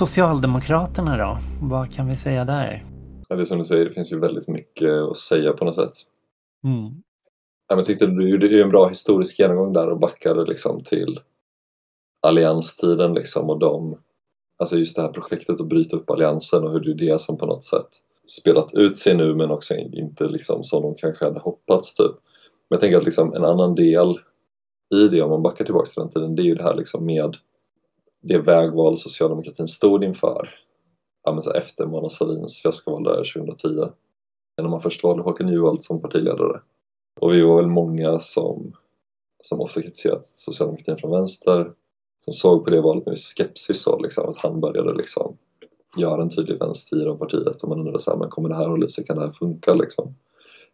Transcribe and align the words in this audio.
Socialdemokraterna 0.00 1.16
då? 1.16 1.38
Vad 1.62 1.92
kan 1.92 2.08
vi 2.08 2.16
säga 2.16 2.44
där? 2.44 2.84
Ja, 3.28 3.36
det 3.36 3.42
är 3.42 3.44
som 3.44 3.58
du 3.58 3.64
säger, 3.64 3.84
det 3.84 3.90
finns 3.90 4.12
ju 4.12 4.18
väldigt 4.18 4.48
mycket 4.48 4.90
att 4.90 5.16
säga 5.16 5.52
på 5.52 5.64
något 5.64 5.74
sätt. 5.74 5.92
Mm. 6.64 7.02
Ja, 7.68 7.76
men 7.76 7.84
tyckte 7.84 8.06
du 8.06 8.28
gjorde 8.28 8.46
ju 8.46 8.62
en 8.62 8.68
bra 8.68 8.88
historisk 8.88 9.38
genomgång 9.38 9.72
där 9.72 9.88
och 9.88 9.98
backade 9.98 10.44
liksom 10.44 10.84
till 10.84 11.20
allianstiden 12.22 13.14
liksom 13.14 13.50
och 13.50 13.58
de, 13.58 13.98
alltså 14.58 14.78
just 14.78 14.96
det 14.96 15.02
här 15.02 15.12
projektet 15.12 15.60
att 15.60 15.68
bryta 15.68 15.96
upp 15.96 16.10
alliansen 16.10 16.64
och 16.64 16.72
hur 16.72 16.80
det 16.80 16.90
är 16.90 17.12
det 17.12 17.18
som 17.18 17.38
på 17.38 17.46
något 17.46 17.64
sätt 17.64 17.88
spelat 18.40 18.74
ut 18.74 18.98
sig 18.98 19.16
nu 19.16 19.34
men 19.34 19.50
också 19.50 19.74
inte 19.74 20.24
liksom 20.24 20.64
som 20.64 20.82
de 20.82 20.94
kanske 20.94 21.24
hade 21.24 21.40
hoppats 21.40 21.94
typ. 21.94 22.12
Men 22.70 22.76
jag 22.76 22.80
tänker 22.80 22.98
att 22.98 23.04
liksom 23.04 23.34
en 23.34 23.44
annan 23.44 23.74
del 23.74 24.18
i 24.94 25.08
det 25.08 25.22
om 25.22 25.30
man 25.30 25.42
backar 25.42 25.64
tillbaka 25.64 25.86
till 25.86 26.02
den 26.02 26.10
tiden 26.10 26.36
det 26.36 26.42
är 26.42 26.44
ju 26.44 26.54
det 26.54 26.64
här 26.64 26.74
liksom 26.74 27.06
med 27.06 27.36
det 28.20 28.38
vägval 28.38 28.96
socialdemokratin 28.96 29.68
stod 29.68 30.04
inför. 30.04 30.48
Ja, 31.24 31.32
men 31.32 31.42
så 31.42 31.52
efter 31.52 31.86
Mona 31.86 32.08
Sahlins 32.08 32.62
fiaskoval 32.62 33.04
där 33.04 33.32
2010 33.34 33.92
när 34.62 34.68
man 34.68 34.80
först 34.80 35.04
valde 35.04 35.22
Håkan 35.22 35.48
Juholt 35.48 35.82
som 35.82 36.00
partiledare. 36.00 36.60
Och 37.20 37.34
vi 37.34 37.42
var 37.42 37.56
väl 37.56 37.66
många 37.66 38.18
som, 38.18 38.72
som 39.42 39.60
ofta 39.60 39.82
kritiserat 39.82 40.26
socialdemokratin 40.26 40.96
från 40.96 41.10
vänster. 41.10 41.72
Som 42.24 42.32
såg 42.32 42.64
på 42.64 42.70
det 42.70 42.80
valet 42.80 43.06
med 43.06 43.18
skepsis 43.18 43.82
så, 43.82 43.98
liksom, 43.98 44.28
att 44.28 44.38
han 44.38 44.60
började 44.60 44.94
liksom 44.94 45.36
göra 45.96 46.22
en 46.22 46.30
tydlig 46.30 46.58
vänster 46.58 47.06
av 47.06 47.16
partiet. 47.16 47.62
Och 47.62 47.68
man 47.68 47.78
undrade 47.78 47.98
så 47.98 48.10
här, 48.10 48.18
men 48.18 48.30
kommer 48.30 48.48
det 48.48 48.54
här 48.54 48.68
hålla 48.68 48.88
sig, 48.88 49.04
kan 49.04 49.16
det 49.16 49.26
här 49.26 49.32
funka? 49.32 49.74
liksom? 49.74 50.14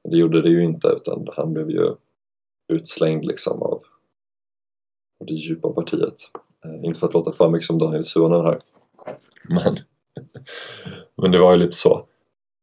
Det 0.02 0.16
gjorde 0.16 0.42
det 0.42 0.48
ju 0.48 0.64
inte 0.64 0.88
utan 0.88 1.28
han 1.36 1.52
blev 1.52 1.70
ju 1.70 1.94
utslängd 2.68 3.24
liksom 3.24 3.62
av 3.62 3.80
det 5.24 5.32
djupa 5.32 5.72
partiet. 5.72 6.16
Eh, 6.64 6.84
inte 6.84 6.98
för 6.98 7.06
att 7.06 7.14
låta 7.14 7.32
för 7.32 7.48
mycket 7.48 7.66
som 7.66 7.78
Daniel 7.78 8.04
Suhonen 8.04 8.44
här. 8.44 8.58
Men, 9.48 9.76
men 11.16 11.30
det 11.30 11.38
var 11.38 11.52
ju 11.52 11.58
lite 11.58 11.76
så. 11.76 12.06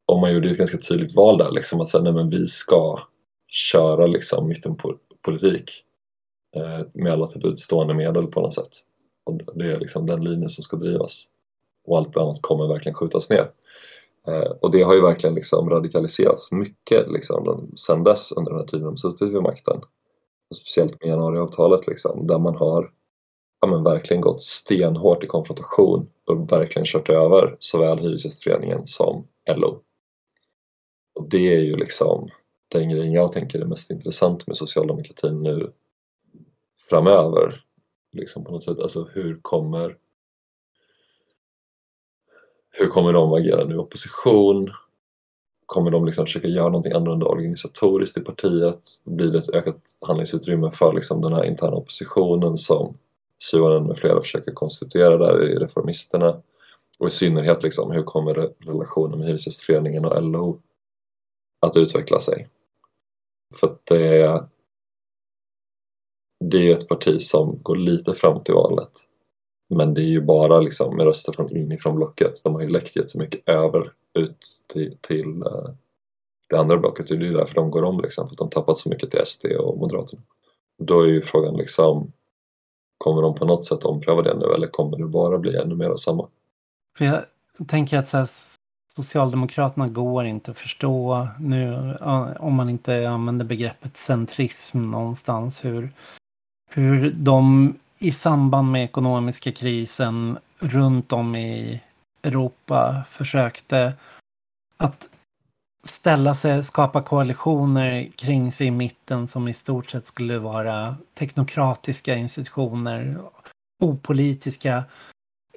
Och 0.06 0.20
man 0.20 0.34
gjorde 0.34 0.50
ett 0.50 0.58
ganska 0.58 0.78
tydligt 0.78 1.16
val 1.16 1.38
där 1.38 1.52
liksom 1.52 1.82
att 1.82 1.90
säga, 1.90 2.04
nej 2.04 2.14
men 2.14 2.30
vi 2.30 2.48
ska 2.48 3.00
köra 3.48 4.08
liksom 4.08 4.48
mittenpolitik 4.48 5.72
eh, 6.56 6.86
med 6.94 7.14
alla 7.14 7.28
typ 7.28 7.42
till 7.42 7.58
stående 7.58 7.94
medel 7.94 8.28
på 8.28 8.42
något 8.42 8.54
sätt. 8.54 8.72
Och 9.24 9.40
det 9.56 9.74
är 9.74 9.80
liksom 9.80 10.06
den 10.06 10.24
linjen 10.24 10.50
som 10.50 10.64
ska 10.64 10.78
drivas. 10.78 11.26
Och 11.86 11.98
allt 11.98 12.18
annat 12.18 12.42
kommer 12.42 12.68
verkligen 12.68 12.96
skjutas 12.96 13.30
ner. 13.30 13.52
Eh, 14.28 14.52
och 14.62 14.72
det 14.72 14.82
har 14.82 14.94
ju 14.94 15.02
verkligen 15.02 15.36
liksom 15.36 15.70
radikaliserats 15.70 16.52
mycket 16.52 17.12
liksom, 17.12 17.72
sen 17.76 18.04
dess 18.04 18.32
under 18.32 18.52
den 18.52 18.60
här 18.60 18.68
tiden 18.68 18.86
de 18.86 18.98
suttit 18.98 19.34
vid 19.34 19.42
makten. 19.42 19.82
Och 20.54 20.58
speciellt 20.58 21.02
med 21.02 21.10
januariavtalet 21.10 21.88
liksom, 21.88 22.28
där 22.28 22.40
man 22.40 22.56
har 22.56 22.92
ja, 23.62 23.68
men 23.68 23.84
verkligen 23.84 24.22
gått 24.22 24.44
stenhårt 24.44 25.24
i 25.24 25.28
konfrontation 25.28 26.10
och 26.26 26.52
verkligen 26.52 26.86
kört 26.86 27.10
över 27.10 27.56
såväl 27.60 28.00
Hyresgästföreningen 28.00 28.88
som 28.88 29.28
LO. 29.56 29.82
Och 31.16 31.30
det 31.30 31.56
är 31.56 31.60
ju 31.60 31.76
liksom 31.76 32.30
den 32.68 32.90
grejen 32.90 33.14
jag 33.14 33.32
tänker 33.32 33.60
är 33.60 33.66
mest 33.66 33.92
intressant 33.92 34.48
med 34.48 34.58
socialdemokratin 34.58 35.44
nu 35.44 35.72
framöver. 36.90 37.66
Liksom 38.12 38.44
på 38.44 38.52
något 38.52 38.64
sätt, 38.64 38.80
alltså 38.80 39.08
hur 39.14 39.40
kommer 39.42 39.98
hur 42.72 42.88
kommer 42.88 43.14
de 43.14 43.34
agera 43.34 43.66
nu 43.66 43.76
i 43.76 43.78
opposition? 43.78 44.72
Kommer 45.66 45.92
de 45.92 46.06
liksom 46.06 46.26
försöka 46.26 46.48
göra 46.48 46.66
någonting 46.70 46.92
annorlunda 46.92 47.26
organisatoriskt 47.26 48.18
i 48.18 48.22
partiet? 48.22 48.80
Blir 49.04 49.32
det 49.32 49.40
ett 49.40 49.50
ökat 49.50 49.82
handlingsutrymme 50.08 50.72
för 50.72 50.94
liksom 50.94 51.22
den 51.22 51.34
här 51.34 51.44
interna 51.44 51.76
oppositionen 51.76 52.58
som 52.58 52.98
Suhonen 53.40 53.88
med 53.88 53.98
flera 53.98 54.22
försöker 54.22 54.52
konstituera 54.52 55.18
där 55.18 55.44
i 55.44 55.56
Reformisterna? 55.56 56.42
Och 57.00 57.08
i 57.08 57.12
synnerhet 57.12 57.64
liksom, 57.64 57.92
hur 57.92 58.04
kommer 58.04 58.34
relationen 58.60 59.20
med 59.20 59.28
Hyresgästföreningen 59.28 60.06
och 60.06 60.24
LO 60.24 60.62
att 61.60 61.78
utveckla 61.78 62.20
sig? 62.20 62.50
För 63.56 63.68
att 63.68 63.82
det 63.84 64.22
är, 64.22 64.46
det 66.40 66.72
är 66.72 66.78
ett 66.78 66.88
parti 66.88 67.22
som 67.22 67.60
går 67.64 67.76
lite 67.76 68.14
fram 68.14 68.44
till 68.44 68.54
valet 68.54 68.92
men 69.76 69.94
det 69.94 70.02
är 70.02 70.10
ju 70.10 70.22
bara 70.22 70.60
liksom 70.60 70.98
med 70.98 71.06
röster 71.06 71.34
från 71.34 71.58
inifrån 71.58 71.96
blocket. 71.96 72.44
De 72.44 72.56
har 72.56 72.62
ju 72.62 72.70
läckt 72.70 72.96
jättemycket 72.96 73.50
över 73.50 73.92
ut 74.14 74.38
till, 74.74 74.98
till 75.02 75.42
eh, 75.42 75.70
det 76.50 76.60
andra 76.60 76.78
blocket. 76.78 77.08
Det 77.08 77.14
är 77.14 77.20
ju 77.20 77.34
därför 77.34 77.56
de 77.56 77.72
går 77.72 77.84
om 77.84 78.02
liksom, 78.02 78.28
för 78.28 78.34
att 78.34 78.38
de 78.38 78.50
tappat 78.50 78.78
så 78.78 78.90
mycket 78.90 79.12
till 79.12 79.26
SD 79.26 79.46
och 79.46 79.78
Moderaterna. 79.78 80.22
Då 80.78 81.02
är 81.02 81.08
ju 81.08 81.22
frågan 81.22 81.58
liksom, 81.58 82.12
kommer 82.98 83.22
de 83.22 83.36
på 83.36 83.46
något 83.46 83.66
sätt 83.66 83.84
ompröva 83.84 84.22
det 84.22 84.38
nu 84.38 84.46
eller 84.46 84.68
kommer 84.68 84.98
det 84.98 85.06
bara 85.06 85.38
bli 85.38 85.58
ännu 85.58 85.76
mer 85.76 85.90
av 85.90 85.98
samma? 85.98 86.28
För 86.98 87.06
jag 87.06 87.24
tänker 87.68 87.98
att 87.98 88.08
så 88.08 88.18
här, 88.18 88.30
Socialdemokraterna 88.96 89.88
går 89.88 90.26
inte 90.26 90.52
att 90.52 90.58
förstå 90.58 91.28
nu 91.40 91.74
eh, 92.02 92.32
om 92.40 92.54
man 92.54 92.70
inte 92.70 93.10
använder 93.10 93.46
begreppet 93.46 93.98
centrism 93.98 94.92
någonstans. 94.92 95.66
Hur, 95.66 95.90
hur 96.70 97.12
de 97.12 97.74
i 98.04 98.12
samband 98.12 98.72
med 98.72 98.84
ekonomiska 98.84 99.52
krisen 99.52 100.38
runt 100.60 101.14
om 101.14 101.36
i 101.36 101.82
Europa 102.24 103.04
försökte 103.10 103.94
att 104.78 105.10
ställa 105.88 106.36
sig, 106.36 106.64
skapa 106.64 107.02
koalitioner 107.02 108.08
kring 108.16 108.52
sig 108.52 108.68
i 108.68 108.72
mitten 108.72 109.28
som 109.28 109.48
i 109.48 109.54
stort 109.54 109.90
sett 109.90 110.06
skulle 110.06 110.40
vara 110.40 110.96
teknokratiska 111.14 112.16
institutioner, 112.16 113.18
opolitiska 113.84 114.84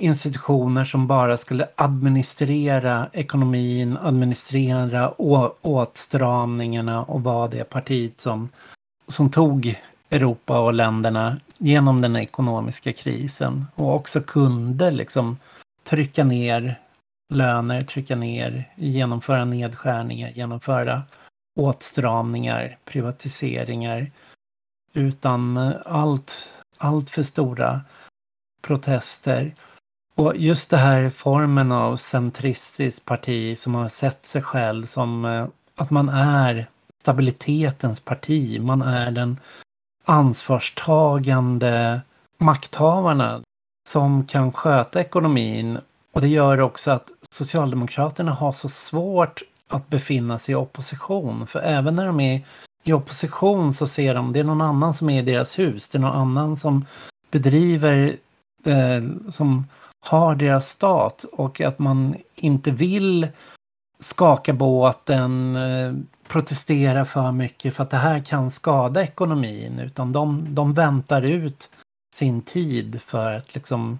institutioner 0.00 0.84
som 0.84 1.06
bara 1.06 1.38
skulle 1.38 1.68
administrera 1.74 3.08
ekonomin, 3.12 3.96
administrera 3.96 5.10
åtstramningarna 5.62 7.02
och 7.02 7.22
vara 7.22 7.48
det 7.48 7.64
partiet 7.64 8.20
som, 8.20 8.48
som 9.08 9.30
tog 9.30 9.76
Europa 10.10 10.60
och 10.60 10.74
länderna 10.74 11.36
genom 11.58 12.00
den 12.00 12.16
ekonomiska 12.16 12.92
krisen. 12.92 13.66
Och 13.74 13.94
också 13.94 14.20
kunde 14.20 14.90
liksom 14.90 15.38
trycka 15.84 16.24
ner 16.24 16.80
löner, 17.34 17.82
trycka 17.82 18.16
ner, 18.16 18.72
genomföra 18.76 19.44
nedskärningar, 19.44 20.30
genomföra 20.30 21.02
åtstramningar, 21.56 22.78
privatiseringar. 22.84 24.10
Utan 24.92 25.56
allt, 25.84 26.50
allt 26.78 27.10
för 27.10 27.22
stora 27.22 27.80
protester. 28.62 29.54
Och 30.14 30.36
just 30.36 30.70
det 30.70 30.76
här 30.76 31.10
formen 31.10 31.72
av 31.72 31.96
centristiskt 31.96 33.04
parti 33.04 33.58
som 33.58 33.74
har 33.74 33.88
sett 33.88 34.26
sig 34.26 34.42
själv 34.42 34.86
som 34.86 35.24
eh, 35.24 35.46
att 35.74 35.90
man 35.90 36.08
är 36.08 36.66
stabilitetens 37.02 38.00
parti, 38.00 38.60
man 38.60 38.82
är 38.82 39.10
den 39.10 39.40
ansvarstagande 40.06 42.00
makthavarna 42.38 43.40
som 43.88 44.26
kan 44.26 44.52
sköta 44.52 45.00
ekonomin. 45.00 45.78
Och 46.12 46.20
det 46.20 46.28
gör 46.28 46.60
också 46.60 46.90
att 46.90 47.08
Socialdemokraterna 47.30 48.32
har 48.32 48.52
så 48.52 48.68
svårt 48.68 49.42
att 49.68 49.88
befinna 49.88 50.38
sig 50.38 50.52
i 50.52 50.56
opposition. 50.56 51.46
För 51.46 51.60
även 51.60 51.96
när 51.96 52.06
de 52.06 52.20
är 52.20 52.40
i 52.84 52.92
opposition 52.92 53.74
så 53.74 53.86
ser 53.86 54.14
de 54.14 54.32
det 54.32 54.40
är 54.40 54.44
någon 54.44 54.60
annan 54.60 54.94
som 54.94 55.10
är 55.10 55.22
i 55.22 55.24
deras 55.24 55.58
hus. 55.58 55.88
Det 55.88 55.98
är 55.98 56.02
någon 56.02 56.16
annan 56.16 56.56
som 56.56 56.86
bedriver, 57.30 58.16
eh, 58.64 59.30
som 59.32 59.66
har 60.00 60.34
deras 60.34 60.70
stat 60.70 61.24
och 61.32 61.60
att 61.60 61.78
man 61.78 62.16
inte 62.34 62.70
vill 62.70 63.28
skaka 63.98 64.52
båten, 64.52 65.56
eh, 65.56 65.92
protestera 66.28 67.04
för 67.04 67.32
mycket 67.32 67.74
för 67.74 67.82
att 67.82 67.90
det 67.90 67.96
här 67.96 68.20
kan 68.20 68.50
skada 68.50 69.02
ekonomin 69.02 69.78
utan 69.78 70.12
de, 70.12 70.54
de 70.54 70.74
väntar 70.74 71.22
ut 71.22 71.68
sin 72.14 72.42
tid 72.42 73.00
för 73.02 73.32
att 73.32 73.54
liksom 73.54 73.98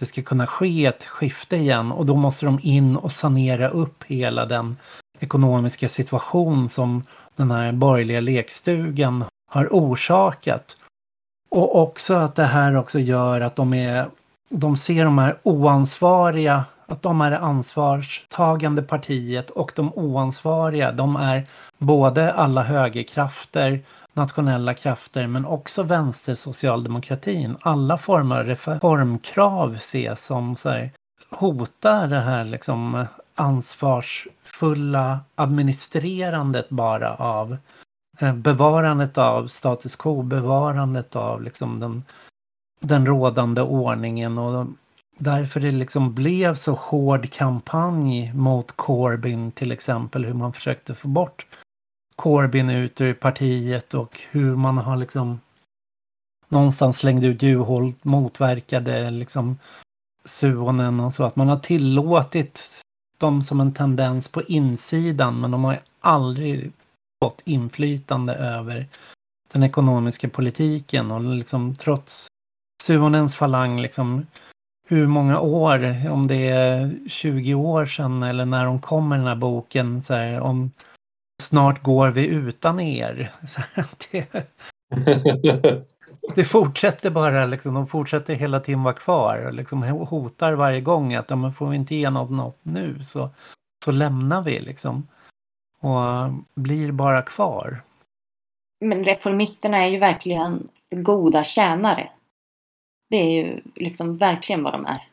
det 0.00 0.06
ska 0.06 0.22
kunna 0.22 0.46
ske 0.46 0.86
ett 0.86 1.04
skifte 1.04 1.56
igen 1.56 1.92
och 1.92 2.06
då 2.06 2.16
måste 2.16 2.46
de 2.46 2.58
in 2.62 2.96
och 2.96 3.12
sanera 3.12 3.68
upp 3.68 4.04
hela 4.04 4.46
den 4.46 4.76
ekonomiska 5.20 5.88
situation 5.88 6.68
som 6.68 7.02
den 7.36 7.50
här 7.50 7.72
borgerliga 7.72 8.20
lekstugan 8.20 9.24
har 9.50 9.68
orsakat. 9.70 10.76
Och 11.50 11.78
också 11.78 12.14
att 12.14 12.34
det 12.34 12.44
här 12.44 12.76
också 12.76 12.98
gör 12.98 13.40
att 13.40 13.56
de 13.56 13.74
är 13.74 14.06
de 14.50 14.76
ser 14.76 15.04
de 15.04 15.18
här 15.18 15.36
oansvariga 15.42 16.64
att 16.90 17.02
de 17.02 17.20
är 17.20 17.30
det 17.30 17.38
ansvarstagande 17.38 18.82
partiet 18.82 19.50
och 19.50 19.72
de 19.76 19.92
oansvariga, 19.94 20.92
de 20.92 21.16
är 21.16 21.46
både 21.78 22.32
alla 22.32 22.62
högerkrafter, 22.62 23.80
nationella 24.12 24.74
krafter, 24.74 25.26
men 25.26 25.46
också 25.46 25.82
vänstersocialdemokratin. 25.82 27.56
Alla 27.60 27.98
former 27.98 28.36
av 28.36 28.46
reformkrav 28.46 29.74
ses 29.74 30.24
som 30.24 30.56
så 30.56 30.68
här, 30.68 30.90
hotar 31.30 32.08
det 32.08 32.20
här 32.20 32.44
liksom 32.44 33.06
ansvarsfulla 33.34 35.20
administrerandet 35.34 36.68
bara 36.68 37.14
av 37.14 37.56
eh, 38.20 38.34
bevarandet 38.34 39.18
av 39.18 39.48
status 39.48 39.96
quo, 39.96 40.22
bevarandet 40.22 41.16
av 41.16 41.42
liksom 41.42 41.80
den, 41.80 42.02
den 42.80 43.06
rådande 43.06 43.62
ordningen 43.62 44.38
och 44.38 44.66
därför 45.20 45.60
det 45.60 45.70
liksom 45.70 46.14
blev 46.14 46.54
så 46.54 46.72
hård 46.72 47.32
kampanj 47.32 48.32
mot 48.34 48.72
Corbyn 48.72 49.52
till 49.52 49.72
exempel. 49.72 50.24
Hur 50.24 50.34
man 50.34 50.52
försökte 50.52 50.94
få 50.94 51.08
bort 51.08 51.46
Corbyn 52.16 52.70
ut 52.70 53.00
ur 53.00 53.14
partiet 53.14 53.94
och 53.94 54.20
hur 54.30 54.56
man 54.56 54.78
har 54.78 54.96
liksom 54.96 55.40
någonstans 56.48 56.98
slängde 56.98 57.26
ut 57.26 57.42
Juholt, 57.42 58.04
motverkade 58.04 59.10
liksom 59.10 59.58
Suonen 60.24 61.00
och 61.00 61.14
så. 61.14 61.24
Att 61.24 61.36
man 61.36 61.48
har 61.48 61.58
tillåtit 61.58 62.82
dem 63.18 63.42
som 63.42 63.60
en 63.60 63.74
tendens 63.74 64.28
på 64.28 64.42
insidan 64.42 65.40
men 65.40 65.50
de 65.50 65.64
har 65.64 65.80
aldrig 66.00 66.72
fått 67.24 67.42
inflytande 67.44 68.34
över 68.34 68.86
den 69.52 69.62
ekonomiska 69.62 70.28
politiken 70.28 71.10
och 71.10 71.20
liksom 71.20 71.74
trots 71.74 72.26
Suonens 72.82 73.34
falang 73.34 73.80
liksom 73.80 74.26
hur 74.90 75.06
många 75.06 75.40
år, 75.40 76.08
om 76.10 76.26
det 76.26 76.48
är 76.48 76.98
20 77.08 77.54
år 77.54 77.86
sedan 77.86 78.22
eller 78.22 78.44
när 78.44 78.64
de 78.64 78.80
kommer 78.80 79.16
den 79.16 79.26
här 79.26 79.34
boken, 79.34 80.02
så 80.02 80.14
här, 80.14 80.40
om 80.40 80.70
snart 81.42 81.82
går 81.82 82.08
vi 82.08 82.26
utan 82.26 82.80
er. 82.80 83.32
det, 84.10 84.46
det 86.34 86.44
fortsätter 86.44 87.10
bara, 87.10 87.46
liksom, 87.46 87.74
de 87.74 87.86
fortsätter 87.86 88.34
hela 88.34 88.60
tiden 88.60 88.82
vara 88.82 88.94
kvar 88.94 89.46
och 89.46 89.54
liksom 89.54 89.82
hotar 89.82 90.52
varje 90.52 90.80
gång 90.80 91.14
att 91.14 91.30
om 91.30 91.52
får 91.52 91.68
vi 91.68 91.76
inte 91.76 91.94
igenom 91.94 92.36
något 92.36 92.58
nu 92.62 93.04
så, 93.04 93.30
så 93.84 93.92
lämnar 93.92 94.42
vi 94.42 94.60
liksom. 94.60 95.08
Och 95.80 96.32
blir 96.54 96.92
bara 96.92 97.22
kvar. 97.22 97.82
Men 98.80 99.04
reformisterna 99.04 99.78
är 99.78 99.88
ju 99.88 99.98
verkligen 99.98 100.68
goda 100.90 101.44
tjänare. 101.44 102.10
Det 103.10 103.16
är 103.16 103.30
ju 103.30 103.60
liksom 103.74 104.16
verkligen 104.16 104.62
vad 104.62 104.72
de 104.72 104.86
är. 104.86 105.08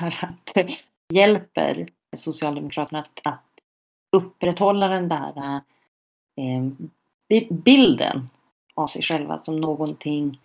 Att 0.24 0.70
hjälper 1.12 1.88
Socialdemokraterna 2.16 2.98
att, 2.98 3.20
att 3.22 3.44
upprätthålla 4.16 4.88
den 4.88 5.08
där 5.08 5.60
eh, 6.36 6.68
bilden 7.50 8.28
av 8.74 8.86
sig 8.86 9.02
själva 9.02 9.38
som 9.38 9.60
någonting 9.60 10.40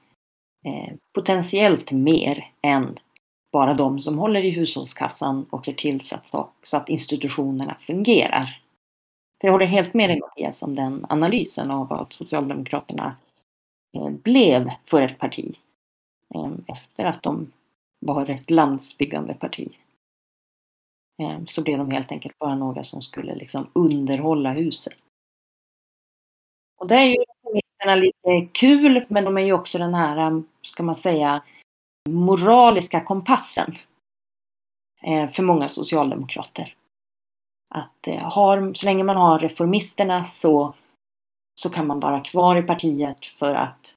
eh, 0.65 0.93
potentiellt 1.13 1.91
mer 1.91 2.51
än 2.61 2.99
bara 3.51 3.73
de 3.73 3.99
som 3.99 4.17
håller 4.17 4.45
i 4.45 4.49
hushållskassan 4.49 5.45
och 5.49 5.65
ser 5.65 5.73
till 5.73 6.01
så 6.01 6.15
att, 6.15 6.49
så 6.63 6.77
att 6.77 6.89
institutionerna 6.89 7.75
fungerar. 7.79 8.61
För 9.41 9.47
jag 9.47 9.51
håller 9.51 9.65
helt 9.65 9.93
med 9.93 10.09
dig 10.09 10.19
Mattias 10.19 10.63
om 10.63 10.75
den 10.75 11.05
analysen 11.09 11.71
av 11.71 11.87
vad 11.87 12.13
Socialdemokraterna 12.13 13.15
eh, 13.97 14.09
blev 14.09 14.71
för 14.85 15.01
ett 15.01 15.19
parti 15.19 15.55
Ehm, 16.35 16.63
efter 16.67 17.05
att 17.05 17.23
de 17.23 17.51
var 17.99 18.29
ett 18.29 18.51
landsbyggande 18.51 19.33
parti. 19.33 19.77
Ehm, 21.21 21.47
så 21.47 21.63
blev 21.63 21.77
de 21.77 21.91
helt 21.91 22.11
enkelt 22.11 22.39
bara 22.39 22.55
några 22.55 22.83
som 22.83 23.01
skulle 23.01 23.35
liksom 23.35 23.67
underhålla 23.73 24.53
huset. 24.53 24.97
Och 26.77 26.87
det 26.87 26.95
är 26.95 27.05
ju 27.05 27.15
reformisterna 27.15 27.95
lite 27.95 28.53
kul, 28.53 29.05
men 29.09 29.23
de 29.23 29.37
är 29.37 29.41
ju 29.41 29.53
också 29.53 29.77
den 29.77 29.93
här, 29.93 30.17
ehm, 30.17 30.47
ska 30.61 30.83
man 30.83 30.95
säga, 30.95 31.43
moraliska 32.09 33.03
kompassen 33.03 33.75
eh, 35.01 35.29
för 35.29 35.43
många 35.43 35.67
socialdemokrater. 35.67 36.75
Att 37.69 38.07
eh, 38.07 38.31
har, 38.31 38.73
så 38.73 38.85
länge 38.85 39.03
man 39.03 39.17
har 39.17 39.39
reformisterna 39.39 40.23
så, 40.23 40.73
så 41.55 41.69
kan 41.69 41.87
man 41.87 41.99
vara 41.99 42.19
kvar 42.19 42.55
i 42.55 42.63
partiet 42.63 43.25
för 43.25 43.55
att 43.55 43.95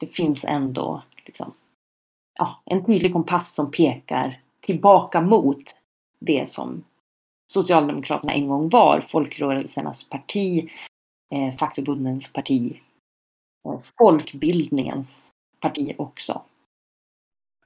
det 0.00 0.06
finns 0.06 0.44
ändå 0.44 1.02
liksom, 1.26 1.52
ja, 2.38 2.62
en 2.64 2.84
tydlig 2.84 3.12
kompass 3.12 3.54
som 3.54 3.70
pekar 3.70 4.40
tillbaka 4.60 5.20
mot 5.20 5.64
det 6.18 6.48
som 6.48 6.84
Socialdemokraterna 7.46 8.32
en 8.32 8.48
gång 8.48 8.68
var, 8.68 9.00
folkrörelsernas 9.00 10.08
parti, 10.08 10.70
eh, 11.30 11.56
fackförbundens 11.56 12.32
parti, 12.32 12.80
och 13.64 13.82
folkbildningens 13.98 15.30
parti 15.60 15.94
också. 15.98 16.42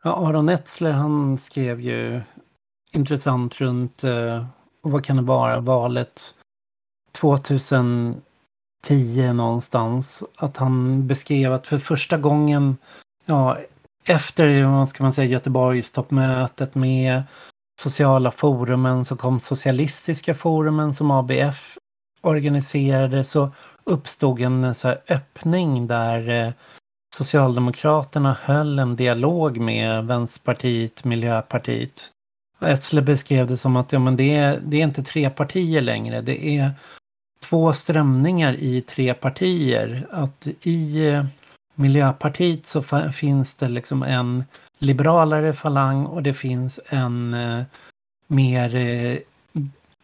Ja, 0.03 0.29
Aron 0.29 0.49
Etzler 0.49 0.93
han 0.93 1.39
skrev 1.39 1.81
ju 1.81 2.21
intressant 2.93 3.61
runt 3.61 4.05
eh, 4.05 4.47
vad 4.81 5.05
kan 5.05 5.17
det 5.17 5.23
vara, 5.23 5.61
valet 5.61 6.35
2010 7.13 8.23
någonstans. 9.35 10.23
Att 10.37 10.57
han 10.57 11.07
beskrev 11.07 11.53
att 11.53 11.67
för 11.67 11.79
första 11.79 12.19
gången, 12.19 12.77
ja, 13.31 13.59
efter 14.07 14.65
vad 14.65 14.89
ska 14.89 15.03
man 15.03 15.13
säga, 15.13 15.29
Göteborgstoppmötet 15.31 16.75
med 16.75 17.23
sociala 17.83 18.31
forumen 18.31 19.05
så 19.05 19.17
kom 19.17 19.41
socialistiska 19.41 20.35
forumen 20.35 20.95
som 20.95 21.11
ABF 21.11 21.79
organiserade 22.21 23.25
så 23.25 23.51
uppstod 23.85 24.41
en 24.41 24.65
eh, 24.65 24.73
så 24.73 24.95
öppning 25.09 25.87
där 25.87 26.29
eh, 26.29 26.53
Socialdemokraterna 27.17 28.37
höll 28.43 28.79
en 28.79 28.97
dialog 28.97 29.59
med 29.59 30.07
Vänsterpartiet, 30.07 31.05
Miljöpartiet 31.05 32.11
Etzler 32.61 33.03
beskrev 33.03 33.47
det 33.47 33.57
som 33.57 33.77
att 33.77 33.93
ja, 33.93 33.99
men 33.99 34.17
det, 34.17 34.37
är, 34.37 34.61
det 34.65 34.77
är 34.77 34.85
inte 34.85 35.03
tre 35.03 35.31
partier 35.31 35.81
längre. 35.81 36.21
Det 36.21 36.47
är 36.59 36.71
två 37.43 37.73
strömningar 37.73 38.57
i 38.59 38.81
tre 38.81 39.15
partier. 39.15 40.07
Att 40.11 40.47
i 40.63 41.07
eh, 41.09 41.25
Miljöpartiet 41.81 42.67
så 42.67 42.83
finns 43.13 43.55
det 43.55 43.69
liksom 43.69 44.03
en 44.03 44.45
liberalare 44.79 45.53
falang 45.53 46.07
och 46.07 46.23
det 46.23 46.35
finns 46.35 46.81
en 46.89 47.35
eh, 47.35 47.63
mer 48.27 48.75
eh, 48.75 49.19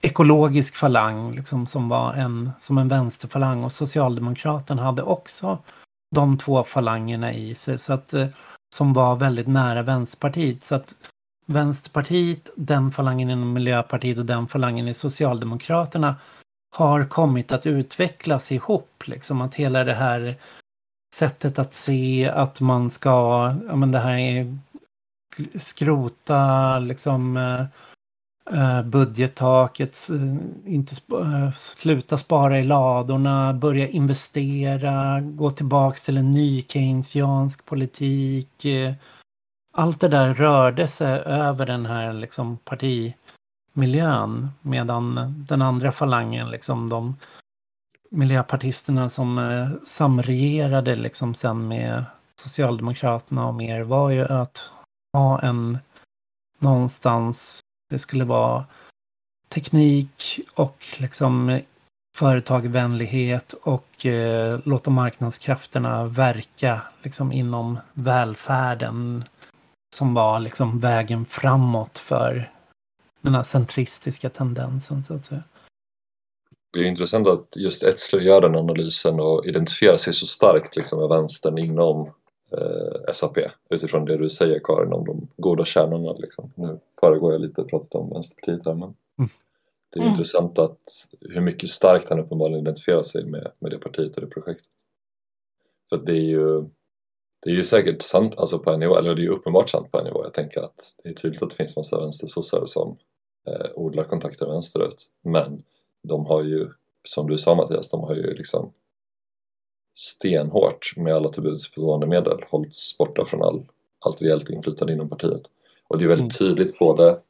ekologisk 0.00 0.76
falang 0.76 1.34
liksom, 1.34 1.66
som 1.66 1.88
var 1.88 2.12
en, 2.12 2.50
som 2.60 2.78
en 2.78 2.88
vänsterfalang 2.88 3.64
och 3.64 3.72
Socialdemokraterna 3.72 4.82
hade 4.82 5.02
också 5.02 5.58
de 6.14 6.38
två 6.38 6.64
falangerna 6.64 7.32
i 7.32 7.54
sig 7.54 7.78
så 7.78 7.92
att, 7.92 8.14
eh, 8.14 8.28
som 8.74 8.92
var 8.92 9.16
väldigt 9.16 9.48
nära 9.48 9.82
Vänsterpartiet. 9.82 10.62
Så 10.62 10.74
att 10.74 10.94
Vänsterpartiet, 11.46 12.50
den 12.56 12.92
falangen 12.92 13.30
inom 13.30 13.52
Miljöpartiet 13.52 14.18
och 14.18 14.26
den 14.26 14.48
falangen 14.48 14.88
i 14.88 14.94
Socialdemokraterna 14.94 16.16
har 16.76 17.04
kommit 17.04 17.52
att 17.52 17.66
utvecklas 17.66 18.52
ihop. 18.52 19.02
Liksom 19.06 19.40
att 19.40 19.54
hela 19.54 19.84
det 19.84 19.94
här 19.94 20.36
sättet 21.16 21.58
att 21.58 21.75
se 21.75 22.30
att 22.35 22.61
man 22.61 22.90
ska, 22.90 23.11
ja 23.68 23.76
men 23.76 23.92
det 23.92 23.99
här 23.99 24.18
är 24.18 24.58
skrota 25.58 26.78
liksom 26.78 27.37
eh, 27.37 27.61
eh 28.58 28.82
budgettaket, 28.82 30.08
eh, 30.11 30.37
inte 30.75 30.94
sp 31.00 31.08
eh, 31.12 31.52
sluta 31.56 32.18
spara 32.18 32.58
i 32.58 32.64
ladorna, 32.64 33.54
börja 33.54 33.88
investera, 33.88 35.20
gå 35.20 35.50
tillbaks 35.50 36.02
till 36.02 36.16
en 36.16 36.30
ny 36.30 36.62
keynesiansk 36.62 37.64
politik. 37.64 38.66
Allt 39.73 40.00
det 40.00 40.08
där 40.08 40.35
rörde 40.35 40.88
sig 40.88 41.20
över 41.20 41.66
den 41.66 41.87
här 41.87 42.12
liksom 42.12 42.58
partimiljön 42.64 44.49
medan 44.62 45.35
den 45.49 45.62
andra 45.62 45.92
falangen, 45.92 46.50
liksom 46.50 46.88
de 46.88 47.16
miljöpartisterna 48.16 49.08
som 49.08 49.38
eh, 49.38 49.70
samregerade 49.87 50.96
liksom 50.96 51.35
sen 51.35 51.68
med 51.68 52.04
Socialdemokraterna 52.42 53.46
och 53.46 53.54
mer 53.54 53.82
var 53.82 54.11
ju 54.11 54.25
att 54.25 54.70
ha 55.12 55.40
en 55.40 55.78
någonstans, 56.58 57.61
det 57.90 57.99
skulle 57.99 58.25
vara 58.25 58.64
teknik 59.49 60.40
och 60.54 60.87
liksom 60.99 61.61
företagvänlighet 62.16 63.52
och 63.52 64.06
eh, 64.06 64.61
låta 64.64 64.90
marknadskrafterna 64.90 66.04
verka 66.04 66.80
liksom 67.02 67.32
inom 67.32 67.78
välfärden 67.92 69.25
som 69.96 70.14
var 70.14 70.40
liksom 70.40 70.80
vägen 70.80 71.26
framåt 71.26 71.99
för 71.99 72.50
den 73.20 73.35
här 73.35 73.42
centristiska 73.42 74.30
tendensen 74.30 75.04
så 75.04 75.14
att 75.14 75.25
säga. 75.25 75.42
Det 76.76 76.85
är 76.85 76.88
intressant 76.88 77.28
att 77.28 77.56
just 77.56 77.83
Etzler 77.83 78.21
gör 78.21 78.40
den 78.40 78.56
analysen 78.56 79.21
och 79.21 79.47
identifierar 79.47 79.97
sig 79.97 80.12
så 80.12 80.26
starkt 80.26 80.76
liksom 80.76 81.00
med 81.00 81.09
vänstern 81.09 81.59
inom 81.59 82.11
eh, 82.52 83.12
SAP 83.12 83.38
utifrån 83.71 84.04
det 84.04 84.16
du 84.16 84.30
säger 84.30 84.61
Karin 84.64 84.92
om 84.92 85.04
de 85.04 85.28
goda 85.37 85.64
kärnorna. 85.64 86.12
Liksom. 86.12 86.52
Nu 86.54 86.78
föregår 87.00 87.33
jag 87.33 87.40
lite 87.40 87.61
och 87.61 87.71
pratat 87.71 87.95
om 87.95 88.11
Vänsterpartiet 88.11 88.66
här 88.66 88.75
men 88.75 88.95
mm. 89.18 89.30
det 89.92 89.99
är 89.99 90.02
mm. 90.02 90.11
intressant 90.11 90.59
att 90.59 90.78
hur 91.21 91.40
mycket 91.40 91.71
starkt 91.71 92.09
han 92.09 92.21
uppenbarligen 92.21 92.61
identifierar 92.61 93.02
sig 93.02 93.25
med, 93.25 93.52
med 93.59 93.71
det 93.71 93.78
partiet 93.78 94.16
och 94.16 94.23
det 94.23 94.30
projektet. 94.30 94.68
För 95.88 95.97
det 95.97 96.12
är 96.12 96.26
ju 96.26 96.64
det 97.42 97.50
är 97.50 97.54
ju 97.54 97.64
säkert 97.64 98.02
sant 98.02 98.35
alltså 98.38 98.59
på 98.59 98.71
en 98.71 98.80
nivå, 98.80 98.97
eller 98.97 99.14
det 99.14 99.21
är 99.21 99.25
ju 99.25 99.30
uppenbart 99.30 99.71
sant 99.71 99.90
på 99.92 99.99
en 99.99 100.04
nivå. 100.04 100.25
Jag 100.25 100.35
tänker 100.35 100.61
att 100.61 100.95
det 101.02 101.09
är 101.09 101.14
tydligt 101.14 101.42
att 101.42 101.50
det 101.50 101.56
finns 101.56 101.76
massa 101.76 102.00
vänstersossar 102.00 102.62
som 102.66 102.97
eh, 103.49 103.66
odlar 103.75 104.04
kontakter 104.04 104.47
vänsterut. 104.47 105.06
Men 105.23 105.62
de 106.06 106.26
har 106.26 106.42
ju, 106.42 106.68
som 107.04 107.30
du 107.30 107.38
sa 107.38 107.54
Mattias, 107.54 107.90
de 107.90 108.00
har 108.00 108.14
ju 108.14 108.34
liksom 108.34 108.72
stenhårt 109.94 110.96
med 110.96 111.14
alla 111.14 111.28
till 111.28 111.42
buds 111.42 111.76
medel 112.06 112.44
hållits 112.50 112.98
borta 112.98 113.25
från 113.25 113.42
all, 113.42 113.66
allt 113.98 114.22
reellt 114.22 114.50
inflytande 114.50 114.92
inom 114.92 115.08
partiet. 115.08 115.42
Och 115.88 115.98
det 115.98 116.04
är 116.04 116.08
väldigt 116.08 116.38
tydligt 116.38 116.78
både 116.78 117.20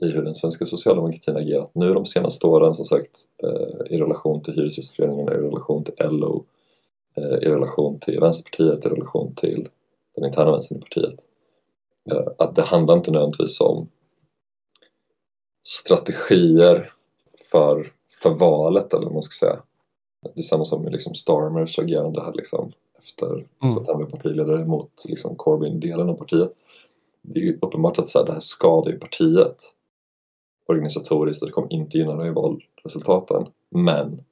i 0.00 0.06
hur 0.06 0.22
den 0.22 0.34
svenska 0.34 0.66
socialdemokratin 0.66 1.36
agerat 1.36 1.70
nu 1.74 1.94
de 1.94 2.06
senaste 2.06 2.46
åren 2.46 2.74
som 2.74 2.84
sagt 2.84 3.24
eh, 3.42 3.92
i 3.92 4.00
relation 4.00 4.42
till 4.42 4.54
Hyresgästföreningen, 4.54 5.28
i 5.28 5.30
relation 5.30 5.84
till 5.84 5.94
LO, 5.98 6.44
eh, 7.16 7.24
i 7.24 7.46
relation 7.46 7.98
till 7.98 8.20
Vänsterpartiet, 8.20 8.86
i 8.86 8.88
relation 8.88 9.34
till 9.34 9.68
den 10.16 10.24
interna 10.24 10.50
vänstern 10.50 10.78
i 10.78 10.80
partiet. 10.80 11.20
Eh, 12.10 12.26
att 12.38 12.54
det 12.54 12.62
handlar 12.62 12.96
inte 12.96 13.10
nödvändigtvis 13.10 13.60
om 13.60 13.88
strategier 15.62 16.92
för, 17.50 17.92
för 18.22 18.30
valet 18.30 18.94
eller 18.94 19.04
vad 19.04 19.14
man 19.14 19.22
ska 19.22 19.46
säga. 19.46 19.62
Det 20.34 20.40
är 20.40 20.42
samma 20.42 20.64
som 20.64 20.82
med 20.82 20.92
liksom 20.92 21.14
Starmers 21.14 21.78
agerande 21.78 22.22
här 22.22 22.32
liksom 22.32 22.70
efter 22.98 23.46
mm. 23.62 23.78
att 23.78 23.86
han 23.86 23.98
blev 23.98 24.10
partiledare 24.10 24.64
mot 24.64 25.04
liksom 25.08 25.36
Corbyn-delen 25.36 26.08
av 26.08 26.14
partiet. 26.14 26.52
Det 27.22 27.40
är 27.40 27.44
ju 27.44 27.58
uppenbart 27.62 27.98
att 27.98 28.08
så 28.08 28.18
här, 28.18 28.26
det 28.26 28.32
här 28.32 28.40
skadar 28.40 28.90
ju 28.90 28.98
partiet 28.98 29.74
organisatoriskt 30.66 31.42
och 31.42 31.48
det 31.48 31.52
kommer 31.52 31.72
inte 31.72 31.98
gynna 31.98 32.26
i 32.26 32.30
valresultaten. 32.30 33.46
Men 33.70 34.24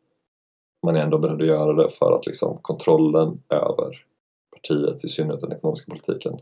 man 0.83 0.97
är 0.97 1.01
ändå 1.01 1.19
beredd 1.19 1.41
att 1.41 1.47
göra 1.47 1.73
det 1.73 1.91
för 1.91 2.13
att 2.13 2.27
liksom 2.27 2.59
kontrollen 2.63 3.43
över 3.49 4.05
partiet, 4.53 5.05
i 5.05 5.09
synnerhet 5.09 5.41
den 5.41 5.53
ekonomiska 5.53 5.91
politiken, 5.91 6.41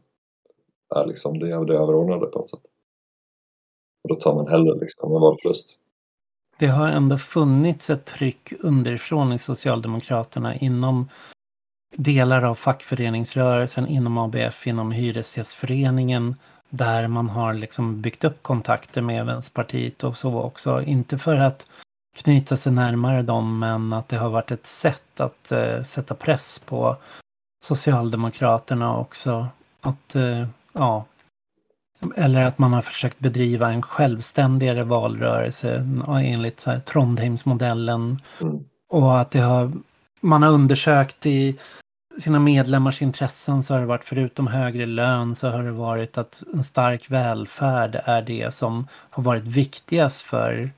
är 0.95 1.07
liksom 1.07 1.39
det, 1.39 1.47
det 1.47 1.75
överordnade 1.75 2.27
på 2.27 2.39
något 2.39 2.51
sätt. 2.51 2.67
Och 4.03 4.09
då 4.09 4.15
tar 4.15 4.35
man 4.35 4.49
hellre 4.49 4.79
liksom 4.79 5.15
en 5.15 5.21
valförlust. 5.21 5.79
Det 6.59 6.67
har 6.67 6.89
ändå 6.89 7.19
funnits 7.19 7.91
ett 7.91 8.05
tryck 8.05 8.53
underifrån 8.61 9.33
i 9.33 9.39
Socialdemokraterna 9.39 10.55
inom 10.55 11.09
delar 11.97 12.43
av 12.43 12.55
fackföreningsrörelsen, 12.55 13.87
inom 13.87 14.19
ABF, 14.19 14.67
inom 14.67 14.93
Hyresgästföreningen 14.93 16.35
där 16.77 17.09
man 17.09 17.29
har 17.29 17.55
liksom 17.55 18.01
byggt 18.01 18.25
upp 18.25 18.43
kontakter 18.43 19.03
med 19.03 19.27
Vänsterpartiet 19.27 20.05
och 20.05 20.19
så 20.19 20.41
också. 20.41 20.83
Inte 20.83 21.19
för 21.19 21.37
att 21.37 21.67
knyta 22.17 22.57
sig 22.57 22.73
närmare 22.73 23.23
dem 23.23 23.59
men 23.59 23.93
att 23.93 24.09
det 24.09 24.17
har 24.17 24.31
varit 24.31 24.51
ett 24.51 24.67
sätt 24.67 25.21
att 25.21 25.53
uh, 25.53 25.83
sätta 25.83 26.15
press 26.15 26.59
på 26.59 26.97
Socialdemokraterna 27.65 28.97
också. 28.97 29.47
Att, 29.81 30.17
uh, 30.17 30.47
ja, 30.73 31.05
eller 32.17 32.45
att 32.45 32.59
man 32.59 32.73
har 32.73 32.83
försökt 32.83 33.19
bedriva 33.19 33.73
en 33.73 33.83
självständigare 33.83 34.85
valrörelse 34.85 35.87
enligt 36.09 36.61
så 36.61 36.71
här, 36.71 36.81
Trondheimsmodellen. 36.81 38.23
Mm. 38.41 38.65
Och 38.89 39.21
att 39.21 39.31
det 39.31 39.41
har, 39.41 39.73
man 40.21 40.43
har 40.43 40.51
undersökt 40.51 41.27
i 41.27 41.59
sina 42.19 42.41
medlemmars 42.41 43.03
intressen 43.03 43.63
så 43.63 43.75
har 43.75 43.81
det 43.81 43.87
varit 43.87 44.05
förutom 44.05 44.47
högre 44.47 44.87
lön 44.87 45.37
så 45.37 45.49
har 45.49 45.63
det 45.63 45.73
varit 45.73 46.19
att 46.19 46.43
en 46.55 46.65
stark 46.65 47.11
välfärd 47.11 48.01
är 48.05 48.23
det 48.23 48.55
som 48.55 48.89
har 48.91 49.23
varit 49.23 49.45
viktigast 49.45 50.23
för 50.23 50.71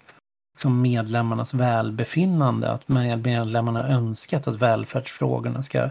liksom 0.54 0.82
medlemmarnas 0.82 1.54
välbefinnande. 1.54 2.70
Att 2.70 2.88
medlemmarna 2.88 3.88
önskat 3.88 4.48
att 4.48 4.56
välfärdsfrågorna 4.56 5.62
ska 5.62 5.90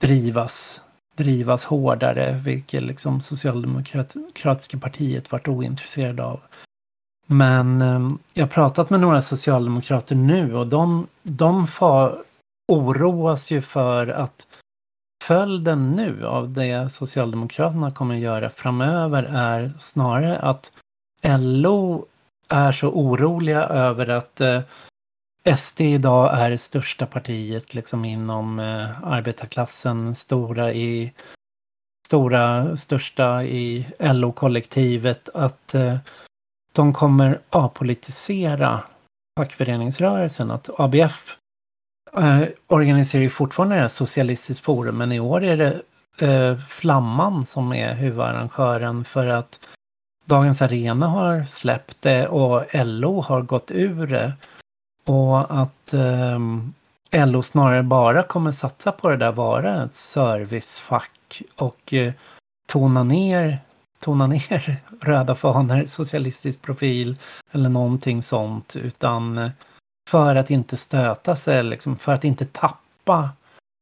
drivas, 0.00 0.80
drivas 1.16 1.64
hårdare, 1.64 2.40
vilket 2.44 2.82
liksom 2.82 3.20
Socialdemokratiska 3.20 4.78
partiet 4.78 5.32
varit 5.32 5.48
ointresserade 5.48 6.24
av. 6.24 6.40
Men 7.26 7.82
eh, 7.82 8.10
jag 8.34 8.44
har 8.44 8.50
pratat 8.50 8.90
med 8.90 9.00
några 9.00 9.22
socialdemokrater 9.22 10.14
nu 10.14 10.54
och 10.54 10.66
de, 10.66 11.06
de 11.22 11.66
far, 11.66 12.22
oroas 12.68 13.50
ju 13.50 13.62
för 13.62 14.06
att 14.06 14.46
följden 15.24 15.92
nu 15.92 16.26
av 16.26 16.50
det 16.50 16.92
Socialdemokraterna 16.92 17.90
kommer 17.90 18.14
att 18.14 18.20
göra 18.20 18.50
framöver 18.50 19.22
är 19.22 19.72
snarare 19.78 20.38
att 20.38 20.72
LO 21.38 22.06
är 22.48 22.72
så 22.72 22.88
oroliga 22.88 23.64
över 23.64 24.08
att 24.08 24.40
eh, 24.40 24.60
SD 25.56 25.80
idag 25.80 26.38
är 26.38 26.50
det 26.50 26.58
största 26.58 27.06
partiet 27.06 27.74
liksom 27.74 28.04
inom 28.04 28.58
eh, 28.58 29.04
arbetarklassen, 29.04 30.14
stora 30.14 30.72
i 30.72 31.12
stora, 32.06 32.76
största 32.76 33.44
i 33.44 33.86
LO-kollektivet, 33.98 35.28
att 35.34 35.74
eh, 35.74 35.96
de 36.72 36.92
kommer 36.92 37.40
apolitisera 37.50 38.80
fackföreningsrörelsen, 39.38 40.50
att 40.50 40.70
ABF 40.80 41.36
eh, 42.16 42.42
organiserar 42.66 43.22
ju 43.22 43.30
fortfarande 43.30 43.76
det 43.76 43.88
Socialistiskt 43.88 44.64
forum, 44.64 44.96
men 44.96 45.12
i 45.12 45.20
år 45.20 45.44
är 45.44 45.56
det 45.56 45.82
eh, 46.26 46.58
Flamman 46.68 47.46
som 47.46 47.72
är 47.72 47.94
huvudarrangören 47.94 49.04
för 49.04 49.26
att 49.26 49.60
Dagens 50.24 50.62
Arena 50.62 51.06
har 51.06 51.44
släppt 51.44 52.02
det 52.02 52.28
och 52.28 52.64
LO 52.72 53.20
har 53.20 53.42
gått 53.42 53.70
ur 53.70 54.06
det. 54.06 54.32
Och 55.04 55.60
att 55.62 55.94
eh, 55.94 57.26
LO 57.26 57.42
snarare 57.42 57.82
bara 57.82 58.22
kommer 58.22 58.52
satsa 58.52 58.92
på 58.92 59.08
det 59.08 59.16
där, 59.16 59.32
vara 59.32 59.84
ett 59.84 59.94
servicefack 59.94 61.42
och 61.56 61.92
eh, 61.92 62.12
tona 62.66 63.02
ner 63.02 63.58
tona 64.04 64.26
ner 64.26 64.76
röda 65.00 65.34
fanor, 65.34 65.86
socialistisk 65.86 66.62
profil 66.62 67.16
eller 67.52 67.68
någonting 67.68 68.22
sånt. 68.22 68.76
Utan 68.76 69.38
eh, 69.38 69.50
för 70.10 70.36
att 70.36 70.50
inte 70.50 70.76
stöta 70.76 71.36
sig, 71.36 71.62
liksom, 71.62 71.96
för 71.96 72.12
att 72.12 72.24
inte 72.24 72.44
tappa, 72.46 73.30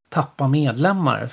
tappa 0.09 0.49
medlemmar. 0.49 1.31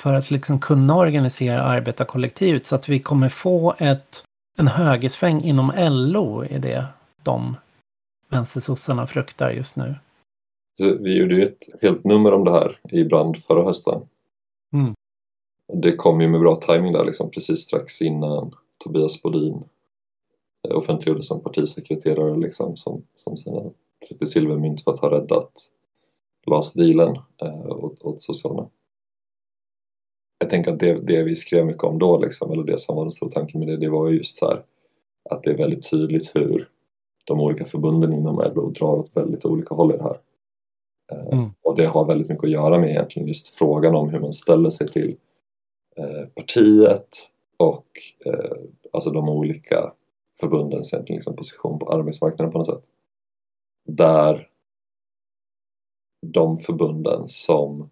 För 0.00 0.14
att 0.14 0.30
liksom 0.30 0.58
kunna 0.58 0.96
organisera 0.96 1.62
arbetarkollektivet 1.62 2.66
så 2.66 2.74
att 2.74 2.88
vi 2.88 2.98
kommer 3.00 3.28
få 3.28 3.74
ett, 3.78 4.24
en 4.58 4.68
högersväng 4.68 5.42
inom 5.42 5.72
LO 5.76 6.44
i 6.44 6.58
det 6.58 6.86
de 7.22 7.56
vänstersossarna 8.28 9.06
fruktar 9.06 9.50
just 9.50 9.76
nu. 9.76 9.94
Vi 11.00 11.18
gjorde 11.18 11.34
ju 11.34 11.42
ett 11.42 11.82
helt 11.82 12.04
nummer 12.04 12.32
om 12.32 12.44
det 12.44 12.50
här 12.50 12.80
i 12.90 13.04
Brand 13.04 13.36
förra 13.36 13.64
hösten. 13.64 14.02
Mm. 14.72 14.94
Det 15.82 15.96
kom 15.96 16.20
ju 16.20 16.28
med 16.28 16.40
bra 16.40 16.56
timing 16.56 16.92
där 16.92 17.04
liksom 17.04 17.30
precis 17.30 17.60
strax 17.60 18.02
innan 18.02 18.54
Tobias 18.84 19.22
Bodin 19.22 19.64
offentliggjorde 20.68 21.22
som 21.22 21.40
partisekreterare 21.40 22.36
liksom, 22.36 22.76
som, 22.76 23.02
som 23.14 23.36
sina 23.36 23.70
30 24.08 24.26
silvermynt 24.26 24.84
för 24.84 24.92
att 24.92 24.98
ha 24.98 25.10
räddat 25.10 25.52
LAS-dealen 26.46 27.16
eh, 27.42 27.66
åt, 27.66 28.02
åt 28.02 28.20
Socialdemokraterna. 28.20 28.70
Jag 30.38 30.50
tänker 30.50 30.72
att 30.72 30.78
det, 30.78 31.06
det 31.06 31.22
vi 31.22 31.36
skrev 31.36 31.66
mycket 31.66 31.84
om 31.84 31.98
då, 31.98 32.18
liksom, 32.18 32.52
eller 32.52 32.64
det 32.64 32.78
som 32.78 32.96
var 32.96 33.04
den 33.04 33.12
stora 33.12 33.30
tanken 33.30 33.60
med 33.60 33.68
det, 33.68 33.76
det 33.76 33.88
var 33.88 34.10
just 34.10 34.36
så 34.36 34.46
här 34.46 34.64
att 35.30 35.42
det 35.42 35.50
är 35.50 35.56
väldigt 35.56 35.90
tydligt 35.90 36.30
hur 36.34 36.68
de 37.24 37.40
olika 37.40 37.64
förbunden 37.64 38.12
inom 38.12 38.36
LO 38.36 38.70
drar 38.70 38.98
åt 38.98 39.16
väldigt 39.16 39.44
olika 39.44 39.74
håll 39.74 39.94
i 39.94 39.96
det 39.96 40.02
här. 40.02 40.20
Eh, 41.12 41.38
mm. 41.38 41.50
Och 41.62 41.76
det 41.76 41.86
har 41.86 42.04
väldigt 42.04 42.28
mycket 42.28 42.44
att 42.44 42.50
göra 42.50 42.78
med 42.78 42.90
egentligen 42.90 43.28
just 43.28 43.48
frågan 43.48 43.94
om 43.94 44.08
hur 44.08 44.20
man 44.20 44.32
ställer 44.32 44.70
sig 44.70 44.88
till 44.88 45.16
eh, 45.96 46.26
partiet 46.34 47.08
och 47.56 47.86
eh, 48.26 48.56
alltså 48.92 49.10
de 49.10 49.28
olika 49.28 49.92
förbundens 50.40 50.92
egentligen 50.92 51.16
liksom 51.16 51.36
position 51.36 51.78
på 51.78 51.88
arbetsmarknaden 51.92 52.52
på 52.52 52.58
något 52.58 52.66
sätt. 52.66 52.84
Där 53.86 54.48
de 56.26 56.58
förbunden 56.58 57.28
som 57.28 57.90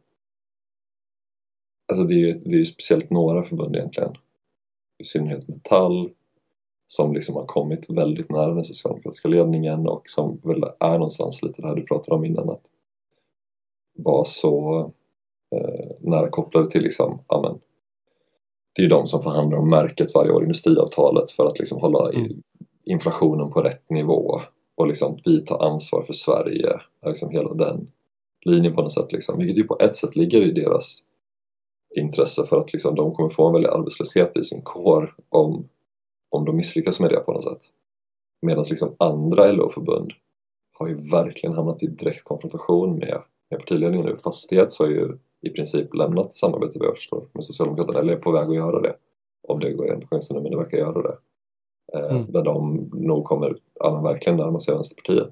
Alltså 1.92 2.04
det 2.04 2.14
är 2.14 2.18
ju 2.18 2.32
det 2.32 2.60
är 2.60 2.64
speciellt 2.64 3.10
några 3.10 3.44
förbund 3.44 3.76
egentligen. 3.76 4.14
I 4.98 5.04
synnerhet 5.04 5.48
Metall 5.48 6.10
som 6.92 7.14
liksom 7.14 7.34
har 7.34 7.46
kommit 7.46 7.90
väldigt 7.90 8.30
nära 8.30 8.54
den 8.54 8.64
socialdemokratiska 8.64 9.28
ledningen 9.28 9.88
och 9.88 10.02
som 10.08 10.40
väl 10.42 10.64
är 10.80 10.92
någonstans 10.92 11.42
lite 11.42 11.62
det 11.62 11.68
här 11.68 11.74
du 11.74 11.82
pratade 11.82 12.16
om 12.16 12.24
innan 12.24 12.50
att 12.50 12.62
vara 13.98 14.24
så 14.24 14.80
eh, 15.54 15.90
nära 16.00 16.28
kopplade 16.28 16.70
till 16.70 16.82
liksom, 16.82 17.18
amen, 17.26 17.58
det 18.72 18.82
är 18.82 18.84
ju 18.84 18.88
de 18.88 19.06
som 19.06 19.22
förhandlar 19.22 19.58
om 19.58 19.70
märket 19.70 20.14
varje 20.14 20.30
år, 20.30 20.42
industriavtalet, 20.42 21.30
för 21.30 21.46
att 21.46 21.58
liksom 21.58 21.80
hålla 21.80 22.10
mm. 22.10 22.42
inflationen 22.84 23.50
på 23.50 23.60
rätt 23.60 23.90
nivå 23.90 24.40
och 24.74 24.86
liksom 24.86 25.18
vi 25.24 25.40
tar 25.40 25.66
ansvar 25.66 26.02
för 26.02 26.12
Sverige, 26.12 26.80
liksom 27.06 27.30
hela 27.30 27.54
den 27.54 27.90
linjen 28.44 28.74
på 28.74 28.82
något 28.82 28.92
sätt, 28.92 29.12
liksom, 29.12 29.38
vilket 29.38 29.58
ju 29.58 29.64
på 29.64 29.78
ett 29.80 29.96
sätt 29.96 30.16
ligger 30.16 30.42
i 30.42 30.52
deras 30.52 31.02
intresse 31.96 32.46
för 32.46 32.60
att 32.60 32.72
liksom, 32.72 32.94
de 32.94 33.12
kommer 33.12 33.28
få 33.28 33.46
en 33.46 33.52
väldig 33.52 33.70
arbetslöshet 33.70 34.36
i 34.36 34.44
sin 34.44 34.62
kår 34.62 35.14
om, 35.28 35.68
om 36.32 36.44
de 36.44 36.56
misslyckas 36.56 37.00
med 37.00 37.10
det 37.10 37.20
på 37.20 37.32
något 37.32 37.44
sätt. 37.44 37.60
Medan 38.42 38.64
liksom 38.70 38.94
andra 38.98 39.52
LO-förbund 39.52 40.12
har 40.78 40.88
ju 40.88 41.10
verkligen 41.10 41.56
hamnat 41.56 41.82
i 41.82 41.86
direkt 41.86 42.24
konfrontation 42.24 42.98
med, 42.98 43.22
med 43.50 43.60
partiledningen 43.60 44.06
nu. 44.06 44.16
Fastighets 44.16 44.78
har 44.78 44.86
ju 44.86 45.18
i 45.40 45.50
princip 45.50 45.94
lämnat 45.94 46.34
samarbetet 46.34 46.76
vad 46.76 46.88
jag 46.88 46.96
förstår 46.96 47.26
med 47.32 47.44
Socialdemokraterna 47.44 47.98
eller 47.98 48.12
är 48.12 48.16
på 48.16 48.32
väg 48.32 48.48
att 48.48 48.54
göra 48.54 48.80
det. 48.80 48.96
Om 49.48 49.60
det 49.60 49.72
går 49.72 49.86
igenom 49.86 50.06
nu, 50.10 50.40
men 50.40 50.50
det 50.50 50.56
verkar 50.56 50.78
göra 50.78 51.02
det. 51.02 51.16
Eh, 51.94 52.16
mm. 52.16 52.32
Där 52.32 52.42
de 52.42 52.90
nog 52.92 53.24
kommer 53.24 53.56
ja, 53.74 54.00
verkligen 54.00 54.36
närma 54.36 54.60
sig 54.60 54.74
Vänsterpartiet. 54.74 55.30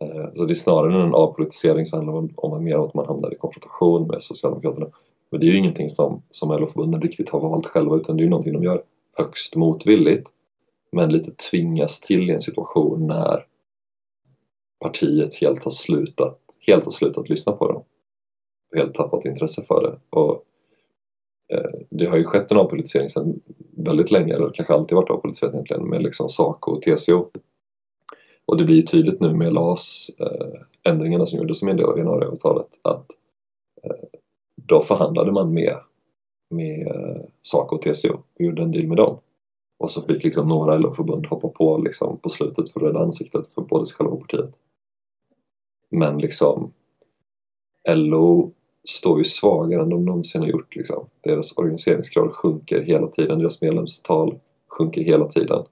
Eh, 0.00 0.32
så 0.34 0.44
det 0.44 0.52
är 0.52 0.54
snarare 0.54 1.02
en 1.02 1.14
avpolitisering 1.14 1.86
så 1.86 1.96
handlar 1.96 2.14
om, 2.14 2.30
om 2.36 2.64
mer 2.64 2.84
att 2.84 2.94
man 2.94 3.06
hamnar 3.06 3.32
i 3.32 3.36
konfrontation 3.36 4.06
med 4.06 4.22
Socialdemokraterna. 4.22 4.86
Men 5.30 5.40
det 5.40 5.46
är 5.46 5.50
ju 5.50 5.56
ingenting 5.56 5.88
som, 5.88 6.22
som 6.30 6.48
LO-förbunden 6.48 7.00
riktigt 7.00 7.28
har 7.28 7.40
valt 7.40 7.66
själva 7.66 7.96
utan 7.96 8.16
det 8.16 8.20
är 8.20 8.24
ju 8.24 8.30
någonting 8.30 8.52
de 8.52 8.62
gör 8.62 8.82
högst 9.18 9.56
motvilligt 9.56 10.30
men 10.92 11.12
lite 11.12 11.32
tvingas 11.50 12.00
till 12.00 12.30
i 12.30 12.34
en 12.34 12.40
situation 12.40 13.06
när 13.06 13.46
partiet 14.80 15.34
helt 15.34 15.64
har 15.64 15.70
slutat, 15.70 16.38
helt 16.66 16.84
har 16.84 16.92
slutat 16.92 17.28
lyssna 17.28 17.52
på 17.52 17.72
dem. 17.72 17.82
Helt 18.76 18.94
tappat 18.94 19.24
intresse 19.24 19.62
för 19.62 19.82
det. 19.82 20.18
Och, 20.18 20.44
eh, 21.52 21.80
det 21.90 22.06
har 22.06 22.16
ju 22.16 22.24
skett 22.24 22.50
en 22.50 22.56
avpolitisering 22.56 23.08
sedan 23.08 23.40
väldigt 23.76 24.10
länge, 24.10 24.34
eller 24.34 24.50
kanske 24.50 24.74
alltid 24.74 24.96
varit 24.96 25.10
avpolitiserat 25.10 25.54
egentligen, 25.54 25.88
med 25.88 26.02
liksom 26.02 26.28
Saco 26.28 26.70
och 26.70 26.82
TCO. 26.82 27.30
Och 28.46 28.56
det 28.56 28.64
blir 28.64 28.76
ju 28.76 28.82
tydligt 28.82 29.20
nu 29.20 29.34
med 29.34 29.52
LAS, 29.52 30.10
eh, 30.20 30.92
ändringarna 30.92 31.26
som 31.26 31.38
gjordes 31.38 31.58
som 31.58 31.68
en 31.68 31.76
del 31.76 31.86
av 31.86 31.98
januariavtalet, 31.98 32.68
att 32.82 33.06
eh, 33.82 34.18
då 34.56 34.80
förhandlade 34.80 35.32
man 35.32 35.54
med, 35.54 35.76
med 36.50 36.86
eh, 36.86 37.22
Saco 37.42 37.76
och 37.76 37.82
TCO 37.82 38.12
och 38.14 38.44
gjorde 38.44 38.62
en 38.62 38.72
deal 38.72 38.86
med 38.86 38.96
dem. 38.96 39.18
Och 39.78 39.90
så 39.90 40.02
fick 40.02 40.24
liksom 40.24 40.48
några 40.48 40.76
LO-förbund 40.76 41.26
hoppa 41.26 41.48
på 41.48 41.78
liksom 41.78 42.18
på 42.18 42.28
slutet 42.28 42.70
för 42.70 42.80
att 42.80 42.86
rädda 42.86 43.00
ansiktet 43.00 43.46
för 43.46 43.62
både 43.62 43.86
sig 43.86 43.96
själva 43.96 44.12
och 44.12 44.20
partiet. 44.20 44.54
Men 45.90 46.18
liksom 46.18 46.72
LO 47.88 48.52
står 48.84 49.18
ju 49.18 49.24
svagare 49.24 49.82
än 49.82 49.88
de 49.88 50.04
någonsin 50.04 50.40
har 50.40 50.48
gjort. 50.48 50.76
Liksom. 50.76 51.06
Deras 51.20 51.58
organiseringsgrad 51.58 52.32
sjunker 52.32 52.82
hela 52.82 53.06
tiden, 53.06 53.38
deras 53.38 53.62
medlemstal 53.62 54.38
sjunker 54.68 55.00
hela 55.00 55.26
tiden. 55.26 55.64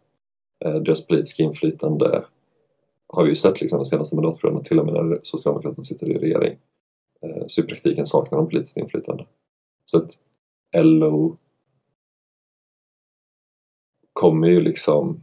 Eh, 0.65 0.75
deras 0.75 1.07
politiska 1.07 1.43
inflytande 1.43 2.25
har 3.09 3.23
vi 3.23 3.29
ju 3.29 3.35
sett 3.37 3.61
liksom, 3.61 3.79
de 3.79 3.85
senaste 3.85 4.17
mandatperioderna, 4.17 4.65
till 4.65 4.79
och 4.79 4.87
med 4.87 4.95
när 4.95 5.21
Socialdemokraterna 5.23 5.85
sitter 5.85 6.09
i 6.09 6.19
regering. 6.19 6.59
Eh, 7.23 7.45
så 7.47 7.61
i 7.61 7.65
praktiken 7.65 8.07
saknar 8.07 8.39
de 8.39 8.49
politiskt 8.49 8.77
inflytande. 8.77 9.27
Så 9.85 9.99
att 9.99 10.11
LO 10.83 11.37
kommer 14.13 14.49
ju 14.49 14.61
liksom 14.61 15.23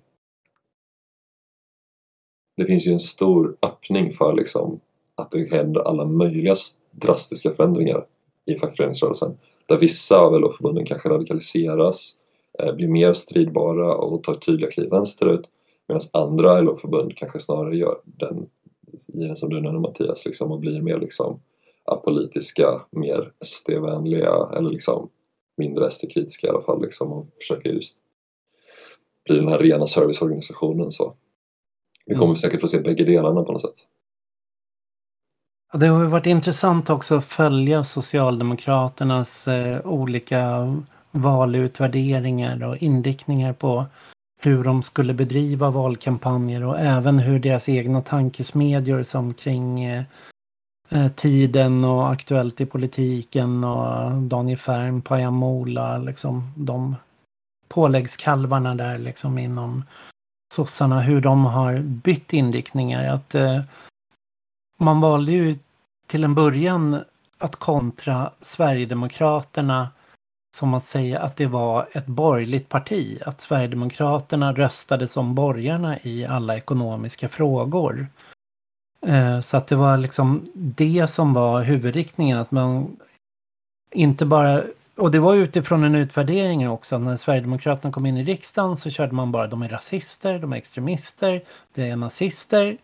det 2.57 2.65
finns 2.65 2.87
ju 2.87 2.91
en 2.91 2.99
stor 2.99 3.57
öppning 3.61 4.11
för 4.11 4.33
liksom 4.33 4.79
att 5.15 5.31
det 5.31 5.51
händer 5.51 5.81
alla 5.81 6.05
möjliga 6.05 6.55
drastiska 6.91 7.53
förändringar 7.53 8.05
i 8.45 8.55
fackföreningsrörelsen. 8.55 9.37
Där 9.65 9.77
vissa 9.77 10.17
av 10.17 10.39
LO-förbunden 10.39 10.85
kanske 10.85 11.09
radikaliseras, 11.09 12.17
eh, 12.59 12.75
blir 12.75 12.87
mer 12.87 13.13
stridbara 13.13 13.95
och 13.95 14.23
tar 14.23 14.35
tydliga 14.35 14.71
kliv 14.71 14.89
vänsterut 14.89 15.49
medan 15.87 16.01
andra 16.13 16.61
LO-förbund 16.61 17.17
kanske 17.17 17.39
snarare 17.39 17.77
gör 17.77 17.97
den, 18.03 18.49
i 19.07 19.19
den 19.27 19.35
som 19.35 19.49
du 19.49 19.61
nämnde 19.61 19.79
Mattias, 19.79 20.25
liksom, 20.25 20.51
och 20.51 20.59
blir 20.59 20.81
mer 20.81 20.99
liksom 20.99 21.39
apolitiska, 21.85 22.81
mer 22.89 23.31
SD-vänliga 23.45 24.49
eller 24.57 24.69
liksom 24.69 25.09
mindre 25.57 25.91
SD-kritiska 25.91 26.47
i 26.47 26.49
alla 26.49 26.61
fall 26.61 26.81
liksom, 26.81 27.11
och 27.11 27.27
försöker 27.37 27.69
just 27.69 27.97
bli 29.25 29.35
den 29.35 29.47
här 29.47 29.59
rena 29.59 29.87
serviceorganisationen. 29.87 30.91
Så. 30.91 31.13
Vi 32.05 32.13
kommer 32.13 32.25
mm. 32.25 32.35
säkert 32.35 32.61
få 32.61 32.67
se 32.67 32.79
bägge 32.79 33.03
delarna 33.03 33.43
på 33.43 33.51
något 33.51 33.61
sätt. 33.61 33.87
Det 35.73 35.87
har 35.87 36.05
varit 36.05 36.25
intressant 36.25 36.89
också 36.89 37.17
att 37.17 37.25
följa 37.25 37.83
Socialdemokraternas 37.83 39.47
eh, 39.47 39.85
olika 39.85 40.73
valutvärderingar 41.11 42.63
och 42.63 42.77
inriktningar 42.77 43.53
på 43.53 43.85
hur 44.41 44.63
de 44.63 44.83
skulle 44.83 45.13
bedriva 45.13 45.69
valkampanjer 45.69 46.63
och 46.63 46.79
även 46.79 47.19
hur 47.19 47.39
deras 47.39 47.69
egna 47.69 48.01
tankesmedjor 48.01 49.03
som 49.03 49.33
kring 49.33 49.83
eh 49.83 50.03
Eh, 50.89 51.07
tiden 51.07 51.83
och 51.83 52.11
Aktuellt 52.11 52.61
i 52.61 52.65
politiken 52.65 53.63
och 53.63 54.13
Daniel 54.21 54.57
Färm, 54.57 55.01
Pajamola, 55.01 55.97
liksom 55.97 56.53
de 56.57 56.95
påläggskalvarna 57.67 58.75
där 58.75 58.97
liksom 58.97 59.37
inom 59.37 59.83
sossarna, 60.53 61.01
hur 61.01 61.21
de 61.21 61.45
har 61.45 61.79
bytt 61.79 62.33
inriktningar. 62.33 63.13
Att 63.13 63.35
eh, 63.35 63.61
man 64.77 65.01
valde 65.01 65.31
ju 65.31 65.57
till 66.07 66.23
en 66.23 66.35
början 66.35 67.03
att 67.37 67.55
kontra 67.55 68.31
Sverigedemokraterna 68.41 69.89
som 70.55 70.73
att 70.73 70.85
säga 70.85 71.19
att 71.19 71.35
det 71.35 71.47
var 71.47 71.87
ett 71.91 72.05
borgerligt 72.05 72.69
parti. 72.69 73.19
Att 73.25 73.41
Sverigedemokraterna 73.41 74.53
röstade 74.53 75.07
som 75.07 75.35
borgarna 75.35 75.99
i 76.01 76.25
alla 76.25 76.57
ekonomiska 76.57 77.29
frågor. 77.29 78.07
Eh, 79.07 79.41
så 79.41 79.57
att 79.57 79.67
det 79.67 79.75
var 79.75 79.97
liksom 79.97 80.51
det 80.53 81.07
som 81.07 81.33
var 81.33 81.63
huvudriktningen. 81.63 82.37
Att 82.37 82.51
man 82.51 82.97
inte 83.91 84.25
bara 84.25 84.63
och 84.97 85.11
det 85.11 85.19
var 85.19 85.35
utifrån 85.35 85.83
en 85.83 85.95
utvärdering 85.95 86.69
också. 86.69 86.97
När 86.97 87.17
Sverigedemokraterna 87.17 87.91
kom 87.91 88.05
in 88.05 88.17
i 88.17 88.23
riksdagen 88.23 88.77
så 88.77 88.89
körde 88.89 89.15
man 89.15 89.31
bara 89.31 89.47
de 89.47 89.61
är 89.61 89.69
rasister, 89.69 90.39
de 90.39 90.53
är 90.53 90.57
extremister, 90.57 91.43
de 91.73 91.81
är 91.89 91.95
nazister. 91.95 92.77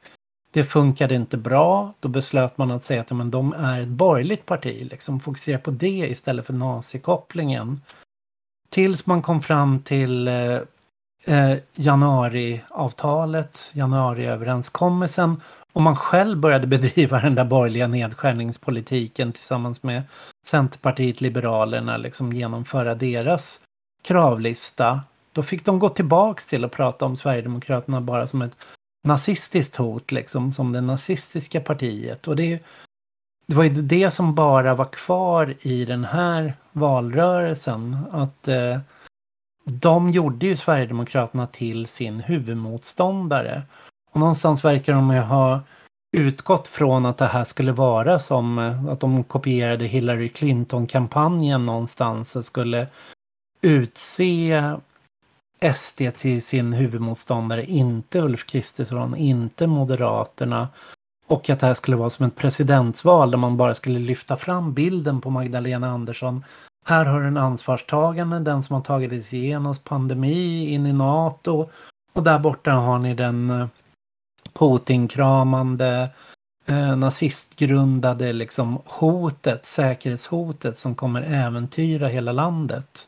Det 0.51 0.63
funkade 0.63 1.15
inte 1.15 1.37
bra. 1.37 1.93
Då 1.99 2.07
beslöt 2.07 2.57
man 2.57 2.71
att 2.71 2.83
säga 2.83 3.01
att 3.01 3.11
men, 3.11 3.31
de 3.31 3.53
är 3.53 3.81
ett 3.81 3.87
borgerligt 3.87 4.45
parti. 4.45 4.87
Liksom 4.91 5.19
fokusera 5.19 5.59
på 5.59 5.71
det 5.71 6.09
istället 6.09 6.45
för 6.45 6.53
nazikopplingen. 6.53 7.81
Tills 8.69 9.05
man 9.05 9.21
kom 9.21 9.41
fram 9.41 9.79
till 9.79 10.27
eh, 10.27 10.59
eh 11.25 11.57
januariavtalet, 11.75 13.69
januariöverenskommelsen 13.73 15.41
om 15.73 15.83
man 15.83 15.95
själv 15.95 16.37
började 16.37 16.67
bedriva 16.77 17.19
den 17.19 17.35
där 17.35 17.45
borgerliga 17.45 17.87
nedskärningspolitiken 17.87 19.31
tillsammans 19.31 19.83
med 19.83 20.03
Centerpartiet, 20.45 21.21
Liberalerna, 21.21 21.97
liksom 21.97 22.33
genomföra 22.33 22.95
deras 22.95 23.59
kravlista. 24.01 25.01
Då 25.31 25.43
fick 25.43 25.65
de 25.65 25.79
gå 25.79 25.89
tillbaks 25.89 26.47
till 26.47 26.65
att 26.65 26.71
prata 26.71 27.05
om 27.05 27.17
Sverigedemokraterna 27.17 28.01
bara 28.01 28.27
som 28.27 28.41
ett 28.41 28.57
nazistiskt 29.03 29.75
hot, 29.75 30.11
liksom 30.11 30.51
som 30.51 30.71
det 30.71 30.81
nazistiska 30.81 31.61
partiet. 31.61 32.27
Och 32.27 32.35
det, 32.35 32.63
det 33.45 33.55
var 33.55 33.63
ju 33.63 33.69
det 33.69 34.11
som 34.11 34.35
bara 34.35 34.75
var 34.75 34.85
kvar 34.85 35.55
i 35.61 35.85
den 35.85 36.05
här 36.05 36.53
valrörelsen. 36.71 37.97
Att 38.11 38.47
eh, 38.47 38.79
de 39.63 40.11
gjorde 40.11 40.45
ju 40.45 40.57
Sverigedemokraterna 40.57 41.47
till 41.47 41.87
sin 41.87 42.19
huvudmotståndare. 42.19 43.61
Och 44.11 44.19
någonstans 44.19 44.65
verkar 44.65 44.93
de 44.93 45.13
ju 45.13 45.19
ha 45.19 45.61
utgått 46.11 46.67
från 46.67 47.05
att 47.05 47.17
det 47.17 47.25
här 47.25 47.43
skulle 47.43 47.71
vara 47.71 48.19
som 48.19 48.59
eh, 48.59 48.85
att 48.85 48.99
de 48.99 49.23
kopierade 49.23 49.85
Hillary 49.85 50.29
Clinton-kampanjen 50.29 51.65
någonstans 51.65 52.35
och 52.35 52.45
skulle 52.45 52.87
utse 53.61 54.63
SD 55.75 56.01
till 56.15 56.41
sin 56.41 56.73
huvudmotståndare, 56.73 57.65
inte 57.65 58.19
Ulf 58.19 58.45
Kristersson, 58.45 59.15
inte 59.15 59.67
Moderaterna. 59.67 60.67
Och 61.27 61.49
att 61.49 61.59
det 61.59 61.67
här 61.67 61.73
skulle 61.73 61.97
vara 61.97 62.09
som 62.09 62.25
ett 62.25 62.35
presidentsval 62.35 63.31
där 63.31 63.37
man 63.37 63.57
bara 63.57 63.75
skulle 63.75 63.99
lyfta 63.99 64.37
fram 64.37 64.73
bilden 64.73 65.21
på 65.21 65.29
Magdalena 65.29 65.89
Andersson. 65.89 66.43
Här 66.85 67.05
har 67.05 67.21
du 67.21 67.27
en 67.27 67.37
ansvarstagande, 67.37 68.39
den 68.39 68.63
som 68.63 68.73
har 68.73 68.81
tagit 68.81 69.25
sig 69.25 69.39
igenom 69.39 69.75
pandemi, 69.83 70.69
in 70.69 70.85
i 70.85 70.93
NATO. 70.93 71.69
Och 72.13 72.23
där 72.23 72.39
borta 72.39 72.71
har 72.71 72.99
ni 72.99 73.13
den 73.13 73.49
eh, 73.49 73.67
Putin-kramande, 74.59 76.09
eh, 76.65 76.97
nazistgrundade 76.97 78.33
liksom 78.33 78.81
hotet, 78.85 79.65
säkerhetshotet 79.65 80.77
som 80.77 80.95
kommer 80.95 81.21
äventyra 81.21 82.07
hela 82.07 82.31
landet. 82.31 83.07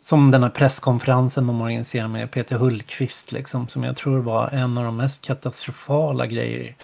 Som 0.00 0.30
den 0.30 0.42
här 0.42 0.50
presskonferensen 0.50 1.46
de 1.46 1.60
organiserade 1.60 2.08
med 2.08 2.30
Peter 2.30 2.56
Hultqvist 2.56 3.32
liksom, 3.32 3.68
som 3.68 3.84
jag 3.84 3.96
tror 3.96 4.18
var 4.18 4.48
en 4.48 4.78
av 4.78 4.84
de 4.84 4.96
mest 4.96 5.22
katastrofala 5.22 6.26
grejer 6.26 6.74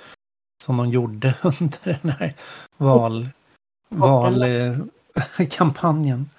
som 0.65 0.77
de 0.77 0.91
gjorde 0.91 1.35
under 1.43 1.99
den 2.03 2.11
här 2.11 2.35
val, 2.77 3.29
valkampanjen. 3.89 6.31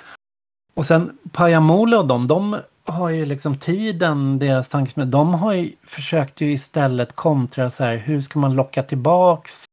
Och 0.73 0.85
sen 0.85 1.17
Pajamola 1.31 1.99
och 1.99 2.07
dem, 2.07 2.27
de 2.27 2.61
har 2.85 3.09
ju 3.09 3.25
liksom 3.25 3.57
tiden, 3.57 4.39
deras 4.39 4.69
tankesmedja, 4.69 5.11
de 5.11 5.33
har 5.33 5.53
ju 5.53 5.71
försökt 5.83 6.41
ju 6.41 6.51
istället 6.51 7.15
kontra 7.15 7.71
så 7.71 7.83
här, 7.83 7.97
hur 7.97 8.21
ska 8.21 8.39
man 8.39 8.55
locka 8.55 8.83
tillbaks 8.83 9.65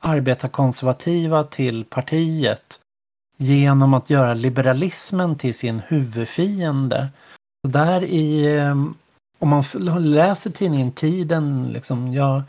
arbetarkonservativa 0.00 1.44
till 1.44 1.84
partiet 1.84 2.78
genom 3.36 3.94
att 3.94 4.10
göra 4.10 4.34
liberalismen 4.34 5.36
till 5.36 5.54
sin 5.54 5.82
huvudfiende. 5.86 7.08
Så 7.64 7.70
där 7.72 8.04
i, 8.04 8.56
ehm, 8.56 8.94
om 9.38 9.48
man 9.48 9.64
läser 9.98 10.50
tidningen 10.50 10.92
Tiden, 10.92 11.68
liksom, 11.72 12.12
jag, 12.12 12.42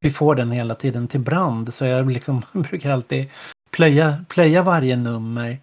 vi 0.00 0.10
får 0.10 0.34
den 0.34 0.50
hela 0.50 0.74
tiden 0.74 1.08
till 1.08 1.20
brand, 1.20 1.74
så 1.74 1.84
jag 1.84 2.10
liksom, 2.10 2.42
brukar 2.52 2.90
alltid 2.90 3.30
plöja, 3.70 4.24
plöja 4.28 4.62
varje 4.62 4.96
nummer. 4.96 5.58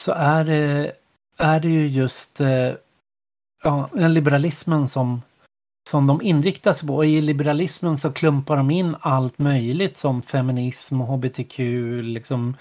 Så 0.00 0.12
är 0.12 0.44
det, 0.44 0.92
är 1.36 1.60
det 1.60 1.68
ju 1.68 1.88
just 1.88 2.40
eh, 2.40 2.72
ja, 3.62 3.88
liberalismen 3.92 4.88
som, 4.88 5.22
som 5.90 6.06
de 6.06 6.22
inriktar 6.22 6.72
sig 6.72 6.88
på. 6.88 6.96
Och 6.96 7.06
i 7.06 7.20
liberalismen 7.20 7.98
så 7.98 8.12
klumpar 8.12 8.56
de 8.56 8.70
in 8.70 8.96
allt 9.00 9.38
möjligt 9.38 9.96
som 9.96 10.22
feminism 10.22 11.00
och 11.00 11.06
hbtq, 11.06 11.58
liksom 12.02 12.56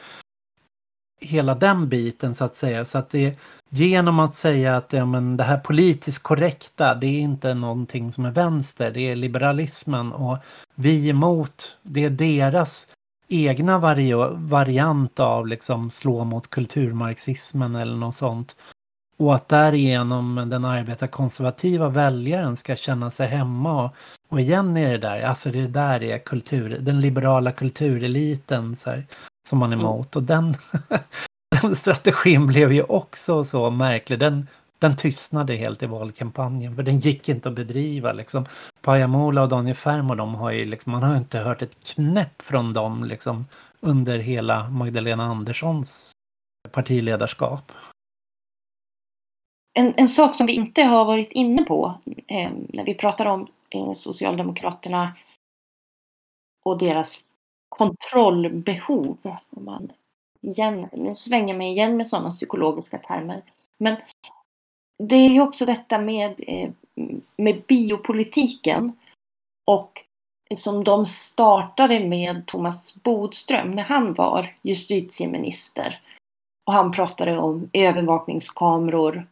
hela 1.20 1.56
den 1.56 1.90
biten 1.90 2.36
så 2.36 2.44
att 2.44 2.56
säga. 2.56 2.86
Så 2.86 2.98
att 2.98 3.10
det 3.10 3.38
genom 3.70 4.20
att 4.20 4.36
säga 4.36 4.78
att 4.78 4.94
ja, 4.94 5.06
men 5.06 5.38
det 5.38 5.44
här 5.44 5.58
politiskt 5.58 6.24
korrekta, 6.24 6.96
det 6.96 7.08
är 7.08 7.20
inte 7.20 7.54
någonting 7.54 8.12
som 8.12 8.26
är 8.26 8.32
vänster, 8.32 8.92
det 8.92 9.02
är 9.02 9.16
liberalismen 9.16 10.12
och 10.14 10.38
vi 10.76 11.10
emot, 11.10 11.78
det 11.84 12.04
är 12.04 12.10
deras 12.10 12.88
egna 13.28 13.80
vari 13.80 14.14
variant 14.34 15.20
av 15.20 15.48
liksom 15.48 15.92
slå 15.92 16.24
mot 16.24 16.50
kulturmarxismen 16.50 17.76
eller 17.76 17.96
något 17.96 18.16
sånt. 18.16 18.56
Och 19.18 19.36
att 19.36 19.48
därigenom 19.48 20.44
den 20.50 20.66
arbetarkonservativa 20.66 21.90
väljaren 21.90 22.58
ska 22.58 22.76
känna 22.76 23.12
sig 23.12 23.28
hemma 23.28 23.92
och, 24.30 24.40
igen 24.40 24.78
är 24.78 24.90
det 24.90 24.98
där, 24.98 25.22
alltså 25.22 25.52
det 25.52 25.68
där 25.68 26.04
är 26.04 26.18
kultur, 26.18 26.78
den 26.82 27.02
liberala 27.02 27.52
kultureliten 27.52 28.76
så 28.76 28.90
här, 28.90 29.06
som 29.50 29.60
man 29.60 29.72
är 29.72 29.76
mm. 29.76 29.86
emot. 29.86 30.16
Och 30.16 30.24
den, 30.24 30.56
den 31.62 31.76
strategin 31.76 32.48
blev 32.48 32.74
ju 32.74 32.84
också 32.84 33.44
så 33.44 33.70
märklig. 33.70 34.20
Den, 34.20 34.48
den 34.80 34.96
tystnade 34.96 35.56
helt 35.56 35.84
i 35.84 35.86
valkampanjen 35.86 36.76
för 36.76 36.84
den 36.84 37.00
gick 37.00 37.30
inte 37.30 37.50
att 37.50 37.56
bedriva. 37.56 38.12
Liksom. 38.12 38.46
Pajamola 38.82 39.44
och 39.44 39.50
Daniel 39.50 39.76
Färm 39.76 40.10
och 40.10 40.18
de 40.18 40.36
har 40.36 40.52
ju 40.52 40.66
liksom, 40.66 40.92
man 40.92 41.04
har 41.04 41.18
inte 41.18 41.40
hört 41.40 41.62
ett 41.62 41.78
knäpp 41.86 42.42
från 42.42 42.74
dem 42.74 43.04
liksom, 43.04 43.46
under 43.80 44.18
hela 44.18 44.70
Magdalena 44.70 45.24
Anderssons 45.24 46.12
partiledarskap. 46.72 47.72
En, 49.78 49.94
en 49.98 50.10
sak 50.10 50.36
som 50.36 50.48
vi 50.48 50.54
inte 50.54 50.84
har 50.84 51.06
varit 51.06 51.32
inne 51.32 51.64
på 51.64 51.94
eh, 52.28 52.52
när 52.70 52.84
vi 52.84 52.94
pratar 52.94 53.26
om 53.26 53.48
eh, 53.70 53.94
Socialdemokraterna 53.94 55.16
och 56.64 56.78
deras 56.78 57.24
kontrollbehov. 57.70 59.18
Om 59.50 59.66
man 59.66 59.92
igen, 60.42 60.88
nu 60.94 61.16
svänger 61.16 61.54
mig 61.54 61.72
igen 61.72 61.98
med 61.98 62.08
sådana 62.08 62.30
psykologiska 62.30 62.98
termer. 62.98 63.44
Men 63.78 63.96
det 65.04 65.16
är 65.16 65.30
ju 65.30 65.42
också 65.42 65.66
detta 65.66 66.00
med, 66.00 66.44
eh, 66.48 66.72
med 67.38 67.62
biopolitiken 67.68 69.00
och 69.66 70.04
som 70.56 70.84
de 70.84 71.06
startade 71.06 72.00
med 72.00 72.46
Thomas 72.46 73.04
Bodström 73.04 73.72
när 73.72 73.84
han 73.84 74.14
var 74.14 74.56
justitieminister. 74.62 76.02
Och 76.66 76.74
han 76.74 76.92
pratade 76.92 77.38
om 77.38 77.70
övervakningskameror. 77.74 79.28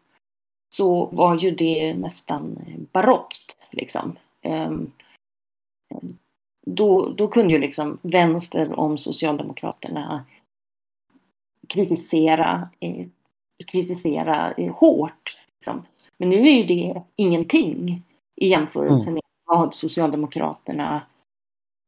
Så 0.75 1.05
var 1.05 1.37
ju 1.37 1.51
det 1.51 1.93
nästan 1.93 2.59
barockt 2.91 3.57
liksom. 3.71 4.15
Ehm, 4.41 4.91
då, 6.65 7.09
då 7.09 7.27
kunde 7.27 7.53
ju 7.53 7.59
liksom 7.59 7.97
vänster 8.01 8.79
om 8.79 8.97
Socialdemokraterna 8.97 10.25
kritisera, 11.69 12.69
eh, 12.79 13.05
kritisera 13.67 14.51
eh, 14.51 14.73
hårt. 14.75 15.37
Liksom. 15.59 15.85
Men 16.17 16.29
nu 16.29 16.47
är 16.47 16.53
ju 16.53 16.63
det 16.63 17.01
ingenting 17.15 18.03
i 18.35 18.47
jämförelse 18.47 19.09
mm. 19.09 19.13
med 19.13 19.23
vad 19.45 19.75
Socialdemokraterna 19.75 21.01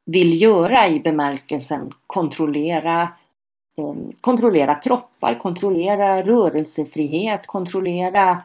vill 0.05 0.41
göra 0.41 0.87
i 0.87 0.99
bemärkelsen 0.99 1.93
kontrollera, 2.07 3.01
eh, 3.77 3.95
kontrollera 4.21 4.75
kroppar, 4.75 5.39
kontrollera 5.39 6.23
rörelsefrihet, 6.23 7.47
kontrollera, 7.47 8.43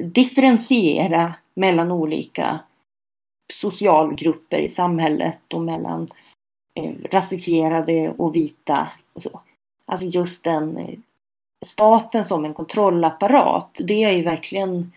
differentiera 0.00 1.34
mellan 1.54 1.90
olika 1.90 2.60
socialgrupper 3.52 4.58
i 4.58 4.68
samhället 4.68 5.54
och 5.54 5.60
mellan 5.60 6.06
eh, 6.74 6.94
rasifierade 7.10 8.14
och 8.18 8.36
vita. 8.36 8.88
Och 9.12 9.22
så. 9.22 9.40
Alltså 9.86 10.06
just 10.06 10.44
den 10.44 10.76
eh, 10.76 10.98
staten 11.66 12.24
som 12.24 12.44
en 12.44 12.54
kontrollapparat, 12.54 13.80
det 13.84 14.02
har 14.02 14.12
ju 14.12 14.22
verkligen 14.22 14.92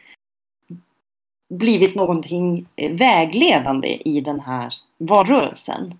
blivit 1.49 1.95
någonting 1.95 2.65
eh, 2.75 2.91
vägledande 2.91 4.01
i 4.05 4.21
den 4.21 4.39
här 4.39 4.73
valrörelsen. 4.97 5.99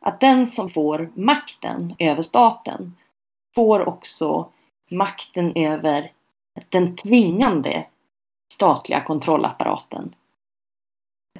Att 0.00 0.20
den 0.20 0.46
som 0.46 0.68
får 0.68 1.10
makten 1.14 1.94
över 1.98 2.22
staten 2.22 2.96
får 3.54 3.88
också 3.88 4.48
makten 4.90 5.52
över 5.56 6.12
den 6.68 6.96
tvingande 6.96 7.86
statliga 8.58 9.04
kontrollapparaten 9.04 10.14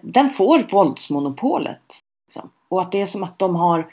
den 0.02 0.28
får 0.28 0.66
våldsmonopolet. 0.70 1.94
Liksom. 2.26 2.50
Och 2.68 2.83
att 2.83 2.92
det 2.92 3.00
är 3.00 3.07
som 3.07 3.24
att 3.24 3.38
de 3.38 3.57
har 3.57 3.92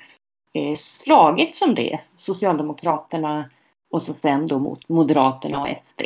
eh, 0.53 0.75
slagit 0.75 1.55
som 1.55 1.75
det, 1.75 1.99
Socialdemokraterna 2.15 3.49
och 3.89 4.03
så 4.03 4.15
sen 4.21 4.47
då 4.47 4.59
mot 4.59 4.89
Moderaterna 4.89 5.61
och 5.61 5.67
SD. 5.83 6.01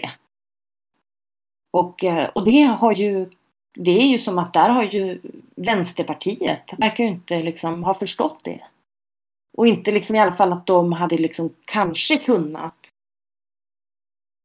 Och, 1.72 2.04
eh, 2.04 2.30
och 2.30 2.46
det 2.46 2.64
har 2.64 2.92
ju, 2.92 3.30
det 3.74 3.92
är 3.92 4.08
ju 4.08 4.18
som 4.18 4.40
att 4.40 4.54
där 4.54 4.70
har 4.70 4.84
ju 4.84 5.22
Vänsterpartiet, 5.56 6.74
verkar 6.78 7.04
ju 7.04 7.10
inte 7.10 7.44
liksom 7.44 7.84
ha 7.84 7.94
förstått 7.94 8.40
det. 8.44 8.62
Och 9.58 9.68
inte 9.68 9.92
liksom 9.92 10.16
i 10.16 10.20
alla 10.20 10.36
fall 10.36 10.54
att 10.54 10.66
de 10.66 10.94
hade 10.94 11.18
liksom 11.18 11.50
kanske 11.66 12.18
kunnat 12.18 12.76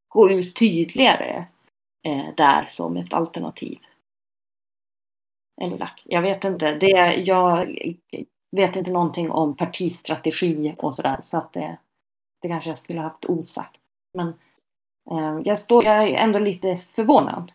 gå 0.09 0.31
ut 0.31 0.57
tydligare 0.57 1.47
där 2.37 2.65
som 2.65 2.97
ett 2.97 3.13
alternativ. 3.13 3.79
Eller. 5.61 5.93
Jag 6.05 6.23
vet 6.23 6.45
inte. 6.45 6.75
Det, 6.75 7.15
jag 7.15 7.67
vet 8.57 8.77
inte 8.77 8.91
någonting 8.91 9.31
om 9.31 9.57
partistrategi 9.57 10.75
och 10.79 10.95
sådär. 10.95 11.19
Så 11.23 11.37
att 11.37 11.53
det, 11.53 11.79
det 12.43 12.49
kanske 12.49 12.71
jag 12.71 12.79
skulle 12.79 13.01
haft 13.01 13.25
osagt. 13.25 13.81
Men 14.15 14.29
eh, 15.11 15.41
jag, 15.45 15.59
står, 15.59 15.85
jag 15.85 16.09
är 16.09 16.15
ändå 16.15 16.39
lite 16.39 16.77
förvånad. 16.77 17.53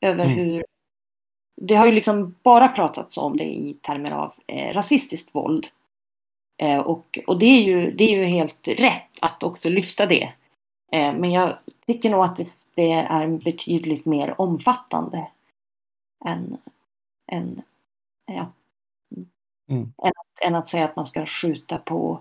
Över 0.00 0.24
mm. 0.24 0.38
hur... 0.38 0.64
Det 1.60 1.74
har 1.74 1.86
ju 1.86 1.92
liksom 1.92 2.34
bara 2.42 2.68
pratats 2.68 3.18
om 3.18 3.36
det 3.36 3.44
i 3.44 3.74
termer 3.74 4.10
av 4.10 4.34
eh, 4.46 4.74
rasistiskt 4.74 5.34
våld. 5.34 5.66
Eh, 6.62 6.78
och 6.78 7.18
och 7.26 7.38
det, 7.38 7.46
är 7.46 7.62
ju, 7.62 7.90
det 7.90 8.04
är 8.04 8.18
ju 8.18 8.24
helt 8.24 8.68
rätt 8.68 9.10
att 9.20 9.42
också 9.42 9.68
lyfta 9.68 10.06
det. 10.06 10.32
Eh, 10.92 11.14
men 11.14 11.32
jag 11.32 11.58
tycker 11.86 12.10
nog 12.10 12.24
att 12.24 12.36
det, 12.74 12.92
är 12.92 13.28
betydligt 13.28 14.04
mer 14.04 14.40
omfattande 14.40 15.30
än, 16.24 16.58
än, 17.32 17.62
ja, 18.26 18.52
mm. 19.68 19.92
än, 20.02 20.12
än, 20.40 20.54
att 20.54 20.68
säga 20.68 20.84
att 20.84 20.96
man 20.96 21.06
ska 21.06 21.26
skjuta 21.26 21.78
på 21.78 22.20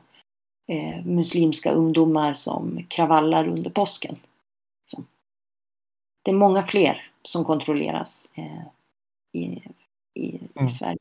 eh, 0.68 1.06
muslimska 1.06 1.72
ungdomar 1.72 2.34
som 2.34 2.84
kravallar 2.90 3.48
under 3.48 3.70
påsken. 3.70 4.16
Så. 4.86 5.04
Det 6.24 6.32
är 6.32 6.36
många 6.36 6.64
fler 6.64 7.12
som 7.22 7.46
kontrolleras 7.46 8.30
eh, 8.34 8.62
i, 9.32 9.64
i, 10.14 10.40
mm. 10.56 10.66
i 10.66 10.70
Sverige. 10.70 10.98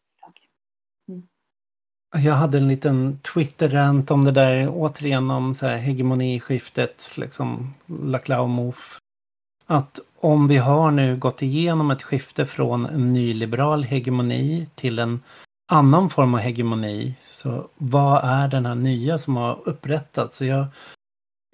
Jag 2.22 2.35
hade 2.35 2.59
en 2.59 2.68
liten 2.68 3.18
Twitter-rant 3.18 4.11
om 4.11 4.24
det 4.24 4.31
där 4.31 4.68
återigen 4.68 5.31
om 5.31 5.55
så 5.55 5.66
här 5.66 5.77
hegemoniskiftet, 5.77 7.16
liksom 7.18 7.74
Laclau-Move. 7.87 8.74
Att 9.66 10.00
om 10.20 10.48
vi 10.48 10.57
har 10.57 10.90
nu 10.90 11.16
gått 11.16 11.42
igenom 11.42 11.90
ett 11.90 12.03
skifte 12.03 12.46
från 12.46 12.87
en 12.87 13.12
nyliberal 13.12 13.85
hegemoni 13.85 14.66
till 14.74 14.98
en 14.98 15.20
annan 15.68 16.11
form 16.11 16.35
av 16.35 16.40
hegemoni. 16.40 17.14
Så 17.33 17.68
vad 17.77 18.24
är 18.24 18.48
den 18.48 18.66
här 18.66 18.74
nya 18.74 19.18
som 19.18 19.37
har 19.37 19.68
upprättats? 19.68 20.37
Så 20.37 20.44
jag, 20.44 20.66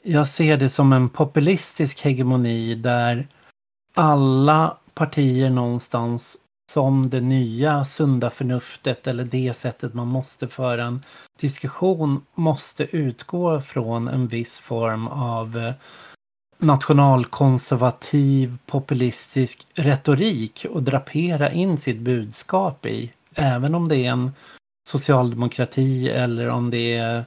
jag 0.03 0.29
ser 0.29 0.57
det 0.57 0.71
som 0.71 0.93
en 0.93 1.09
populistisk 1.09 2.01
hegemoni 2.01 2.75
där 2.75 3.29
alla 3.95 4.77
partier 4.95 5.51
någonstans 5.51 6.37
som 6.73 7.11
det 7.11 7.21
nya 7.21 7.85
sunda 7.85 8.31
förnuftet 8.31 9.07
eller 9.07 9.25
det 9.25 9.57
sättet 9.57 9.95
man 9.95 10.09
måste 10.09 10.49
föra 10.49 10.85
en 10.85 11.05
diskussion 11.41 12.23
måste 12.35 12.97
utgå 12.97 13.61
från 13.61 14.09
en 14.09 14.29
viss 14.29 14.59
form 14.59 15.09
av 15.09 15.59
eh, 15.59 15.73
nationalkonservativ 16.59 18.59
populistisk 18.67 19.67
retorik 19.75 20.67
och 20.71 20.83
drapera 20.83 21.51
in 21.51 21.79
sitt 21.79 21.99
budskap 21.99 22.87
i. 22.87 23.13
Även 23.35 23.75
om 23.75 23.89
det 23.89 23.97
är 23.97 24.11
en 24.11 24.33
socialdemokrati 24.89 26.09
eller 26.09 26.49
om 26.49 26.71
det 26.71 26.97
är 26.97 27.25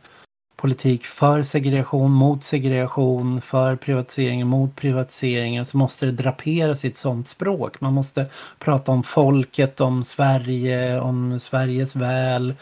politik 0.63 1.05
för 1.05 1.43
segregation, 1.43 2.11
mot 2.11 2.43
segregation, 2.43 3.41
för 3.41 3.75
privatisering 3.75 4.47
mot 4.47 4.75
privatiseringen 4.75 5.65
så 5.65 5.77
måste 5.77 6.05
det 6.05 6.11
drapera 6.11 6.75
sitt 6.75 6.97
sånt 6.97 7.27
språk. 7.27 7.81
Man 7.81 7.93
måste 7.93 8.25
prata 8.59 8.91
om 8.91 9.03
folket, 9.03 9.81
om 9.81 10.03
Sverige, 10.03 10.99
om 10.99 11.39
Sveriges 11.39 11.95
väl. 11.95 12.55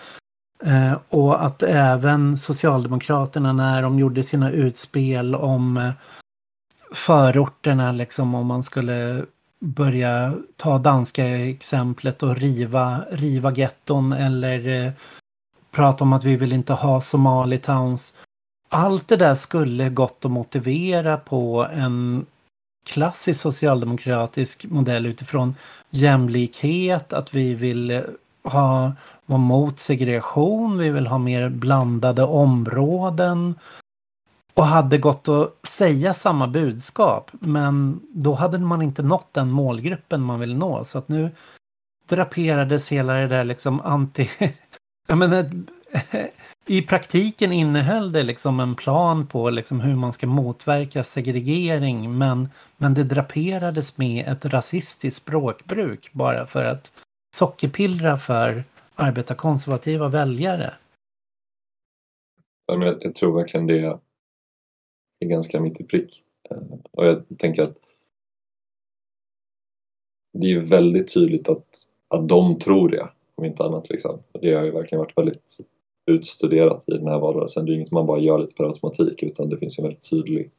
Eh, 0.66 0.94
och 1.10 1.46
att 1.46 1.64
även 1.64 2.38
Socialdemokraterna 2.38 3.54
när 3.54 3.82
de 3.82 4.00
gjorde 4.00 4.24
sina 4.24 4.52
utspel 4.52 5.36
om 5.36 5.78
eh, 5.78 5.92
förorterna 6.94 7.92
liksom 7.92 8.36
om 8.36 8.48
man 8.48 8.64
skulle 8.64 9.26
börja 9.60 10.34
ta 10.56 10.78
danska 10.78 11.26
exemplet 11.26 12.24
och 12.24 12.38
riva, 12.38 13.06
riva 13.12 13.52
getton 13.52 14.14
eller 14.14 14.86
eh, 14.86 14.92
prata 15.72 16.04
om 16.04 16.14
att 16.14 16.24
vi 16.24 16.36
vill 16.36 16.54
inte 16.54 16.74
ha 16.74 17.02
Somali 17.02 17.58
towns. 17.58 18.14
allt 18.70 19.08
det 19.08 19.18
där 19.18 19.36
skulle 19.36 19.90
gått 19.90 20.26
att 20.26 20.32
motivera 20.32 21.18
på 21.18 21.68
en 21.74 22.26
klassisk 22.86 23.42
socialdemokratisk 23.42 24.66
modell 24.66 25.06
utifrån 25.06 25.56
jämlikhet, 25.90 27.14
att 27.14 27.34
vi 27.34 27.56
vill 27.56 27.92
eh, 27.92 28.02
ha, 28.44 28.92
vara 29.26 29.40
mot 29.40 29.80
segregation, 29.80 30.78
vi 30.78 30.90
vill 30.90 31.08
ha 31.08 31.18
mer 31.18 31.50
blandade 31.50 32.24
områden. 32.24 33.56
Och 34.54 34.66
hade 34.66 34.98
gått 34.98 35.28
att 35.28 35.68
säga 35.68 36.14
samma 36.14 36.48
budskap, 36.48 37.32
men 37.40 38.00
då 38.14 38.34
hade 38.34 38.60
man 38.60 38.82
inte 38.82 39.04
nått 39.04 39.34
den 39.34 39.52
målgruppen 39.52 40.22
man 40.22 40.40
vill 40.40 40.56
nå. 40.56 40.86
Så 40.86 40.98
att 40.98 41.08
nu 41.08 41.30
draperades 42.10 42.90
hela 42.90 43.14
det 43.14 43.28
där 43.28 43.44
liksom 43.44 43.82
anti... 43.82 44.30
Ja, 45.12 45.16
men, 45.16 45.34
eh, 45.34 46.26
i 46.68 46.82
praktiken 46.82 47.52
innehöll 47.52 48.12
det 48.12 48.24
liksom 48.24 48.60
en 48.60 48.76
plan 48.76 49.28
på 49.28 49.50
liksom 49.50 49.80
hur 49.80 49.96
man 49.96 50.14
ska 50.14 50.28
motverka 50.28 51.04
segregering 51.04 52.18
men, 52.18 52.50
men 52.78 52.94
det 52.94 53.04
draperades 53.04 53.98
med 53.98 54.28
ett 54.28 54.46
rasistiskt 54.46 55.22
språkbruk 55.22 56.10
bara 56.14 56.46
för 56.46 56.66
att 56.66 56.92
sockerpillra 57.36 58.18
för 58.18 58.64
arbetarkonservativa 58.96 60.08
väljare. 60.08 60.74
Jag 62.66 63.16
tror 63.16 63.38
verkligen 63.38 63.68
det 63.68 63.80
är 65.20 65.26
ganska 65.26 65.60
mitt 65.60 65.82
i 65.82 65.84
prick. 65.84 66.24
Eh, 66.50 66.58
och 66.92 67.06
jag 67.06 67.24
tänker 67.38 67.62
att 67.62 67.78
det 70.34 70.52
är 70.52 70.60
väldigt 70.60 71.14
tydligt 71.14 71.50
att, 71.50 71.88
att 72.08 72.28
de 72.28 72.60
tror 72.60 72.90
det, 72.90 73.10
om 73.42 73.46
inte 73.46 73.64
annat. 73.64 73.90
Liksom. 73.90 74.20
Det 74.42 74.54
har 74.54 74.64
ju 74.64 74.72
verkligen 74.72 75.00
varit 75.00 75.18
väldigt 75.18 75.58
utstuderat 76.06 76.84
i 76.88 76.92
den 76.92 77.08
här 77.08 77.20
valrörelsen. 77.20 77.66
Det 77.66 77.72
är 77.72 77.76
inget 77.76 77.92
man 77.92 78.06
bara 78.06 78.20
gör 78.20 78.40
lite 78.40 78.56
per 78.56 78.64
automatik 78.64 79.24
utan 79.24 79.50
det 79.50 79.58
finns 79.58 79.80
en 79.80 79.84
väldigt 79.84 80.10
tydlig 80.10 80.52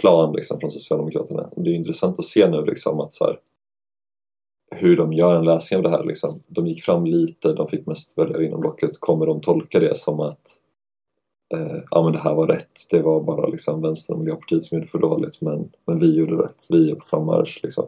plan 0.00 0.32
liksom, 0.32 0.60
från 0.60 0.70
Socialdemokraterna. 0.70 1.50
Det 1.56 1.70
är 1.70 1.74
intressant 1.74 2.18
att 2.18 2.24
se 2.24 2.48
nu 2.48 2.64
liksom, 2.64 3.00
att 3.00 3.12
så 3.12 3.24
här, 3.24 3.40
hur 4.70 4.96
de 4.96 5.12
gör 5.12 5.36
en 5.36 5.44
läsning 5.44 5.76
av 5.76 5.82
det 5.82 5.90
här. 5.90 6.04
Liksom. 6.04 6.30
De 6.48 6.66
gick 6.66 6.82
fram 6.82 7.06
lite, 7.06 7.52
de 7.52 7.68
fick 7.68 7.86
mest 7.86 8.18
väljare 8.18 8.44
inom 8.44 8.60
blocket. 8.60 9.00
Kommer 9.00 9.26
de 9.26 9.40
tolka 9.40 9.80
det 9.80 9.96
som 9.96 10.20
att 10.20 10.58
eh, 11.54 11.82
ja, 11.90 12.02
men 12.02 12.12
det 12.12 12.18
här 12.18 12.34
var 12.34 12.46
rätt, 12.46 12.86
det 12.90 13.02
var 13.02 13.20
bara 13.20 13.46
liksom, 13.46 13.82
Vänstern 13.82 14.14
och 14.14 14.20
Miljöpartiet 14.20 14.64
som 14.64 14.78
gjorde 14.78 14.90
för 14.90 14.98
dåligt 14.98 15.40
men, 15.40 15.72
men 15.84 15.98
vi 15.98 16.14
gjorde 16.14 16.44
rätt, 16.44 16.66
vi 16.68 16.90
är 16.90 16.94
på 16.94 17.06
frammarsch. 17.06 17.60
Liksom. 17.62 17.86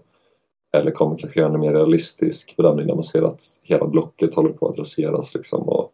Eller 0.72 0.90
kommer 0.90 1.18
kanske 1.18 1.40
göra 1.40 1.54
en 1.54 1.60
mer 1.60 1.72
realistisk 1.72 2.56
bedömning 2.56 2.86
när 2.86 2.94
man 2.94 3.04
ser 3.04 3.22
att 3.22 3.42
hela 3.62 3.86
blocket 3.86 4.34
håller 4.34 4.52
på 4.52 4.68
att 4.68 4.78
raseras 4.78 5.34
liksom, 5.34 5.68
och 5.68 5.92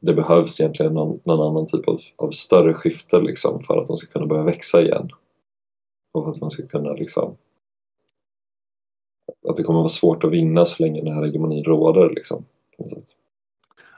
det 0.00 0.14
behövs 0.14 0.60
egentligen 0.60 0.94
någon, 0.94 1.20
någon 1.24 1.50
annan 1.50 1.66
typ 1.66 1.88
av, 1.88 1.98
av, 2.16 2.30
större 2.30 2.74
skifte 2.74 3.20
liksom 3.20 3.60
för 3.62 3.78
att 3.78 3.86
de 3.86 3.96
ska 3.96 4.12
kunna 4.12 4.26
börja 4.26 4.42
växa 4.42 4.82
igen. 4.82 5.10
Och 6.12 6.24
för 6.24 6.30
att 6.30 6.40
man 6.40 6.50
ska 6.50 6.66
kunna 6.66 6.92
liksom 6.92 7.36
att 9.48 9.56
det 9.56 9.62
kommer 9.62 9.78
vara 9.78 9.88
svårt 9.88 10.24
att 10.24 10.32
vinna 10.32 10.66
så 10.66 10.82
länge 10.82 11.00
den 11.00 11.14
här 11.14 11.24
hegemonin 11.24 11.64
råder 11.64 12.10
liksom. 12.10 12.44
På 12.76 12.82
något 12.82 12.92
sätt. 12.92 13.16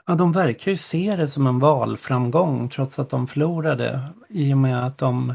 Ja, 0.05 0.15
de 0.15 0.31
verkar 0.31 0.71
ju 0.71 0.77
se 0.77 1.15
det 1.15 1.27
som 1.27 1.47
en 1.47 1.59
valframgång 1.59 2.69
trots 2.69 2.99
att 2.99 3.09
de 3.09 3.27
förlorade 3.27 4.01
i 4.29 4.53
och 4.53 4.57
med 4.57 4.85
att 4.85 4.97
de 4.97 5.33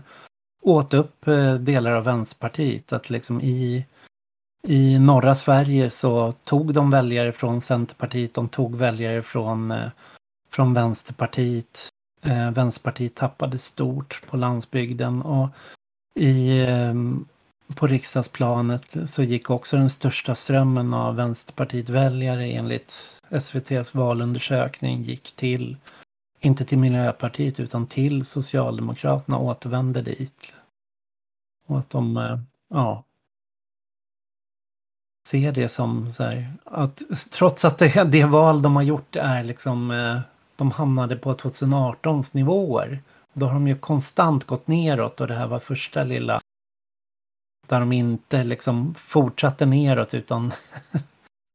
åt 0.61 0.95
upp 0.95 1.29
eh, 1.29 1.55
delar 1.55 1.93
av 1.93 2.05
Vänsterpartiet. 2.05 2.93
Att 2.93 3.11
liksom 3.11 3.41
i, 3.41 3.87
i 4.69 4.99
norra 4.99 5.35
Sverige 5.35 5.91
så 5.91 6.33
tog 6.33 6.75
de 6.75 6.91
väljare 6.91 7.33
från 7.33 7.61
Centerpartiet, 7.61 8.35
de 8.35 8.49
tog 8.49 8.77
väljare 8.77 9.23
från 9.23 9.71
eh, 9.71 9.91
från 10.51 10.75
Vänsterpartiet. 10.75 11.89
Eh, 12.23 12.51
Vänsterpartiet 12.51 13.15
tappade 13.15 13.59
stort 13.59 14.23
på 14.31 14.37
landsbygden 14.37 15.23
och 15.23 15.49
i, 16.15 16.67
på 17.75 17.87
riksdagsplanet 17.87 18.97
så 19.07 19.23
gick 19.23 19.51
också 19.51 19.77
den 19.77 19.91
största 19.91 20.35
strömmen 20.35 20.95
av 20.95 21.17
Vänsterpartiet-väljare 21.17 22.47
enligt 22.47 23.21
SVTs 23.31 23.95
valundersökning 23.95 25.03
gick 25.03 25.33
till, 25.37 25.77
inte 26.41 26.65
till 26.65 26.79
Miljöpartiet 26.79 27.61
utan 27.61 27.87
till 27.87 28.27
Socialdemokraterna 28.27 29.39
återvände 29.39 30.03
dit. 30.03 30.55
Och 31.67 31.79
att 31.79 31.91
de, 31.91 32.17
eh, 32.17 32.39
ja, 32.69 33.05
ser 35.29 35.53
det 35.53 35.69
som 35.69 36.13
så 36.13 36.23
här, 36.23 36.53
att 36.65 37.03
trots 37.31 37.65
att 37.65 37.79
det, 37.79 38.05
det 38.05 38.25
val 38.25 38.63
de 38.63 38.77
har 38.77 38.83
gjort 38.83 39.17
är 39.17 39.45
liksom 39.45 39.91
eh, 39.91 40.21
de 40.57 40.71
hamnade 40.71 41.17
på 41.17 41.35
2018s 41.35 42.31
nivåer. 42.33 43.03
Då 43.33 43.47
har 43.47 43.53
de 43.53 43.69
ju 43.69 43.77
konstant 43.77 44.45
gått 44.45 44.67
neråt 44.67 45.21
och 45.21 45.27
det 45.27 45.35
här 45.35 45.47
var 45.47 45.59
första 45.59 46.05
lilla 46.05 46.41
där 47.67 47.81
de 47.81 47.93
inte 47.93 48.45
liksom 48.45 48.95
fortsatte 48.95 49.67
neråt 49.67 50.15
utan 50.15 50.53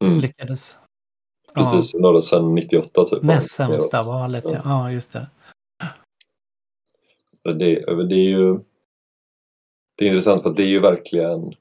mm. 0.03 0.19
lyckades. 0.19 0.77
Precis, 1.55 1.93
ja. 1.93 1.99
några 1.99 2.21
sedan 2.21 2.55
98 2.55 3.05
typ. 3.05 3.23
Näst 3.23 3.51
sämsta 3.51 4.03
valet, 4.03 4.43
ja. 4.47 4.61
ja 4.65 4.91
just 4.91 5.13
det. 5.13 5.27
Det, 7.43 8.03
det 8.09 8.15
är 8.15 8.29
ju 8.29 8.59
det 9.97 10.05
är 10.05 10.09
intressant 10.09 10.43
för 10.43 10.53
det 10.53 10.63
är 10.63 10.67
ju 10.67 10.79
verkligen 10.79 11.53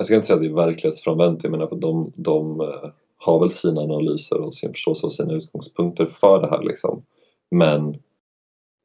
jag 0.00 0.06
ska 0.06 0.14
inte 0.14 0.26
säga 0.26 0.36
att 0.36 0.42
det 0.42 0.48
är 0.48 0.66
verklighetsfrånvänt, 0.66 1.42
jag 1.42 1.50
menar 1.50 1.66
för 1.66 1.76
de, 1.76 2.12
de 2.16 2.60
eh, 2.60 2.90
har 3.16 3.40
väl 3.40 3.50
sina 3.50 3.80
analyser 3.80 4.40
och 4.40 4.54
sin 4.54 4.72
förståelse 4.72 5.06
och 5.06 5.12
sina 5.12 5.32
utgångspunkter 5.32 6.06
för 6.06 6.40
det 6.40 6.50
här 6.50 6.62
liksom. 6.62 7.02
Men 7.50 7.96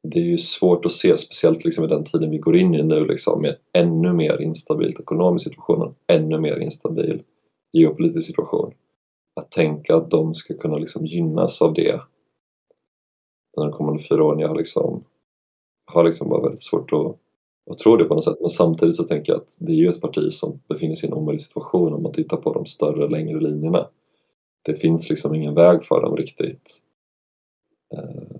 det 0.02 0.18
är 0.18 0.24
ju 0.24 0.38
svårt 0.38 0.84
att 0.84 0.92
se, 0.92 1.16
speciellt 1.16 1.64
liksom 1.64 1.84
i 1.84 1.86
den 1.86 2.04
tiden 2.04 2.30
vi 2.30 2.38
går 2.38 2.56
in 2.56 2.74
i 2.74 2.82
nu 2.82 3.04
liksom, 3.04 3.42
med 3.42 3.56
ännu 3.72 4.12
mer 4.12 4.42
instabil 4.42 4.96
ekonomisk 5.00 5.44
situation 5.44 5.82
och 5.82 5.94
ännu 6.06 6.38
mer 6.38 6.58
instabil 6.58 7.22
geopolitisk 7.72 8.26
situation. 8.26 8.74
Att 9.40 9.50
tänka 9.50 9.96
att 9.96 10.10
de 10.10 10.34
ska 10.34 10.54
kunna 10.54 10.76
liksom 10.76 11.06
gynnas 11.06 11.62
av 11.62 11.74
det 11.74 12.00
under 13.56 13.70
de 13.70 13.72
kommande 13.72 14.02
fyra 14.02 14.24
åren. 14.24 14.38
Jag 14.38 14.48
har 14.48 14.56
liksom, 14.56 15.04
har 15.86 16.04
liksom 16.04 16.28
bara 16.28 16.42
väldigt 16.42 16.62
svårt 16.62 16.92
att, 16.92 17.16
att 17.70 17.78
tro 17.78 17.96
det 17.96 18.04
på 18.04 18.14
något 18.14 18.24
sätt. 18.24 18.40
Men 18.40 18.48
samtidigt 18.48 18.96
så 18.96 19.04
tänker 19.04 19.32
jag 19.32 19.40
att 19.40 19.56
det 19.60 19.72
är 19.72 19.76
ju 19.76 19.88
ett 19.88 20.00
parti 20.00 20.32
som 20.32 20.60
befinner 20.68 20.94
sig 20.94 21.08
i 21.08 21.12
en 21.12 21.18
omöjlig 21.18 21.40
situation 21.40 21.94
om 21.94 22.02
man 22.02 22.12
tittar 22.12 22.36
på 22.36 22.52
de 22.52 22.66
större, 22.66 23.08
längre 23.08 23.40
linjerna 23.40 23.88
det 24.66 24.74
finns 24.74 25.10
liksom 25.10 25.34
ingen 25.34 25.54
väg 25.54 25.84
för 25.84 26.00
dem 26.00 26.16
riktigt 26.16 26.80
eh, 27.94 28.36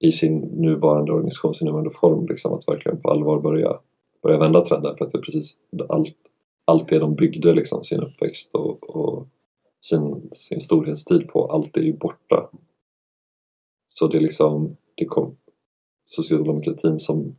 i 0.00 0.12
sin 0.12 0.38
nuvarande 0.38 1.12
organisation, 1.12 1.54
sin 1.54 1.66
nuvarande 1.66 1.90
form, 1.90 2.26
liksom, 2.26 2.52
att 2.54 2.68
verkligen 2.68 3.00
på 3.00 3.10
allvar 3.10 3.40
börja, 3.40 3.78
börja 4.22 4.38
vända 4.38 4.64
trenden 4.64 4.96
för 4.96 5.04
att 5.04 5.12
det 5.12 5.18
är 5.18 5.22
precis 5.22 5.56
allt, 5.88 6.16
allt 6.64 6.88
det 6.88 6.98
de 6.98 7.14
byggde 7.14 7.54
liksom, 7.54 7.82
sin 7.82 8.00
uppväxt 8.00 8.54
och, 8.54 8.90
och 8.90 9.28
sin, 9.80 10.30
sin 10.32 10.60
storhetstid 10.60 11.28
på, 11.28 11.46
allt 11.46 11.76
är 11.76 11.82
ju 11.82 11.92
borta. 11.92 12.50
Så 13.86 14.08
det 14.08 14.16
är 14.16 14.20
liksom, 14.20 14.76
det 14.94 15.04
kom, 15.04 15.36
socialdemokratin 16.04 16.98
som 16.98 17.36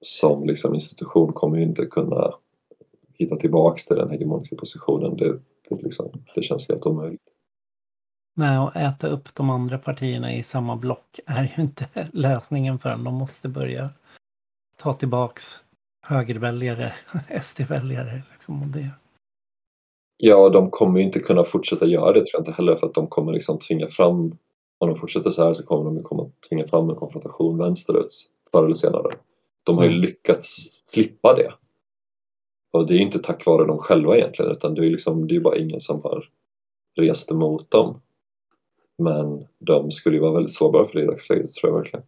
som 0.00 0.46
liksom 0.46 0.74
institution 0.74 1.32
kommer 1.32 1.56
ju 1.56 1.62
inte 1.62 1.86
kunna 1.86 2.34
hitta 3.14 3.36
tillbaks 3.36 3.86
till 3.86 3.96
den 3.96 4.10
hegemoniska 4.10 4.56
positionen. 4.56 5.16
Det, 5.16 5.40
det, 5.68 5.82
liksom, 5.82 6.24
det 6.34 6.42
känns 6.42 6.68
helt 6.68 6.86
omöjligt. 6.86 7.32
Nej, 8.34 8.58
och 8.58 8.76
äta 8.76 9.08
upp 9.08 9.34
de 9.34 9.50
andra 9.50 9.78
partierna 9.78 10.34
i 10.34 10.42
samma 10.42 10.76
block 10.76 11.20
är 11.26 11.52
ju 11.56 11.62
inte 11.62 11.86
lösningen 12.12 12.78
för 12.78 12.90
dem. 12.90 13.04
De 13.04 13.14
måste 13.14 13.48
börja 13.48 13.90
ta 14.76 14.92
tillbaks 14.92 15.60
högerväljare, 16.02 16.92
SD-väljare. 17.42 18.22
Liksom, 18.32 18.62
och 18.62 18.68
det. 18.68 18.90
Ja, 20.16 20.48
de 20.48 20.70
kommer 20.70 20.98
ju 20.98 21.04
inte 21.04 21.20
kunna 21.20 21.44
fortsätta 21.44 21.86
göra 21.86 22.12
det 22.12 22.24
tror 22.24 22.32
jag 22.32 22.40
inte 22.40 22.52
heller 22.52 22.76
för 22.76 22.86
att 22.86 22.94
de 22.94 23.06
kommer 23.06 23.32
liksom 23.32 23.58
tvinga 23.58 23.88
fram, 23.88 24.38
om 24.78 24.88
de 24.88 24.96
fortsätter 24.96 25.30
så 25.30 25.44
här 25.44 25.54
så 25.54 25.62
kommer 25.62 25.84
de 25.84 26.02
komma 26.02 26.30
tvinga 26.48 26.66
fram 26.66 26.90
en 26.90 26.96
konfrontation 26.96 27.58
vänsterut 27.58 28.12
förr 28.52 28.64
eller 28.64 28.74
senare. 28.74 29.10
De 29.62 29.76
har 29.78 29.84
ju 29.84 29.90
mm. 29.90 30.00
lyckats 30.00 30.82
slippa 30.86 31.34
det 31.34 31.52
och 32.72 32.86
det 32.86 32.94
är 32.94 32.98
inte 32.98 33.18
tack 33.18 33.46
vare 33.46 33.66
dem 33.66 33.78
själva 33.78 34.16
egentligen 34.16 34.50
utan 34.50 34.74
det 34.74 34.86
är, 34.86 34.90
liksom, 34.90 35.28
det 35.28 35.36
är 35.36 35.40
bara 35.40 35.56
ingen 35.56 35.80
som 35.80 36.00
har 36.02 36.28
rest 36.96 37.30
emot 37.30 37.70
dem. 37.70 38.00
Men 38.98 39.46
de 39.58 39.90
skulle 39.90 40.16
ju 40.16 40.22
vara 40.22 40.32
väldigt 40.32 40.54
sårbara 40.54 40.86
för 40.86 40.94
det 40.94 41.02
i 41.02 41.06
dagsläget 41.06 41.50
tror 41.50 41.72
jag 41.72 41.78
verkligen. 41.78 42.06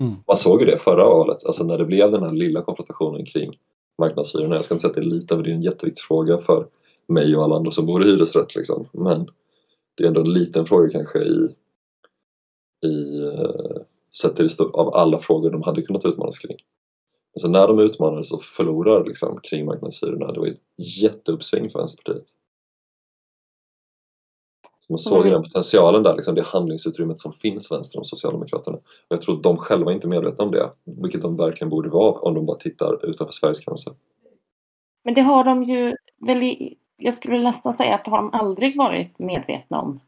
Mm. 0.00 0.14
Man 0.26 0.36
såg 0.36 0.60
ju 0.60 0.66
det 0.66 0.78
förra 0.78 1.04
valet, 1.04 1.46
alltså 1.46 1.64
när 1.64 1.78
det 1.78 1.84
blev 1.84 2.10
den 2.10 2.22
här 2.22 2.32
lilla 2.32 2.62
konfrontationen 2.62 3.24
kring 3.24 3.58
marknadshyrorna. 3.98 4.54
Jag 4.54 4.64
ska 4.64 4.74
inte 4.74 4.82
säga 4.82 4.90
att 4.90 4.94
det 4.94 5.00
är 5.00 5.04
lite, 5.04 5.36
för 5.36 5.42
det 5.42 5.50
är 5.50 5.54
en 5.54 5.62
jätteviktig 5.62 6.04
fråga 6.04 6.38
för 6.38 6.66
mig 7.06 7.36
och 7.36 7.44
alla 7.44 7.56
andra 7.56 7.70
som 7.70 7.86
bor 7.86 8.04
i 8.04 8.10
hyresrätt 8.10 8.54
liksom. 8.54 8.88
Men 8.92 9.30
det 9.94 10.04
är 10.04 10.08
ändå 10.08 10.20
en 10.20 10.32
liten 10.32 10.66
fråga 10.66 10.88
kanske 10.90 11.18
i, 11.18 11.48
i 12.86 13.22
eh, 13.22 13.82
sett 14.22 14.36
till 14.36 14.48
av 14.72 14.94
alla 14.94 15.18
frågor 15.18 15.50
de 15.50 15.62
hade 15.62 15.82
kunnat 15.82 16.04
utmanas 16.04 16.38
kring. 16.38 16.56
Alltså 17.34 17.48
när 17.48 17.68
de 17.68 17.78
utmanades 17.78 18.32
och 18.32 18.42
förlorar 18.42 19.04
liksom, 19.04 19.40
kring 19.42 19.66
marknadshyrorna, 19.66 20.32
det 20.32 20.40
var 20.40 20.46
ett 20.46 20.60
jätteuppsving 21.02 21.70
för 21.70 21.78
Vänsterpartiet. 21.78 22.28
Så 24.86 24.92
man 24.92 24.98
såg 24.98 25.20
Mm. 25.20 25.32
den 25.32 25.42
potentialen 25.42 26.02
där, 26.02 26.14
liksom 26.14 26.34
det 26.34 26.46
handlingsutrymmet 26.46 27.18
som 27.18 27.32
finns 27.32 27.72
vänster 27.72 27.98
om 27.98 28.04
Socialdemokraterna. 28.04 28.76
Och 28.76 28.82
jag 29.08 29.20
tror 29.20 29.36
att 29.36 29.42
de 29.42 29.56
själva 29.56 29.92
inte 29.92 30.06
är 30.06 30.08
medvetna 30.08 30.44
om 30.44 30.50
det, 30.50 30.70
vilket 30.84 31.22
de 31.22 31.36
verkligen 31.36 31.68
borde 31.70 31.88
vara 31.88 32.20
om 32.20 32.34
de 32.34 32.46
bara 32.46 32.56
tittar 32.58 33.06
utanför 33.10 33.32
Sveriges 33.32 33.60
gränser. 33.64 33.92
Men 35.04 35.14
det 35.14 35.20
har 35.20 35.44
de 35.44 35.62
ju 35.64 35.96
väl 36.26 36.42
i, 36.42 36.76
jag 36.96 37.16
skulle 37.16 37.38
nästan 37.38 37.76
säga 37.76 37.94
att 37.94 38.04
det 38.04 38.10
har 38.10 38.18
de 38.18 38.34
aldrig 38.34 38.76
varit 38.78 39.18
medvetna 39.18 39.80
om. 39.80 40.00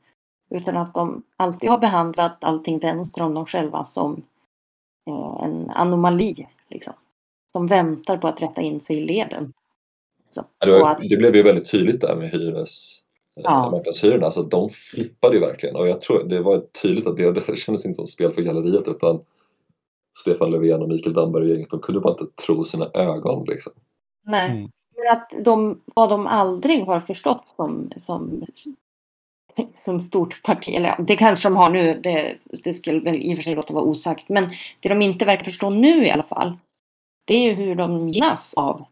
Utan 0.50 0.76
att 0.76 0.94
de 0.94 1.22
alltid 1.36 1.70
har 1.70 1.78
behandlat 1.78 2.36
allting 2.40 2.78
vänster 2.78 3.22
om 3.22 3.34
dem 3.34 3.46
själva 3.46 3.84
som 3.84 4.22
eh, 5.10 5.44
en 5.44 5.70
anomali. 5.70 6.46
Liksom. 6.68 6.92
Som 7.52 7.66
väntar 7.66 8.16
på 8.16 8.28
att 8.28 8.42
rätta 8.42 8.62
in 8.62 8.80
sig 8.80 8.96
i 8.96 9.04
leden. 9.04 9.52
Så, 10.30 10.44
Det, 10.60 10.70
var, 10.80 10.90
att, 10.90 10.98
det 11.08 11.16
blev 11.16 11.36
ju 11.36 11.42
väldigt 11.42 11.70
tydligt 11.70 12.00
där 12.00 12.16
med 12.16 12.30
hyres, 12.30 13.00
Ja. 13.44 13.50
ja. 13.64 13.70
marknadshyrorna. 13.70 14.24
Alltså, 14.24 14.42
de 14.42 14.68
flippade 14.70 15.34
ju 15.34 15.40
verkligen 15.40 15.76
och 15.76 15.88
jag 15.88 16.00
tror 16.00 16.24
det 16.24 16.40
var 16.40 16.62
tydligt 16.82 17.06
att 17.06 17.16
det, 17.16 17.32
det 17.46 17.56
kändes 17.56 17.84
inte 17.84 17.96
som 17.96 18.06
spel 18.06 18.32
för 18.32 18.42
galleriet 18.42 18.88
utan 18.88 19.20
Stefan 20.16 20.50
Löfven 20.50 20.82
och 20.82 20.88
Mikael 20.88 21.14
Damberg 21.14 21.42
och 21.42 21.48
gänget, 21.48 21.70
de 21.70 21.80
kunde 21.80 22.00
bara 22.00 22.12
inte 22.12 22.42
tro 22.46 22.64
sina 22.64 22.90
ögon. 22.94 23.44
Liksom. 23.44 23.72
nej. 24.26 24.50
Mm. 24.50 24.70
Men 24.96 25.16
att 25.16 25.44
de, 25.44 25.80
vad 25.94 26.10
de 26.10 26.26
aldrig 26.26 26.84
har 26.84 27.00
förstått 27.00 27.52
som, 27.56 27.90
som, 27.96 28.46
som 29.84 30.02
stort 30.02 30.42
parti, 30.42 30.68
eller 30.68 30.96
det 30.98 31.16
kanske 31.16 31.48
de 31.48 31.56
har 31.56 31.70
nu, 31.70 32.00
det, 32.02 32.38
det 32.64 32.72
skulle 32.72 33.00
väl 33.00 33.16
i 33.16 33.32
och 33.32 33.36
för 33.36 33.42
sig 33.42 33.54
låta 33.54 33.74
vara 33.74 33.84
osagt, 33.84 34.28
men 34.28 34.50
det 34.80 34.88
de 34.88 35.02
inte 35.02 35.24
verkar 35.24 35.44
förstå 35.44 35.70
nu 35.70 36.06
i 36.06 36.10
alla 36.10 36.22
fall, 36.22 36.56
det 37.24 37.34
är 37.34 37.42
ju 37.42 37.54
hur 37.54 37.74
de 37.74 38.08
gynnas 38.08 38.54
av 38.54 38.84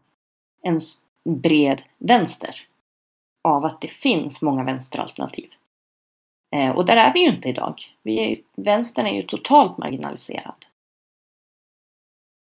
en 0.61 0.79
bred 1.23 1.81
vänster. 1.97 2.67
Av 3.47 3.65
att 3.65 3.81
det 3.81 3.87
finns 3.87 4.41
många 4.41 4.63
vänsteralternativ. 4.63 5.53
Eh, 6.55 6.75
och 6.75 6.85
där 6.85 6.97
är 6.97 7.13
vi 7.13 7.19
ju 7.19 7.27
inte 7.29 7.49
idag. 7.49 7.81
Vi 8.03 8.19
är, 8.19 8.29
ju- 8.29 8.43
vänstern 8.55 9.05
är 9.05 9.11
ju 9.11 9.23
totalt 9.23 9.77
marginaliserad. 9.77 10.65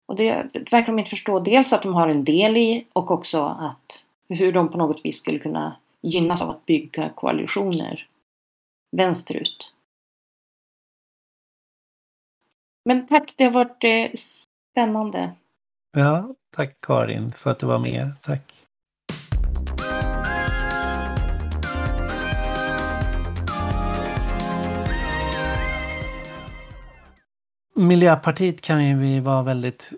Och 0.08 0.16
det 0.16 0.34
verkar 0.72 0.86
de 0.88 1.00
inte 1.00 1.10
förstå. 1.10 1.40
Dels 1.40 1.74
att 1.74 1.84
de 1.84 1.94
har 1.94 2.08
en 2.08 2.24
del 2.24 2.58
i 2.58 2.86
och 2.94 3.12
också 3.12 3.44
att 3.44 4.06
hur 4.30 4.52
de 4.54 4.72
på 4.72 4.78
något 4.78 5.06
vis 5.06 5.20
skulle 5.20 5.40
kunna 5.40 5.76
gynnas 6.02 6.42
av 6.42 6.50
att 6.50 6.66
bygga 6.66 7.10
koalitioner 7.10 8.08
vänsterut. 8.98 9.74
Men 12.86 13.08
tack, 13.08 13.34
det 13.36 13.44
har 13.44 13.52
varit 13.52 13.84
eh, 13.84 14.12
spännande. 14.16 15.32
Ja, 15.92 16.36
tack 16.56 16.82
Karin 16.82 17.32
för 17.32 17.52
att 17.52 17.60
du 17.60 17.66
var 17.66 17.80
med. 17.80 18.12
Tack. 18.22 18.61
Miljöpartiet 27.82 28.62
kan 28.62 28.86
ju 28.86 29.00
vi 29.00 29.20
vara 29.20 29.44
väldigt 29.44 29.90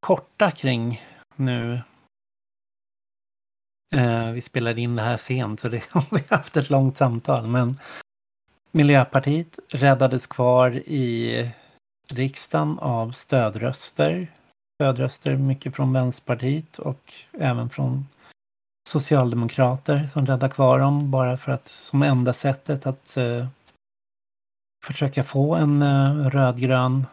korta 0.00 0.50
kring 0.50 1.02
nu. 1.36 1.80
Eh, 3.94 4.30
vi 4.30 4.40
spelade 4.40 4.80
in 4.80 4.96
det 4.96 5.02
här 5.02 5.16
sent 5.16 5.60
så 5.60 5.68
det 5.68 5.82
har 5.90 6.04
vi 6.10 6.22
haft 6.28 6.56
ett 6.56 6.70
långt 6.70 6.96
samtal. 6.96 7.46
Men 7.46 7.78
Miljöpartiet 8.70 9.58
räddades 9.68 10.26
kvar 10.26 10.70
i 10.76 11.50
riksdagen 12.08 12.78
av 12.78 13.12
stödröster 13.12 14.28
stödröster, 14.80 15.36
mycket 15.36 15.76
från 15.76 15.92
Vänsterpartiet 15.92 16.78
och 16.78 17.12
även 17.32 17.70
från 17.70 18.06
Socialdemokrater 18.88 20.08
som 20.12 20.26
räddar 20.26 20.48
kvar 20.48 20.78
dem 20.78 21.10
bara 21.10 21.36
för 21.36 21.52
att 21.52 21.68
som 21.68 22.02
enda 22.02 22.32
sättet 22.32 22.86
att 22.86 23.16
eh, 23.16 23.46
försöka 24.84 25.24
få 25.24 25.54
en 25.54 25.82
eh, 25.82 26.30
rödgrön 26.30 27.06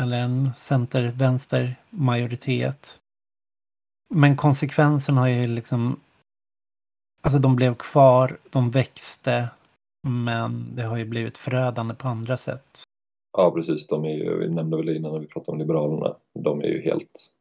eller 0.00 0.20
en 0.20 0.50
center-vänster 0.56 1.76
majoritet. 1.90 2.98
Men 4.14 4.36
konsekvensen 4.36 5.16
har 5.16 5.28
ju 5.28 5.46
liksom 5.46 6.00
Alltså 7.20 7.38
de 7.38 7.56
blev 7.56 7.74
kvar, 7.74 8.38
de 8.50 8.70
växte 8.70 9.48
men 10.08 10.76
det 10.76 10.82
har 10.82 10.96
ju 10.96 11.04
blivit 11.04 11.38
förödande 11.38 11.94
på 11.94 12.08
andra 12.08 12.36
sätt. 12.36 12.82
Ja 13.38 13.50
precis, 13.50 13.86
de 13.86 14.04
är 14.04 14.14
ju, 14.14 14.38
vi 14.38 14.48
nämnde 14.48 14.76
väl 14.76 14.88
innan 14.88 15.12
när 15.12 15.18
vi 15.18 15.26
pratade 15.26 15.52
om 15.52 15.58
Liberalerna, 15.58 16.16
de 16.38 16.60
är 16.60 16.66
ju 16.66 16.82
helt 16.82 17.32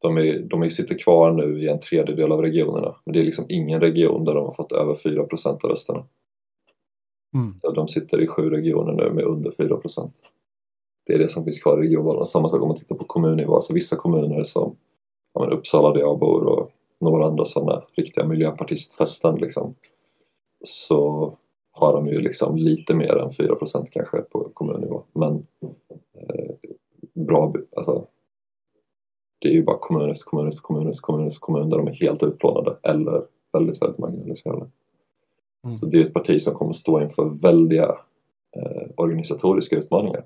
de, 0.00 0.18
är, 0.18 0.38
de 0.38 0.70
sitter 0.70 0.98
kvar 0.98 1.32
nu 1.32 1.58
i 1.58 1.68
en 1.68 1.80
tredjedel 1.80 2.32
av 2.32 2.42
regionerna 2.42 2.96
men 3.04 3.12
det 3.12 3.20
är 3.20 3.24
liksom 3.24 3.46
ingen 3.48 3.80
region 3.80 4.24
där 4.24 4.34
de 4.34 4.44
har 4.44 4.52
fått 4.52 4.72
över 4.72 4.94
4 4.94 5.26
av 5.44 5.70
rösterna. 5.70 6.06
Mm. 7.34 7.52
Så 7.52 7.72
de 7.72 7.88
sitter 7.88 8.20
i 8.20 8.26
sju 8.26 8.50
regioner 8.50 8.92
nu 8.92 9.10
med 9.10 9.24
under 9.24 9.50
4 9.50 9.80
Det 11.08 11.14
är 11.14 11.18
det 11.18 11.28
som 11.28 11.44
finns 11.44 11.62
kvar 11.62 11.78
i 11.78 11.86
regionvalen. 11.86 12.26
Samma 12.26 12.48
sak 12.48 12.62
om 12.62 12.68
man 12.68 12.76
tittar 12.76 12.96
på 12.96 13.04
kommunnivå, 13.04 13.54
alltså 13.54 13.74
vissa 13.74 13.96
kommuner 13.96 14.44
som 14.44 14.76
ja, 15.34 15.40
men 15.40 15.52
Uppsala 15.52 15.92
där 15.92 16.00
jag 16.00 16.18
bor 16.18 16.44
och 16.44 16.70
några 17.00 17.26
andra 17.26 17.44
sådana 17.44 17.82
riktiga 17.96 18.26
miljöpartistfästen 18.26 19.34
liksom, 19.34 19.74
så 20.64 21.32
har 21.72 21.92
de 21.92 22.08
ju 22.08 22.20
liksom 22.20 22.56
lite 22.56 22.94
mer 22.94 23.16
än 23.16 23.28
4% 23.28 23.86
kanske 23.90 24.16
på 24.18 24.50
kommunnivå. 24.54 25.02
Men 25.12 25.46
eh, 26.14 26.54
bra, 27.14 27.54
alltså, 27.76 28.06
det 29.38 29.48
är 29.48 29.52
ju 29.52 29.64
bara 29.64 29.78
kommun 29.78 30.10
efter 30.10 30.24
kommun 30.24 30.48
efter 30.48 30.62
kommun 30.62 30.88
efter 30.88 31.02
kommun 31.02 31.26
efter 31.26 31.40
kommun 31.40 31.70
där 31.70 31.78
de 31.78 31.88
är 31.88 31.94
helt 31.94 32.22
utplånade 32.22 32.76
eller 32.82 33.24
väldigt, 33.52 33.82
väldigt 33.82 33.98
marginaliserade. 33.98 34.66
Mm. 35.64 35.76
Så 35.76 35.86
det 35.86 35.98
är 35.98 36.02
ett 36.02 36.14
parti 36.14 36.40
som 36.40 36.54
kommer 36.54 36.72
stå 36.72 37.00
inför 37.00 37.24
väldiga 37.24 37.98
eh, 38.56 38.88
organisatoriska 38.96 39.76
utmaningar 39.76 40.24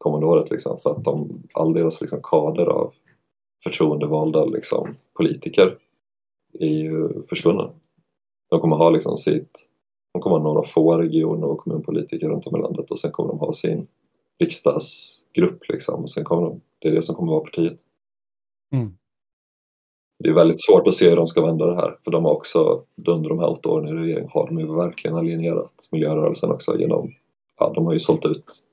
kommande 0.00 0.26
året 0.26 0.50
liksom, 0.50 0.78
för 0.78 0.90
att 0.90 1.04
de, 1.04 1.42
all 1.54 1.72
deras 1.72 2.00
liksom, 2.00 2.20
kader 2.22 2.66
av 2.66 2.92
förtroendevalda 3.64 4.44
liksom, 4.44 4.96
politiker 5.16 5.78
är 6.52 6.66
ju 6.66 7.22
försvunna. 7.22 7.70
De 8.50 8.60
kommer 8.60 8.76
ha 8.76 8.90
liksom 8.90 9.16
sitt, 9.16 9.68
de 10.12 10.22
kommer 10.22 10.36
ha 10.36 10.42
några 10.42 10.62
få 10.62 10.98
regioner 10.98 11.46
och 11.46 11.58
kommunpolitiker 11.58 12.28
runt 12.28 12.46
om 12.46 12.56
i 12.56 12.62
landet 12.62 12.90
och 12.90 12.98
sen 12.98 13.10
kommer 13.10 13.28
de 13.28 13.38
ha 13.38 13.52
sin 13.52 13.86
riksdagsgrupp 14.38 15.68
liksom 15.68 16.02
och 16.02 16.10
sen 16.10 16.24
kommer 16.24 16.42
de, 16.42 16.60
det 16.78 16.88
är 16.88 16.92
det 16.92 17.02
som 17.02 17.14
kommer 17.14 17.32
vara 17.32 17.44
partiet. 17.44 17.78
Mm. 18.72 18.96
Det 20.18 20.28
är 20.28 20.34
väldigt 20.34 20.64
svårt 20.64 20.88
att 20.88 20.94
se 20.94 21.08
hur 21.08 21.16
de 21.16 21.26
ska 21.26 21.46
vända 21.46 21.66
det 21.66 21.74
här 21.74 21.98
för 22.04 22.10
de 22.10 22.24
har 22.24 22.32
också 22.32 22.84
under 23.06 23.28
de 23.28 23.38
här 23.38 23.50
åtta 23.50 23.68
åren 23.68 23.88
i 23.88 23.92
regering 23.92 24.28
har 24.32 24.46
de 24.46 24.58
ju 24.58 24.74
verkligen 24.74 25.16
alienerat 25.16 25.88
miljörörelsen 25.92 26.50
också 26.50 26.78
genom, 26.78 27.12
ja 27.58 27.72
de 27.74 27.86
har 27.86 27.92
ju 27.92 27.98
sålt 27.98 28.26
ut 28.26 28.64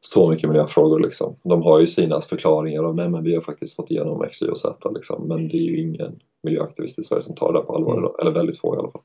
så 0.00 0.30
mycket 0.30 0.48
miljöfrågor 0.48 1.00
liksom. 1.00 1.36
De 1.42 1.62
har 1.62 1.80
ju 1.80 1.86
sina 1.86 2.20
förklaringar 2.20 2.82
av 2.82 2.94
nej 2.94 3.08
men 3.08 3.24
vi 3.24 3.34
har 3.34 3.42
faktiskt 3.42 3.76
fått 3.76 3.90
igenom 3.90 4.24
X, 4.24 4.42
Y 4.42 4.46
och 4.46 4.58
Z 4.58 4.90
liksom. 4.90 5.28
Men 5.28 5.48
det 5.48 5.56
är 5.56 5.62
ju 5.62 5.80
ingen 5.80 6.20
miljöaktivist 6.42 6.98
i 6.98 7.02
Sverige 7.02 7.22
som 7.22 7.34
tar 7.34 7.52
det 7.52 7.60
på 7.60 7.74
allvar 7.74 7.98
Mm. 7.98 8.10
Eller 8.20 8.30
väldigt 8.30 8.58
få 8.60 8.74
i 8.76 8.78
alla 8.78 8.90
fall. 8.90 9.02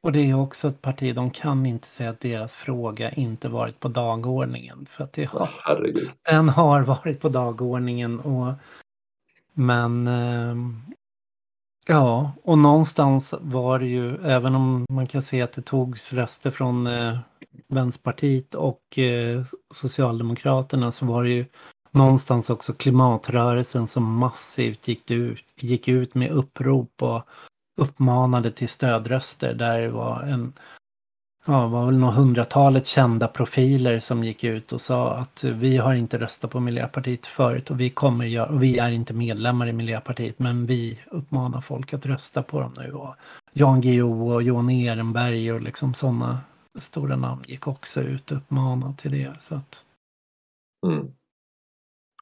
Och 0.00 0.12
det 0.12 0.30
är 0.30 0.40
också 0.40 0.68
ett 0.68 0.82
parti, 0.82 1.14
de 1.14 1.30
kan 1.30 1.66
inte 1.66 1.88
säga 1.88 2.10
att 2.10 2.20
deras 2.20 2.54
fråga 2.54 3.10
inte 3.10 3.48
varit 3.48 3.80
på 3.80 3.88
dagordningen. 3.88 4.86
För 4.90 5.04
att 5.04 5.12
det 5.12 5.24
har, 5.24 5.48
Herregud. 5.62 6.10
den 6.30 6.48
har 6.48 6.82
varit 6.82 7.20
på 7.20 7.28
dagordningen. 7.28 8.20
Och, 8.20 8.52
men 9.52 10.06
ehm, 10.06 10.76
ja, 11.88 12.32
och 12.42 12.58
någonstans 12.58 13.34
var 13.40 13.78
det 13.78 13.86
ju, 13.86 14.16
även 14.24 14.54
om 14.54 14.86
man 14.90 15.06
kan 15.06 15.22
se 15.22 15.42
att 15.42 15.52
det 15.52 15.62
togs 15.62 16.12
röster 16.12 16.50
från 16.50 16.86
eh, 16.86 17.18
Vänsterpartiet 17.68 18.54
och 18.54 18.98
eh, 18.98 19.44
Socialdemokraterna 19.74 20.92
så 20.92 21.06
var 21.06 21.24
det 21.24 21.30
ju 21.30 21.44
någonstans 21.90 22.50
också 22.50 22.72
klimatrörelsen 22.72 23.86
som 23.86 24.14
massivt 24.14 24.88
gick 24.88 25.10
ut, 25.10 25.44
gick 25.56 25.88
ut 25.88 26.14
med 26.14 26.30
upprop 26.30 27.02
och 27.02 27.22
uppmanade 27.76 28.50
till 28.50 28.68
stödröster. 28.68 29.54
Där 29.54 29.80
det 29.80 29.88
var 29.88 30.22
en, 30.22 30.52
ja, 31.48 31.66
var 31.68 31.86
väl 31.86 31.98
några 31.98 32.14
hundratalet 32.14 32.86
kända 32.86 33.28
profiler 33.28 33.98
som 33.98 34.24
gick 34.24 34.44
ut 34.44 34.72
och 34.72 34.80
sa 34.80 35.14
att 35.14 35.44
vi 35.44 35.76
har 35.76 35.94
inte 35.94 36.18
röstat 36.18 36.50
på 36.50 36.60
Miljöpartiet 36.60 37.26
förut 37.26 37.70
och 37.70 37.80
vi 37.80 37.90
kommer 37.90 38.24
göra, 38.24 38.48
och 38.48 38.62
vi 38.62 38.78
är 38.78 38.90
inte 38.90 39.14
medlemmar 39.14 39.68
i 39.68 39.72
Miljöpartiet 39.72 40.38
men 40.38 40.66
vi 40.66 40.98
uppmanar 41.10 41.60
folk 41.60 41.92
att 41.92 42.06
rösta 42.06 42.42
på 42.42 42.60
dem 42.60 42.72
nu. 42.78 42.92
Och 42.92 43.14
Jan 43.52 43.80
Guillou 43.80 44.34
och 44.34 44.42
Johan 44.42 44.70
Ehrenberg 44.70 45.52
och 45.52 45.60
liksom 45.60 45.94
sådana 45.94 46.40
stora 46.78 47.16
namn 47.16 47.42
gick 47.46 47.66
också 47.66 48.00
ut 48.00 48.30
och 48.30 48.36
uppmanade 48.36 48.94
till 48.96 49.10
det. 49.12 49.40
Så 49.40 49.54
att, 49.54 49.84
Mm. 50.86 51.12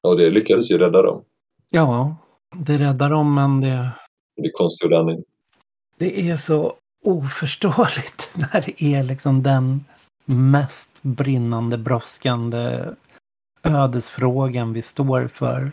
Och 0.01 0.17
det 0.17 0.29
lyckades 0.29 0.71
ju 0.71 0.77
rädda 0.77 1.01
dem. 1.01 1.23
ja, 1.69 2.15
det 2.55 2.77
räddar 2.77 3.09
dem 3.09 3.35
men 3.35 3.61
det, 3.61 3.89
Det 4.35 4.51
han 4.97 5.09
inte. 5.09 5.29
det 5.97 6.29
är 6.29 6.37
så 6.37 6.73
oförståeligt 7.05 8.29
när 8.33 8.61
det 8.61 8.83
är 8.83 9.03
liksom 9.03 9.43
den 9.43 9.85
mest 10.25 10.99
brinnande, 11.01 11.77
brådskande 11.77 12.85
ödesfrågan 13.63 14.73
vi 14.73 14.81
står 14.81 15.27
för. 15.27 15.71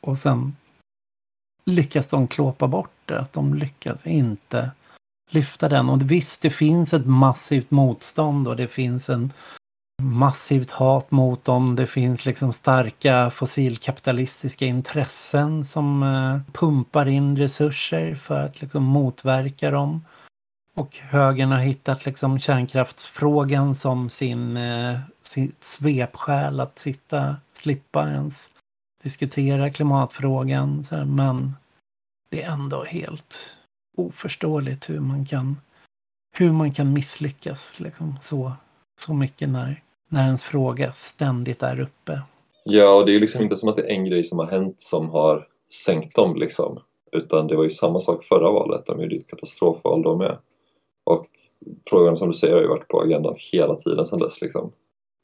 Och 0.00 0.18
sen 0.18 0.56
lyckas 1.64 2.08
de 2.08 2.28
klåpa 2.28 2.68
bort 2.68 2.90
det. 3.04 3.20
Att 3.20 3.32
de 3.32 3.54
lyckas 3.54 4.06
inte 4.06 4.70
lyfta 5.30 5.68
den. 5.68 5.88
Och 5.88 6.10
visst, 6.10 6.42
det 6.42 6.50
finns 6.50 6.94
ett 6.94 7.06
massivt 7.06 7.70
motstånd 7.70 8.48
och 8.48 8.56
det 8.56 8.68
finns 8.68 9.08
en 9.08 9.32
massivt 10.02 10.70
hat 10.70 11.10
mot 11.10 11.44
dem. 11.44 11.76
Det 11.76 11.86
finns 11.86 12.26
liksom 12.26 12.52
starka 12.52 13.30
fossilkapitalistiska 13.30 14.66
intressen 14.66 15.64
som 15.64 16.02
eh, 16.02 16.52
pumpar 16.52 17.08
in 17.08 17.36
resurser 17.36 18.14
för 18.14 18.44
att 18.44 18.60
liksom 18.60 18.82
motverka 18.82 19.70
dem. 19.70 20.04
Och 20.76 20.96
högern 20.96 21.50
har 21.50 21.58
hittat 21.58 22.06
liksom 22.06 22.40
kärnkraftsfrågan 22.40 23.74
som 23.74 24.10
sin, 24.10 24.56
eh, 24.56 24.98
sitt 25.22 25.64
svepskäl 25.64 26.60
att 26.60 26.78
sitta, 26.78 27.36
slippa 27.52 28.08
ens 28.08 28.50
diskutera 29.02 29.70
klimatfrågan. 29.70 30.84
Så 30.84 30.96
här, 30.96 31.04
men 31.04 31.54
det 32.30 32.42
är 32.42 32.50
ändå 32.50 32.84
helt 32.84 33.34
oförståeligt 33.96 34.90
hur 34.90 35.00
man 35.00 35.26
kan, 35.26 35.56
hur 36.36 36.52
man 36.52 36.72
kan 36.72 36.92
misslyckas 36.92 37.80
liksom, 37.80 38.18
så, 38.22 38.52
så 39.00 39.14
mycket 39.14 39.48
när, 39.48 39.82
när 40.08 40.24
ens 40.24 40.42
fråga 40.42 40.92
ständigt 40.92 41.62
är 41.62 41.80
uppe. 41.80 42.20
Ja, 42.64 42.94
och 42.94 43.06
det 43.06 43.10
är 43.12 43.14
ju 43.14 43.20
liksom 43.20 43.42
inte 43.42 43.56
som 43.56 43.68
att 43.68 43.76
det 43.76 43.82
är 43.82 43.96
en 43.96 44.04
grej 44.04 44.24
som 44.24 44.38
har 44.38 44.46
hänt 44.46 44.80
som 44.80 45.10
har 45.10 45.46
sänkt 45.86 46.16
dem 46.16 46.36
liksom. 46.36 46.78
Utan 47.12 47.46
det 47.46 47.56
var 47.56 47.64
ju 47.64 47.70
samma 47.70 48.00
sak 48.00 48.24
förra 48.24 48.50
valet, 48.50 48.86
de 48.86 49.00
gjorde 49.00 49.16
ett 49.16 49.30
katastrofval 49.30 50.02
då 50.02 50.16
med. 50.16 50.38
Och 51.06 51.26
frågan 51.90 52.16
som 52.16 52.28
du 52.28 52.34
säger 52.34 52.54
har 52.54 52.62
ju 52.62 52.68
varit 52.68 52.88
på 52.88 53.00
agendan 53.00 53.34
hela 53.52 53.74
tiden 53.74 54.06
sedan 54.06 54.18
dess 54.18 54.40
liksom. 54.40 54.72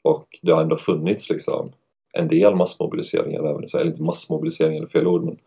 Och 0.03 0.39
det 0.41 0.51
har 0.51 0.61
ändå 0.61 0.77
funnits 0.77 1.29
liksom 1.29 1.71
en 2.13 2.27
del 2.27 2.55
massmobiliseringar 2.55 3.39
även 3.39 3.63
eller 3.73 3.85
inte 3.85 4.01
massmobiliseringar 4.01 4.83
är 4.83 4.87
fel 4.87 5.07
ord 5.07 5.23
men, 5.23 5.37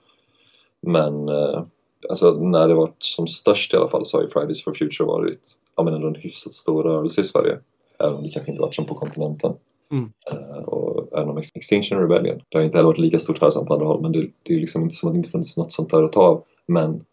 men 0.83 1.29
eh, 1.29 1.63
alltså 2.11 2.33
när 2.33 2.69
det 2.69 2.75
varit 2.75 2.97
som 3.03 3.27
störst 3.27 3.75
i 3.75 3.77
alla 3.77 3.89
fall 3.89 4.07
så 4.07 4.17
har 4.17 4.23
ju 4.23 4.29
Fridays 4.29 4.65
for 4.65 4.75
Future 4.75 5.07
varit 5.07 5.41
ja, 5.77 5.83
men 5.83 5.95
ändå 5.95 6.09
en 6.09 6.15
hyfsat 6.15 6.53
stor 6.53 6.83
rörelse 6.83 7.21
i 7.21 7.25
Sverige. 7.25 7.59
Även 7.99 8.15
om 8.15 8.23
det 8.23 8.29
kanske 8.29 8.53
inte 8.53 8.63
varit 8.63 8.75
som 8.75 8.87
på 8.87 8.95
kontinenten. 8.95 9.53
Mm. 9.91 10.13
Uh, 10.33 10.59
och 10.59 11.19
även 11.19 11.29
om 11.29 11.39
Extinction 11.39 12.01
Rebellion, 12.01 12.41
det 12.49 12.59
har 12.59 12.65
inte 12.65 12.79
heller 12.79 12.89
varit 12.89 12.99
lika 12.99 13.19
stort 13.19 13.41
här 13.41 13.51
som 13.51 13.67
på 13.67 13.75
andra 13.75 13.87
håll 13.87 14.03
men 14.03 14.13
det, 14.13 14.31
det 14.43 14.55
är 14.55 14.61
liksom 14.61 14.83
inte 14.83 14.95
som 14.95 15.09
att 15.09 15.15
det 15.15 15.19
inte 15.19 15.31
funnits 15.31 15.57
något 15.57 15.73
sånt 15.73 15.91
där 15.91 16.03
att 16.03 16.13
ta 16.13 16.23
av. 16.23 16.45
Men 16.67 17.05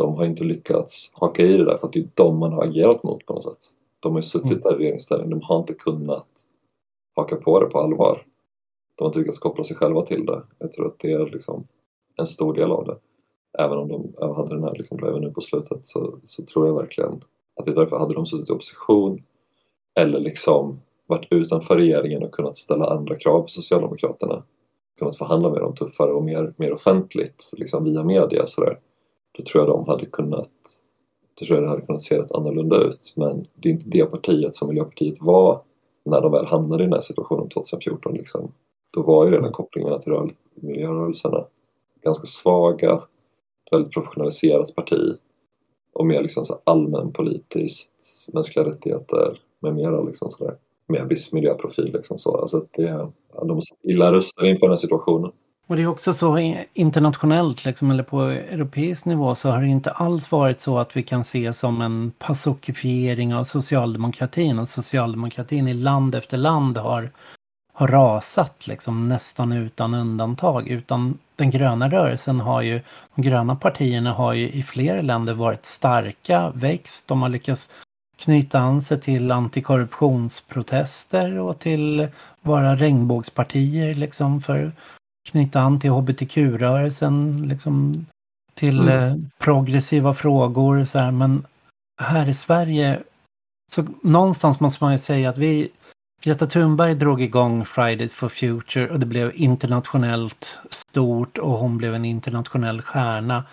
de 0.00 0.16
har 0.16 0.24
inte 0.24 0.44
lyckats 0.44 1.12
haka 1.14 1.42
i 1.42 1.56
det 1.56 1.64
där 1.64 1.76
för 1.76 1.86
att 1.86 1.92
det 1.92 1.98
är 1.98 2.08
de 2.14 2.38
man 2.38 2.52
har 2.52 2.64
agerat 2.64 3.02
mot 3.02 3.26
på 3.26 3.34
något 3.34 3.44
sätt. 3.44 3.70
De 4.00 4.12
har 4.12 4.18
ju 4.18 4.22
suttit 4.22 4.50
mm. 4.50 4.60
där 4.60 4.74
i 4.74 4.78
regeringsställning, 4.78 5.30
de 5.30 5.40
har 5.42 5.58
inte 5.58 5.74
kunnat 5.74 6.28
haka 7.16 7.36
på 7.36 7.60
det 7.60 7.66
på 7.66 7.78
allvar. 7.78 8.26
De 8.94 9.04
har 9.04 9.08
inte 9.08 9.18
lyckats 9.18 9.38
koppla 9.38 9.64
sig 9.64 9.76
själva 9.76 10.06
till 10.06 10.26
det. 10.26 10.42
Jag 10.58 10.72
tror 10.72 10.86
att 10.86 10.98
det 10.98 11.12
är 11.12 11.26
liksom 11.26 11.66
en 12.16 12.26
stor 12.26 12.54
del 12.54 12.70
av 12.70 12.84
det. 12.84 12.96
Även 13.58 13.78
om 13.78 13.88
de 13.88 14.34
hade 14.34 14.54
den 14.54 14.64
här 14.64 14.74
liksom 14.74 14.98
driven 14.98 15.20
nu 15.20 15.30
på 15.30 15.40
slutet 15.40 15.86
så, 15.86 16.18
så 16.24 16.44
tror 16.44 16.66
jag 16.66 16.74
verkligen 16.74 17.24
att 17.56 17.64
det 17.64 17.70
är 17.70 17.74
därför 17.74 17.98
hade 17.98 18.14
de 18.14 18.26
suttit 18.26 18.50
i 18.50 18.52
opposition 18.52 19.22
eller 19.94 20.20
liksom 20.20 20.80
varit 21.06 21.26
utanför 21.30 21.76
regeringen 21.76 22.22
och 22.22 22.32
kunnat 22.32 22.56
ställa 22.56 22.86
andra 22.86 23.16
krav 23.16 23.42
på 23.42 23.48
Socialdemokraterna 23.48 24.42
kunnat 24.98 25.16
förhandla 25.16 25.50
med 25.50 25.60
dem 25.60 25.74
tuffare 25.74 26.12
och 26.12 26.24
mer, 26.24 26.54
mer 26.56 26.72
offentligt 26.72 27.50
liksom 27.52 27.84
via 27.84 28.04
media 28.04 28.46
sådär 28.46 28.78
då 29.40 29.44
tror 29.44 29.64
jag 29.64 29.74
de 29.76 29.88
hade 29.88 30.06
kunnat 30.06 30.50
då 31.40 31.46
tror 31.46 31.56
jag 31.56 31.64
det 31.64 31.70
hade 31.70 31.86
kunnat 31.86 32.02
se 32.02 32.18
rätt 32.18 32.32
annorlunda 32.32 32.76
ut 32.76 33.12
men 33.16 33.46
det 33.54 33.68
är 33.68 33.72
inte 33.72 33.88
det 33.88 34.10
partiet 34.10 34.54
som 34.54 34.68
Miljöpartiet 34.68 35.22
var 35.22 35.62
när 36.04 36.20
de 36.20 36.32
väl 36.32 36.46
hamnade 36.46 36.82
i 36.82 36.86
den 36.86 36.92
här 36.92 37.00
situationen 37.00 37.48
2014 37.48 38.14
liksom. 38.14 38.52
Då 38.94 39.02
var 39.02 39.26
ju 39.26 39.32
redan 39.32 39.52
kopplingarna 39.52 39.98
till 39.98 40.12
miljörörelserna 40.54 41.44
ganska 42.02 42.26
svaga 42.26 43.02
väldigt 43.70 43.92
professionaliserat 43.92 44.74
parti 44.74 45.16
och 45.92 46.06
mer 46.06 46.22
liksom 46.22 46.44
så 46.44 46.60
allmänpolitiskt, 46.64 47.92
mänskliga 48.32 48.64
rättigheter 48.64 49.38
med 49.60 49.74
mera 49.74 50.02
liksom 50.02 50.30
sådär. 50.30 50.56
Med 50.86 51.08
viss 51.08 51.32
miljöprofil 51.32 51.92
liksom 51.92 52.18
så. 52.18 52.36
Alltså 52.36 52.66
det, 52.70 52.82
ja, 52.82 53.44
de 53.44 53.56
är 53.56 53.90
illa 53.90 54.12
rustade 54.12 54.50
inför 54.50 54.66
den 54.66 54.72
här 54.72 54.76
situationen. 54.76 55.32
Och 55.70 55.76
det 55.76 55.82
är 55.82 55.86
också 55.86 56.14
så 56.14 56.54
internationellt, 56.72 57.64
liksom, 57.64 57.90
eller 57.90 58.02
på 58.02 58.22
europeisk 58.22 59.04
nivå, 59.04 59.34
så 59.34 59.50
har 59.50 59.60
det 59.60 59.66
inte 59.66 59.90
alls 59.90 60.32
varit 60.32 60.60
så 60.60 60.78
att 60.78 60.96
vi 60.96 61.02
kan 61.02 61.24
se 61.24 61.52
som 61.52 61.80
en 61.80 62.12
Pasokifiering 62.18 63.34
av 63.34 63.44
socialdemokratin. 63.44 64.58
Att 64.58 64.70
socialdemokratin 64.70 65.68
i 65.68 65.74
land 65.74 66.14
efter 66.14 66.36
land 66.36 66.78
har, 66.78 67.10
har 67.72 67.88
rasat 67.88 68.66
liksom, 68.66 69.08
nästan 69.08 69.52
utan 69.52 69.94
undantag. 69.94 70.68
Utan 70.68 71.18
den 71.36 71.50
gröna 71.50 71.88
rörelsen 71.88 72.40
har 72.40 72.62
ju, 72.62 72.80
de 73.14 73.22
gröna 73.22 73.56
partierna 73.56 74.12
har 74.12 74.32
ju 74.32 74.48
i 74.48 74.62
flera 74.62 75.02
länder 75.02 75.34
varit 75.34 75.66
starka, 75.66 76.52
växt, 76.54 77.08
de 77.08 77.22
har 77.22 77.28
lyckats 77.28 77.70
knyta 78.18 78.58
an 78.58 78.82
sig 78.82 79.00
till 79.00 79.30
antikorruptionsprotester 79.30 81.38
och 81.38 81.58
till 81.58 82.08
vara 82.40 82.76
regnbågspartier 82.76 83.94
liksom 83.94 84.42
för 84.42 84.72
knyta 85.28 85.60
an 85.60 85.80
till 85.80 85.90
hbtq-rörelsen, 85.90 87.48
liksom 87.48 88.06
till 88.54 88.78
mm. 88.78 88.88
eh, 88.88 89.16
progressiva 89.38 90.14
frågor 90.14 90.84
så 90.84 90.98
här. 90.98 91.10
Men 91.10 91.46
här 92.00 92.28
i 92.28 92.34
Sverige, 92.34 93.00
så 93.72 93.84
någonstans 94.02 94.60
måste 94.60 94.84
man 94.84 94.92
ju 94.92 94.98
säga 94.98 95.28
att 95.28 95.38
vi, 95.38 95.68
Greta 96.22 96.46
Thunberg 96.46 96.94
drog 96.94 97.22
igång 97.22 97.64
Fridays 97.64 98.14
for 98.14 98.28
Future 98.28 98.88
och 98.88 99.00
det 99.00 99.06
blev 99.06 99.32
internationellt 99.34 100.58
stort 100.70 101.38
och 101.38 101.58
hon 101.58 101.78
blev 101.78 101.94
en 101.94 102.04
internationell 102.04 102.82
stjärna. 102.82 103.44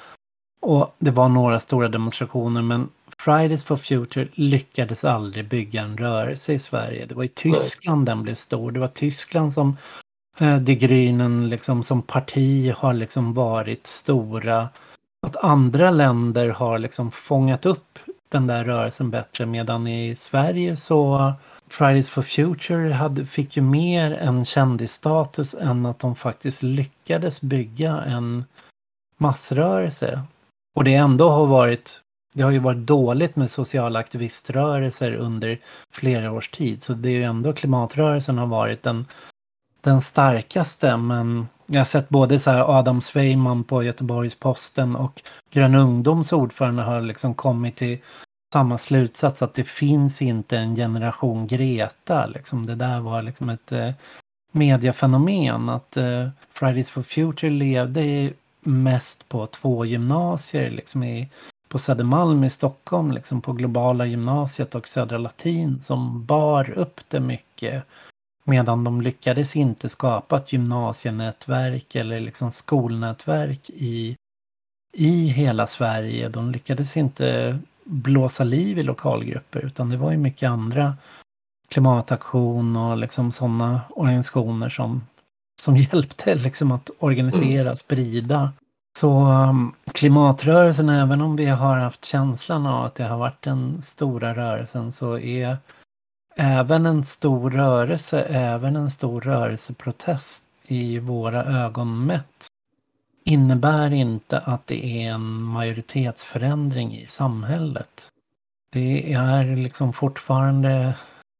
Och 0.61 0.95
det 0.99 1.11
var 1.11 1.29
några 1.29 1.59
stora 1.59 1.87
demonstrationer 1.87 2.61
men 2.61 2.89
Fridays 3.17 3.63
for 3.63 3.77
Future 3.77 4.27
lyckades 4.33 5.03
aldrig 5.03 5.47
bygga 5.47 5.81
en 5.81 5.97
rörelse 5.97 6.53
i 6.53 6.59
Sverige. 6.59 7.05
Det 7.05 7.15
var 7.15 7.23
i 7.23 7.27
Tyskland 7.27 8.05
den 8.05 8.23
blev 8.23 8.35
stor. 8.35 8.71
Det 8.71 8.79
var 8.79 8.87
Tyskland 8.87 9.53
som 9.53 9.77
Eh, 10.39 10.57
de 10.57 10.75
Grünen 10.75 11.49
liksom 11.49 11.83
som 11.83 12.01
parti 12.01 12.73
har 12.77 12.93
liksom 12.93 13.33
varit 13.33 13.87
stora. 13.87 14.69
Att 15.27 15.35
andra 15.35 15.91
länder 15.91 16.49
har 16.49 16.79
liksom 16.79 17.11
fångat 17.11 17.65
upp 17.65 17.99
den 18.29 18.47
där 18.47 18.65
rörelsen 18.65 19.09
bättre 19.09 19.45
medan 19.45 19.87
i 19.87 20.15
Sverige 20.15 20.77
så 20.77 21.33
Fridays 21.69 22.09
for 22.09 22.21
Future 22.21 22.93
hade, 22.93 23.25
fick 23.25 23.57
ju 23.57 23.61
mer 23.61 24.11
en 24.11 24.45
kändisstatus 24.45 25.53
än 25.53 25.85
att 25.85 25.99
de 25.99 26.15
faktiskt 26.15 26.63
lyckades 26.63 27.41
bygga 27.41 28.01
en 28.01 28.45
massrörelse. 29.17 30.21
Och 30.75 30.83
det 30.83 30.95
ändå 30.95 31.29
har 31.29 31.45
varit, 31.45 32.01
det 32.33 32.43
har 32.43 32.51
ju 32.51 32.59
varit 32.59 32.85
dåligt 32.85 33.35
med 33.35 33.51
sociala 33.51 33.99
aktiviströrelser 33.99 35.13
under 35.13 35.59
flera 35.93 36.31
års 36.31 36.49
tid. 36.49 36.83
Så 36.83 36.93
det 36.93 37.09
är 37.09 37.13
ju 37.13 37.23
ändå 37.23 37.53
klimatrörelsen 37.53 38.37
har 38.37 38.47
varit 38.47 38.83
den, 38.83 39.05
den 39.87 40.01
starkaste. 40.01 40.97
Men 40.97 41.47
jag 41.65 41.79
har 41.79 41.85
sett 41.85 42.09
både 42.09 42.39
så 42.39 42.51
här 42.51 42.79
Adam 42.79 43.01
Sveiman 43.01 43.63
på 43.63 43.83
Göteborgs-Posten 43.83 44.95
och 44.95 45.21
Grön 45.51 45.75
Ungdoms 45.75 46.33
ordförande 46.33 46.83
har 46.83 47.01
liksom 47.01 47.33
kommit 47.33 47.75
till 47.75 47.97
samma 48.53 48.77
slutsats 48.77 49.41
att 49.41 49.53
det 49.53 49.63
finns 49.63 50.21
inte 50.21 50.57
en 50.57 50.75
generation 50.75 51.47
Greta. 51.47 52.25
Liksom. 52.25 52.65
Det 52.65 52.75
där 52.75 52.99
var 52.99 53.21
liksom 53.21 53.49
ett 53.49 53.71
eh, 53.71 53.91
mediafenomen. 54.51 55.69
Att 55.69 55.97
eh, 55.97 56.29
Fridays 56.51 56.89
for 56.89 57.03
Future 57.03 57.51
levde 57.51 58.31
mest 58.61 59.29
på 59.29 59.45
två 59.45 59.85
gymnasier. 59.85 60.69
Liksom 60.69 61.03
i, 61.03 61.29
på 61.67 61.79
Södermalm 61.79 62.43
i 62.43 62.49
Stockholm, 62.49 63.11
liksom 63.11 63.41
på 63.41 63.53
Globala 63.53 64.05
gymnasiet 64.05 64.75
och 64.75 64.87
Södra 64.87 65.17
Latin 65.17 65.81
som 65.81 66.25
bar 66.25 66.69
upp 66.69 66.99
det 67.07 67.19
mycket. 67.19 67.83
Medan 68.49 68.83
de 68.83 69.01
lyckades 69.01 69.55
inte 69.55 69.89
skapa 69.89 70.37
ett 70.37 70.53
gymnasienätverk 70.53 71.95
eller 71.95 72.19
liksom 72.19 72.51
skolnätverk 72.51 73.69
i, 73.69 74.15
i 74.93 75.27
hela 75.27 75.67
Sverige. 75.67 76.29
De 76.29 76.51
lyckades 76.51 76.97
inte 76.97 77.59
blåsa 77.83 78.43
liv 78.43 78.79
i 78.79 78.83
lokalgrupper 78.83 79.65
utan 79.65 79.89
det 79.89 79.97
var 79.97 80.11
ju 80.11 80.17
mycket 80.17 80.49
andra 80.49 80.95
klimataktion 81.69 82.77
och 82.77 82.97
liksom 82.97 83.31
sådana 83.31 83.81
organisationer 83.89 84.69
som, 84.69 85.01
som 85.61 85.77
hjälpte 85.91 86.35
liksom 86.35 86.71
att 86.71 86.89
organisera, 86.99 87.75
sprida. 87.75 88.51
Så 88.99 89.31
um, 89.31 89.73
klimatrörelsen, 89.91 90.89
även 90.89 91.21
om 91.21 91.35
vi 91.35 91.45
har 91.45 91.75
haft 91.75 92.05
känslan 92.05 92.65
av 92.65 92.85
att 92.85 92.95
det 92.95 93.03
har 93.03 93.17
varit 93.17 93.41
den 93.41 93.81
stora 93.81 94.35
rörelsen 94.35 94.91
så 94.91 95.17
är 95.17 95.57
även 96.37 96.85
en 96.85 97.03
stor 97.03 97.51
rörelse, 97.51 98.21
även 98.21 98.75
en 98.75 98.91
stor 98.91 99.21
rörelseprotest 99.21 100.43
i 100.67 100.99
våra 100.99 101.43
ögon 101.43 102.05
mätt 102.05 102.47
innebär 103.23 103.93
inte 103.93 104.39
att 104.39 104.67
det 104.67 104.85
är 104.85 105.09
en 105.09 105.41
majoritetsförändring 105.41 106.97
i 106.97 107.07
samhället. 107.07 108.09
Det 108.71 109.13
är 109.13 109.55
liksom 109.55 109.93
fortfarande 109.93 110.93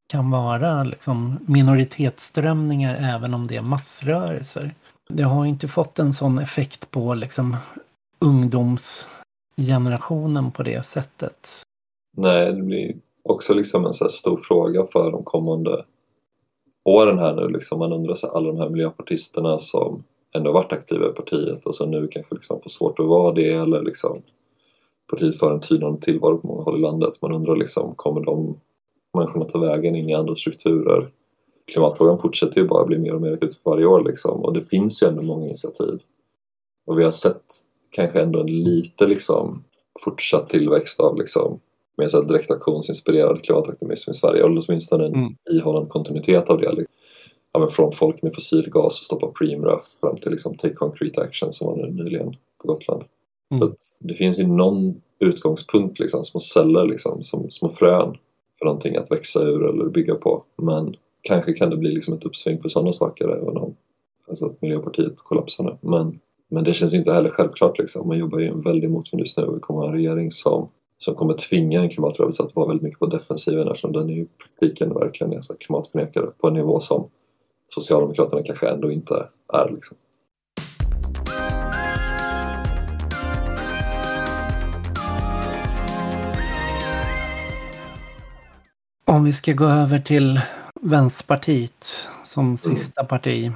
kan 0.08 0.32
vara 0.32 0.84
liksom 0.84 1.40
minoritetsströmningar 1.46 2.96
även 2.96 3.34
om 3.34 3.48
det 3.48 3.56
är 3.56 3.62
massrörelser. 3.62 4.76
Det 5.10 5.24
har 5.24 5.46
inte 5.46 5.68
fått 5.68 6.00
en 6.00 6.14
sån 6.14 6.40
effekt 6.40 6.92
på 6.92 7.14
liksom 7.14 7.58
ungdomsgenerationen 8.20 10.52
på 10.52 10.64
det 10.64 10.86
sättet. 10.86 11.64
Nej, 12.18 12.54
det 12.54 12.62
blir 12.62 12.96
också 13.30 13.54
liksom 13.54 13.86
en 13.86 13.94
så 13.94 14.04
här 14.04 14.10
stor 14.10 14.38
fråga 14.38 14.86
för 14.86 15.12
de 15.12 15.24
kommande 15.24 15.86
åren 16.84 17.20
här 17.20 17.36
nu. 17.36 17.48
Liksom. 17.48 17.80
Man 17.80 17.94
undrar 17.94 18.16
sig 18.16 18.30
alla 18.34 18.48
de 18.48 18.58
här 18.58 18.70
miljöpartisterna 18.70 19.60
som 19.60 20.04
ändå 20.36 20.52
varit 20.52 20.74
aktiva 20.74 21.10
i 21.10 21.12
partiet 21.12 21.66
och 21.66 21.76
som 21.76 21.92
nu 21.92 22.08
kanske 22.12 22.36
liksom 22.36 22.62
får 22.62 22.70
svårt 22.70 23.00
att 23.00 23.06
vara 23.06 23.34
det 23.34 23.52
eller 23.52 23.84
liksom 23.84 24.22
partiet 25.10 25.40
för 25.40 25.54
en 25.54 25.60
tynande 25.60 26.02
tillvaro 26.02 26.38
på 26.38 26.48
många 26.48 26.64
håll 26.64 26.78
i 26.78 26.82
landet. 26.82 27.22
Man 27.22 27.34
undrar 27.34 27.56
liksom, 27.56 27.96
kommer 27.96 28.22
de 28.22 28.60
människorna 29.14 29.46
ta 29.46 29.60
vägen 29.60 29.96
in 29.96 30.10
i 30.10 30.14
andra 30.14 30.36
strukturer? 30.36 31.10
Klimatfrågan 31.72 32.22
fortsätter 32.22 32.62
ju 32.62 32.68
bara 32.68 32.86
bli 32.86 32.98
mer 32.98 33.16
och 33.16 33.22
mer 33.22 33.34
akut 33.34 33.56
för 33.56 33.72
varje 33.72 33.86
år 33.86 34.04
liksom 34.04 34.46
och 34.46 34.54
det 34.54 34.62
finns 34.62 35.04
ju 35.04 35.08
ändå 35.08 35.22
många 35.22 35.46
initiativ. 35.46 36.00
Och 36.86 37.00
vi 37.00 37.04
har 37.04 37.12
sett 37.12 37.44
kanske 37.90 38.22
ändå 38.22 38.40
en 38.40 38.64
lite 38.64 39.08
liksom 39.08 39.64
fortsatt 40.00 40.50
tillväxt 40.50 41.00
av 41.00 41.18
liksom 41.18 41.60
mer 41.98 42.08
så 42.08 42.22
direktaktionsinspirerad 42.22 43.44
klimataktivism 43.44 44.12
i 44.12 44.14
Sverige, 44.14 44.46
eller 44.46 44.64
åtminstone 44.68 45.06
en 45.06 45.16
mm. 45.16 45.36
ihållande 45.52 45.90
kontinuitet 45.90 46.50
av 46.50 46.58
det. 46.58 46.70
Liksom. 46.70 46.94
Ja, 47.52 47.60
men 47.60 47.70
från 47.70 47.92
folk 47.92 48.22
med 48.22 48.36
fossilgas 48.36 49.00
och 49.00 49.06
stoppa 49.06 49.28
Preemraff 49.28 49.98
fram 50.02 50.18
till 50.18 50.32
liksom 50.32 50.58
Take 50.58 50.74
Concrete 50.74 51.22
Action 51.22 51.54
som 51.54 51.68
var 51.68 51.76
nu 51.76 52.04
nyligen 52.04 52.36
på 52.62 52.68
Gotland. 52.68 53.04
Mm. 53.52 53.60
Så 53.60 53.76
det 54.00 54.14
finns 54.14 54.40
ju 54.40 54.48
någon 54.48 55.02
utgångspunkt, 55.20 56.00
liksom, 56.00 56.24
små 56.24 56.40
celler, 56.40 56.86
liksom, 56.86 57.24
som 57.24 57.52
små 57.52 57.70
frön 57.70 58.18
för 58.60 58.66
någonting 58.66 58.96
att 58.96 59.12
växa 59.12 59.44
ur 59.44 59.70
eller 59.70 59.86
bygga 59.86 60.16
på. 60.16 60.44
Men 60.56 60.96
kanske 61.22 61.54
kan 61.54 61.70
det 61.70 61.78
bli 61.78 61.92
liksom 61.92 62.14
ett 62.14 62.26
uppsving 62.26 62.62
för 62.62 62.70
sådana 62.70 62.94
saker 62.94 63.28
även 63.28 63.58
om 63.58 63.76
alltså 64.30 64.46
att 64.46 64.62
Miljöpartiet 64.62 65.14
kollapsar 65.18 65.64
nu. 65.64 65.78
Men, 65.82 66.20
men 66.50 66.64
det 66.64 66.74
känns 66.74 66.94
ju 66.94 66.98
inte 66.98 67.14
heller 67.14 67.30
självklart. 67.30 67.80
Liksom. 67.80 68.08
Man 68.08 68.18
jobbar 68.18 68.40
ju 68.40 68.46
i 68.46 68.50
en 68.50 68.62
väldig 68.62 68.90
motvind 68.90 69.20
just 69.20 69.38
nu 69.38 69.44
och 69.44 69.56
vi 69.56 69.60
kommer 69.60 69.80
ha 69.80 69.88
en 69.88 69.94
regering 69.94 70.32
som 70.32 70.70
som 71.00 71.16
kommer 71.16 71.34
tvinga 71.34 71.82
en 71.82 71.90
klimatrörelse 71.90 72.44
att 72.44 72.56
vara 72.56 72.68
väldigt 72.68 72.84
mycket 72.84 73.00
på 73.00 73.06
defensiven 73.06 73.68
eftersom 73.68 73.92
den 73.92 74.10
i 74.10 74.28
praktiken 74.38 74.94
verkligen 74.94 75.34
är 75.34 75.42
så 75.42 75.56
klimatförnekare 75.56 76.26
på 76.38 76.48
en 76.48 76.54
nivå 76.54 76.80
som 76.80 77.10
Socialdemokraterna 77.70 78.44
kanske 78.44 78.70
ändå 78.70 78.92
inte 78.92 79.28
är. 79.54 79.70
Liksom. 79.70 79.98
Om 89.06 89.24
vi 89.24 89.34
ska 89.34 89.54
gå 89.54 89.66
över 89.66 90.00
till 90.00 90.42
Vänsterpartiet 90.82 91.86
som 92.24 92.46
mm. 92.46 92.58
sista 92.58 93.02
mm. 93.02 93.08
parti 93.08 93.52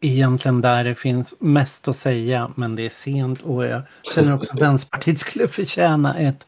egentligen 0.00 0.60
där 0.60 0.84
det 0.84 0.94
finns 0.94 1.34
mest 1.38 1.88
att 1.88 1.96
säga, 1.96 2.50
men 2.56 2.76
det 2.76 2.86
är 2.86 2.90
sent 2.90 3.42
och 3.42 3.66
jag 3.66 3.82
känner 4.14 4.34
också 4.34 4.52
att 4.52 4.62
Vänsterpartiet 4.62 5.18
skulle 5.18 5.48
förtjäna 5.48 6.18
ett 6.18 6.46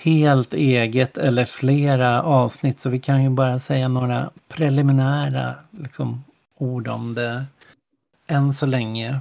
helt 0.00 0.54
eget 0.54 1.18
eller 1.18 1.44
flera 1.44 2.22
avsnitt. 2.22 2.80
Så 2.80 2.90
vi 2.90 3.00
kan 3.00 3.22
ju 3.22 3.30
bara 3.30 3.58
säga 3.58 3.88
några 3.88 4.30
preliminära 4.48 5.54
liksom, 5.70 6.24
ord 6.58 6.88
om 6.88 7.14
det 7.14 7.44
än 8.26 8.54
så 8.54 8.66
länge. 8.66 9.20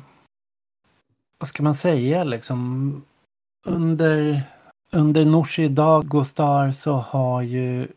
Vad 1.37 1.47
ska 1.47 1.63
man 1.63 1.75
säga 1.75 2.23
liksom? 2.23 3.03
Under, 3.67 4.43
under 4.91 5.25
Nooshi 5.25 5.67
Dagostar 5.67 6.71
så 6.71 6.93
har 6.93 7.41
ju 7.41 7.87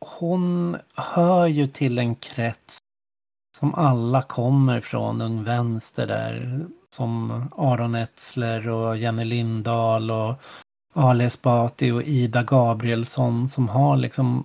hon 0.00 0.76
hör 0.94 1.46
ju 1.46 1.66
till 1.66 1.98
en 1.98 2.14
krets 2.14 2.78
som 3.58 3.74
alla 3.74 4.22
kommer 4.22 4.80
från 4.80 5.20
Ung 5.20 5.44
Vänster 5.44 6.06
där. 6.06 6.60
Som 6.90 7.44
Aron 7.56 7.94
Etzler 7.94 8.68
och 8.68 8.96
Jenny 8.96 9.24
Lindahl 9.24 10.10
och 10.10 10.34
Ali 10.94 11.24
Esbati 11.24 11.90
och 11.90 12.02
Ida 12.02 12.42
Gabrielsson 12.42 13.48
som 13.48 13.68
har 13.68 13.96
liksom 13.96 14.44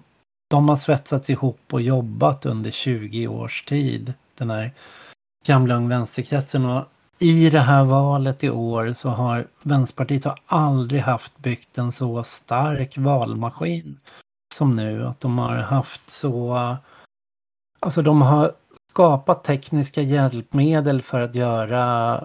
de 0.50 0.70
har 0.70 0.76
svetsats 0.76 1.30
ihop 1.30 1.60
och 1.72 1.82
jobbat 1.82 2.46
under 2.46 2.72
20 2.72 3.28
års 3.28 3.64
tid. 3.66 4.14
Den 4.38 4.50
här 4.50 4.72
gamla 5.46 5.76
Ung 5.76 5.90
Vänsterkretsen. 5.90 6.66
Och 6.66 6.86
i 7.20 7.50
det 7.50 7.60
här 7.60 7.84
valet 7.84 8.44
i 8.44 8.50
år 8.50 8.94
så 8.94 9.10
har 9.10 9.48
Vänsterpartiet 9.62 10.26
har 10.26 10.40
aldrig 10.46 11.02
haft 11.02 11.38
byggt 11.38 11.78
en 11.78 11.92
så 11.92 12.24
stark 12.24 12.98
valmaskin 12.98 14.00
som 14.56 14.72
nu. 14.72 15.06
Att 15.06 15.20
de 15.20 15.38
har 15.38 15.56
haft 15.56 16.10
så... 16.10 16.58
Alltså 17.80 18.02
de 18.02 18.22
har 18.22 18.52
skapa 18.94 19.36
tekniska 19.36 20.02
hjälpmedel 20.02 21.02
för 21.02 21.20
att 21.20 21.36
göra 21.36 22.24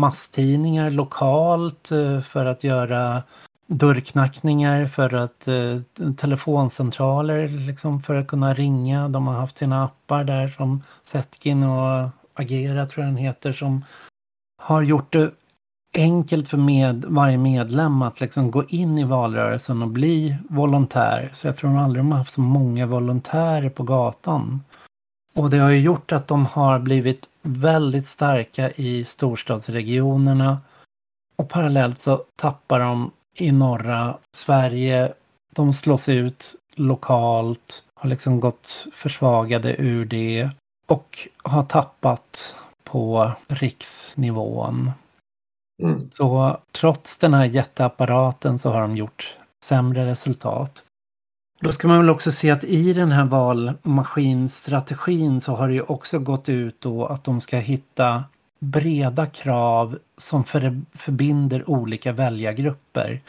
masstidningar 0.00 0.90
lokalt, 0.90 1.90
eh, 1.90 2.20
för 2.20 2.44
att 2.44 2.64
göra 2.64 3.22
dörrknackningar, 3.66 4.86
för 4.86 5.14
att 5.14 5.48
eh, 5.48 6.12
telefoncentraler 6.16 7.48
liksom 7.48 8.02
för 8.02 8.14
att 8.14 8.26
kunna 8.26 8.54
ringa. 8.54 9.08
De 9.08 9.26
har 9.26 9.34
haft 9.34 9.58
sina 9.58 9.84
appar 9.84 10.24
där 10.24 10.48
som 10.48 10.82
Setkin 11.04 11.62
och 11.62 12.08
Agera 12.34 12.86
tror 12.86 13.04
jag 13.04 13.14
den 13.14 13.24
heter 13.24 13.52
som 13.52 13.84
har 14.62 14.82
gjort 14.82 15.12
det 15.12 15.30
enkelt 15.96 16.48
för 16.48 16.58
med, 16.58 17.04
varje 17.08 17.38
medlem 17.38 18.02
att 18.02 18.20
liksom 18.20 18.50
gå 18.50 18.64
in 18.64 18.98
i 18.98 19.04
valrörelsen 19.04 19.82
och 19.82 19.88
bli 19.88 20.36
volontär. 20.48 21.30
Så 21.34 21.46
jag 21.46 21.56
tror 21.56 21.78
aldrig 21.78 22.04
de 22.04 22.12
har 22.12 22.18
haft 22.18 22.34
så 22.34 22.40
många 22.40 22.86
volontärer 22.86 23.70
på 23.70 23.82
gatan. 23.82 24.60
Och 25.34 25.50
det 25.50 25.58
har 25.58 25.70
ju 25.70 25.80
gjort 25.80 26.12
att 26.12 26.28
de 26.28 26.46
har 26.46 26.78
blivit 26.78 27.28
väldigt 27.42 28.08
starka 28.08 28.70
i 28.70 29.04
storstadsregionerna. 29.04 30.60
Och 31.36 31.48
parallellt 31.48 32.00
så 32.00 32.24
tappar 32.36 32.80
de 32.80 33.10
i 33.34 33.52
norra 33.52 34.16
Sverige. 34.36 35.12
De 35.54 35.74
slås 35.74 36.08
ut 36.08 36.54
lokalt, 36.74 37.84
har 37.94 38.08
liksom 38.08 38.40
gått 38.40 38.86
försvagade 38.92 39.76
ur 39.78 40.04
det 40.04 40.50
och 40.86 41.28
har 41.42 41.62
tappat 41.62 42.54
på 42.84 43.32
riksnivån. 43.48 44.90
Mm. 45.82 46.10
Så 46.10 46.58
trots 46.72 47.18
den 47.18 47.34
här 47.34 47.44
jätteapparaten 47.44 48.58
så 48.58 48.70
har 48.70 48.80
de 48.80 48.96
gjort 48.96 49.36
sämre 49.64 50.06
resultat. 50.06 50.82
Då 51.64 51.72
ska 51.72 51.88
man 51.88 51.98
väl 51.98 52.10
också 52.10 52.32
se 52.32 52.50
att 52.50 52.64
i 52.64 52.92
den 52.92 53.12
här 53.12 53.24
valmaskinstrategin 53.24 55.40
så 55.40 55.54
har 55.54 55.68
det 55.68 55.74
ju 55.74 55.82
också 55.82 56.18
gått 56.18 56.48
ut 56.48 56.80
då 56.80 57.06
att 57.06 57.24
de 57.24 57.40
ska 57.40 57.56
hitta 57.56 58.24
breda 58.58 59.26
krav 59.26 59.98
som 60.18 60.44
för, 60.44 60.80
förbinder 60.94 61.70
olika 61.70 62.12
väljargrupper. 62.12 63.20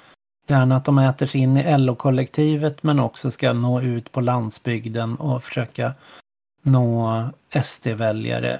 Gärna 0.47 0.75
att 0.75 0.85
de 0.85 0.97
äter 0.97 1.27
sig 1.27 1.41
in 1.41 1.57
i 1.57 1.77
LO-kollektivet 1.77 2.83
men 2.83 2.99
också 2.99 3.31
ska 3.31 3.53
nå 3.53 3.81
ut 3.81 4.11
på 4.11 4.21
landsbygden 4.21 5.15
och 5.15 5.43
försöka 5.43 5.93
nå 6.61 7.23
SD-väljare. 7.63 8.59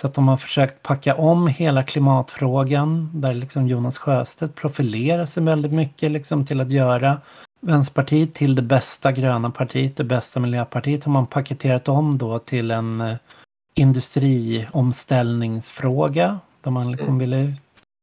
Så 0.00 0.06
att 0.06 0.14
de 0.14 0.28
har 0.28 0.36
försökt 0.36 0.82
packa 0.82 1.14
om 1.14 1.46
hela 1.46 1.82
klimatfrågan 1.82 3.10
där 3.14 3.34
liksom 3.34 3.68
Jonas 3.68 3.98
Sjöstedt 3.98 4.54
profilerar 4.54 5.26
sig 5.26 5.42
väldigt 5.42 5.72
mycket 5.72 6.10
liksom 6.10 6.46
till 6.46 6.60
att 6.60 6.70
göra 6.70 7.20
Vänsterpartiet 7.66 8.34
till 8.34 8.54
det 8.54 8.62
bästa 8.62 9.12
gröna 9.12 9.50
partiet, 9.50 9.96
det 9.96 10.04
bästa 10.04 10.40
miljöpartiet 10.40 11.04
har 11.04 11.12
man 11.12 11.26
paketerat 11.26 11.88
om 11.88 12.18
då 12.18 12.38
till 12.38 12.70
en 12.70 13.00
eh, 13.00 13.16
industriomställningsfråga 13.74 16.38
där 16.60 16.70
man 16.70 16.92
liksom 16.92 17.18
ville 17.18 17.54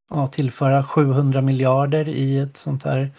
ja, 0.10 0.28
tillföra 0.28 0.84
700 0.84 1.42
miljarder 1.42 2.08
i 2.08 2.38
ett 2.38 2.58
sånt 2.58 2.84
här 2.84 3.12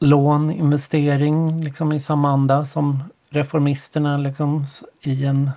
lån, 0.00 0.50
investering 0.50 1.64
liksom 1.64 1.92
i 1.92 2.00
samma 2.00 2.30
anda 2.30 2.64
som 2.64 3.02
reformisterna 3.28 4.16
liksom 4.16 4.66
i 5.00 5.24
en, 5.24 5.50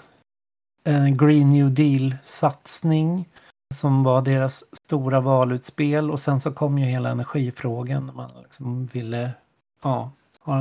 en 0.84 1.18
Green 1.18 1.50
New 1.50 1.74
Deal-satsning 1.74 3.30
som 3.74 4.04
var 4.04 4.22
deras 4.22 4.64
stora 4.86 5.20
valutspel 5.20 6.12
och 6.12 6.20
sen 6.20 6.40
så 6.40 6.52
kom 6.52 6.78
ju 6.78 6.86
hela 6.86 7.10
energifrågan. 7.10 8.12
Man 8.16 8.32
liksom 8.44 8.86
ville 8.86 9.32
ja, 9.86 10.12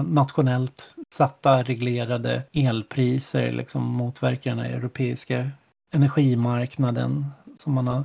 nationellt 0.02 0.94
satta 1.10 1.62
reglerade 1.62 2.42
elpriser 2.52 3.52
liksom 3.52 3.82
motverkar 3.82 4.56
den 4.56 4.64
europeiska 4.64 5.50
energimarknaden 5.92 7.26
som 7.58 7.72
man 7.72 7.86
har, 7.86 8.04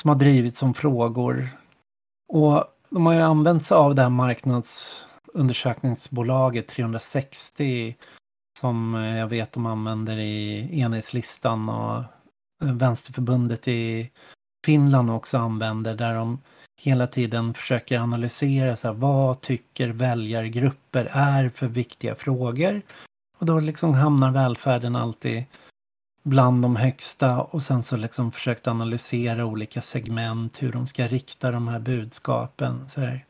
som 0.00 0.08
har 0.08 0.16
drivit 0.16 0.56
som 0.56 0.74
frågor. 0.74 1.48
Och 2.32 2.64
de 2.90 3.06
har 3.06 3.14
ju 3.14 3.20
använt 3.20 3.64
sig 3.64 3.76
av 3.76 3.94
det 3.94 4.02
här 4.02 4.08
marknadsundersökningsbolaget 4.08 6.68
360 6.68 7.96
som 8.60 8.94
eh, 8.94 9.18
jag 9.18 9.26
vet 9.26 9.52
de 9.52 9.66
använder 9.66 10.18
i 10.18 10.68
enhetslistan 10.80 11.68
och 11.68 11.96
eh, 12.62 12.74
Vänsterförbundet 12.74 13.68
i 13.68 14.10
Finland 14.66 15.10
också 15.10 15.38
använder 15.38 15.94
där 15.94 16.14
de 16.14 16.38
hela 16.82 17.06
tiden 17.06 17.54
försöker 17.54 17.98
analysera 17.98 18.76
så 18.76 18.88
här, 18.88 18.94
vad 18.94 19.40
tycker 19.40 19.88
väljargrupper 19.88 21.08
är 21.12 21.48
för 21.48 21.66
viktiga 21.66 22.14
frågor. 22.14 22.82
Och 23.38 23.46
då 23.46 23.60
liksom 23.60 23.94
hamnar 23.94 24.30
välfärden 24.30 24.96
alltid 24.96 25.44
bland 26.22 26.62
de 26.62 26.76
högsta 26.76 27.40
och 27.40 27.62
sen 27.62 27.82
så 27.82 27.96
liksom 27.96 28.32
försökt 28.32 28.66
analysera 28.68 29.44
olika 29.44 29.82
segment, 29.82 30.62
hur 30.62 30.72
de 30.72 30.86
ska 30.86 31.06
rikta 31.08 31.50
de 31.50 31.68
här 31.68 31.78
budskapen. 31.78 32.88
Så 32.88 33.00
här. 33.00 33.24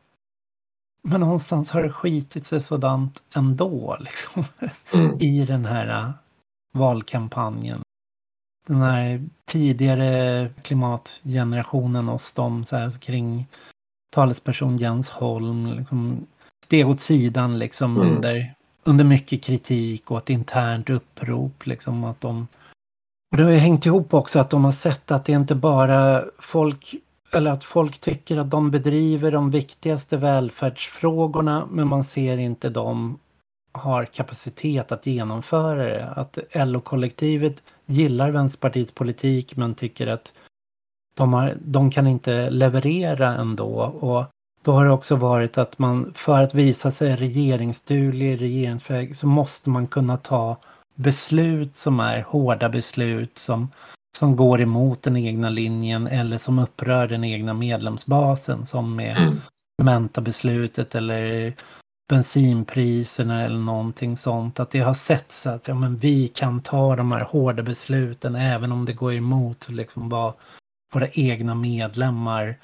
men 1.03 1.21
någonstans 1.21 1.71
har 1.71 1.83
det 1.83 1.93
skitit 1.93 2.47
sig 2.47 2.61
sådant 2.61 3.23
ändå 3.35 3.97
liksom, 4.01 4.45
Mm. 4.93 5.21
i 5.21 5.45
den 5.47 5.65
här 5.65 5.89
äh, 5.89 6.11
valkampanjen. 6.73 7.83
Den 8.71 8.83
här 8.83 9.29
tidigare 9.47 10.49
klimatgenerationen 10.63 12.09
hos 12.09 12.33
dem 12.33 12.65
så 12.65 12.77
här, 12.77 12.91
kring 12.91 13.47
talesperson 14.15 14.79
Jens 14.79 15.09
Holm 15.09 15.73
liksom, 15.79 16.27
steg 16.65 16.89
åt 16.89 17.01
sidan 17.01 17.59
liksom 17.59 17.97
Mm. 17.97 18.09
under, 18.17 18.55
under 18.85 19.05
mycket 19.05 19.43
kritik 19.43 20.11
och 20.11 20.19
ett 20.19 20.31
internt 20.31 20.91
upprop. 20.91 21.67
Liksom, 21.67 22.05
att 22.05 22.21
de, 22.21 22.49
och 23.31 23.37
det 23.37 23.43
har 23.43 23.51
ju 23.51 23.57
hängt 23.57 23.87
ihop 23.87 24.15
också 24.15 24.39
att 24.39 24.51
de 24.51 24.65
har 24.65 24.73
sett 24.73 25.11
att 25.11 25.25
det 25.25 25.33
inte 25.33 25.55
bara 25.55 26.25
folk 26.39 26.95
eller 27.33 27.51
att 27.51 27.65
folk 27.65 27.99
tycker 27.99 28.37
att 28.37 28.51
de 28.51 28.71
bedriver 28.71 29.33
de 29.33 29.51
viktigaste 29.51 30.17
välfärdsfrågorna 30.17 31.67
men 31.71 31.89
man 31.89 32.05
ser 32.05 32.39
inte 32.39 32.69
de 32.69 33.19
har 33.73 34.05
kapacitet 34.05 34.93
att 34.93 35.07
genomföra 35.07 35.85
det. 35.85 36.09
Att 36.09 36.39
LO-kollektivet 36.53 37.63
gillar 37.91 38.31
Vänsterpartiets 38.31 38.93
politik 38.93 39.57
men 39.57 39.75
tycker 39.75 40.07
att 40.07 40.33
de, 41.15 41.33
har, 41.33 41.55
de 41.61 41.91
kan 41.91 42.07
inte 42.07 42.51
leverera 42.51 43.35
ändå. 43.35 43.73
Och 43.83 44.25
då 44.63 44.73
har 44.73 44.85
det 44.85 44.91
också 44.91 45.17
varit 45.17 45.59
att 45.59 45.79
man 45.79 46.13
för 46.15 46.43
att 46.43 46.55
visa 46.55 46.91
sig 46.91 47.17
regeringsduglig, 47.17 48.41
regeringsväg 48.41 49.17
så 49.17 49.27
måste 49.27 49.71
man 49.71 49.87
kunna 49.87 50.17
ta 50.17 50.57
beslut 50.95 51.77
som 51.77 52.01
är 52.01 52.23
hårda 52.23 52.69
beslut 52.69 53.39
som, 53.39 53.69
som 54.19 54.37
går 54.37 54.61
emot 54.61 55.03
den 55.03 55.17
egna 55.17 55.51
linjen 55.51 56.07
eller 56.07 56.39
som 56.39 56.59
upprör 56.59 57.09
den 57.09 57.25
egna 57.25 57.55
medlemsbasen 57.55 58.67
som 58.67 58.97
med 58.97 59.17
Mm. 59.17 59.41
Cementa-beslutet 59.83 60.95
eller 60.95 61.53
bensinpriserna 62.11 63.45
eller 63.45 63.59
någonting 63.59 64.17
sånt. 64.17 64.61
Att 64.61 64.71
det 64.71 64.79
har 64.79 64.95
setts 64.95 65.47
att 65.47 65.69
ja, 65.69 65.75
men 65.75 65.97
vi 65.97 66.29
kan 66.29 66.61
ta 66.63 66.97
de 66.97 67.13
här 67.13 67.21
hårda 67.21 67.63
besluten 67.63 68.35
även 68.35 68.73
om 68.73 68.85
det 68.85 68.93
går 68.93 69.13
emot 69.15 69.69
liksom, 69.69 70.09
vad 70.09 70.33
våra 70.95 71.09
egna 71.13 71.55
medlemmar 71.55 72.55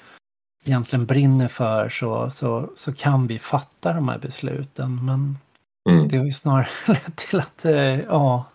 egentligen 0.65 1.05
brinner 1.05 1.47
för 1.47 1.89
så, 1.89 2.31
så, 2.31 2.69
så 2.77 2.93
kan 2.93 3.27
vi 3.27 3.39
fatta 3.39 3.93
de 3.93 4.07
här 4.09 4.19
besluten. 4.19 5.05
Men 5.05 5.37
Mm. 5.89 6.07
det 6.07 6.17
har 6.17 6.25
ju 6.25 6.31
snarare 6.31 6.67
lett 6.87 7.15
till 7.17 7.39
att, 7.39 7.65
eh, 7.65 7.99
ja, 8.01 8.45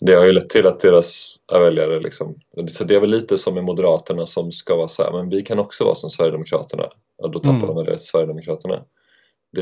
Det 0.00 0.14
har 0.14 0.24
ju 0.24 0.32
lett 0.32 0.48
till 0.48 0.66
att 0.66 0.80
deras 0.80 1.36
väljare 1.52 2.00
liksom, 2.00 2.34
så 2.72 2.84
det 2.84 2.94
är 2.96 3.00
väl 3.00 3.10
lite 3.10 3.38
som 3.38 3.54
med 3.54 3.64
Moderaterna 3.64 4.26
som 4.26 4.52
ska 4.52 4.76
vara 4.76 4.88
så 4.88 5.02
här, 5.02 5.12
men 5.12 5.28
vi 5.28 5.42
kan 5.42 5.58
också 5.58 5.84
vara 5.84 5.94
som 5.94 6.10
Sverigedemokraterna. 6.10 6.84
Och 7.22 7.30
då 7.30 7.38
tappar 7.38 7.68
Mm. 7.70 7.74
de 7.74 7.86
till 7.86 7.98
Sverigedemokraterna. 8.06 8.82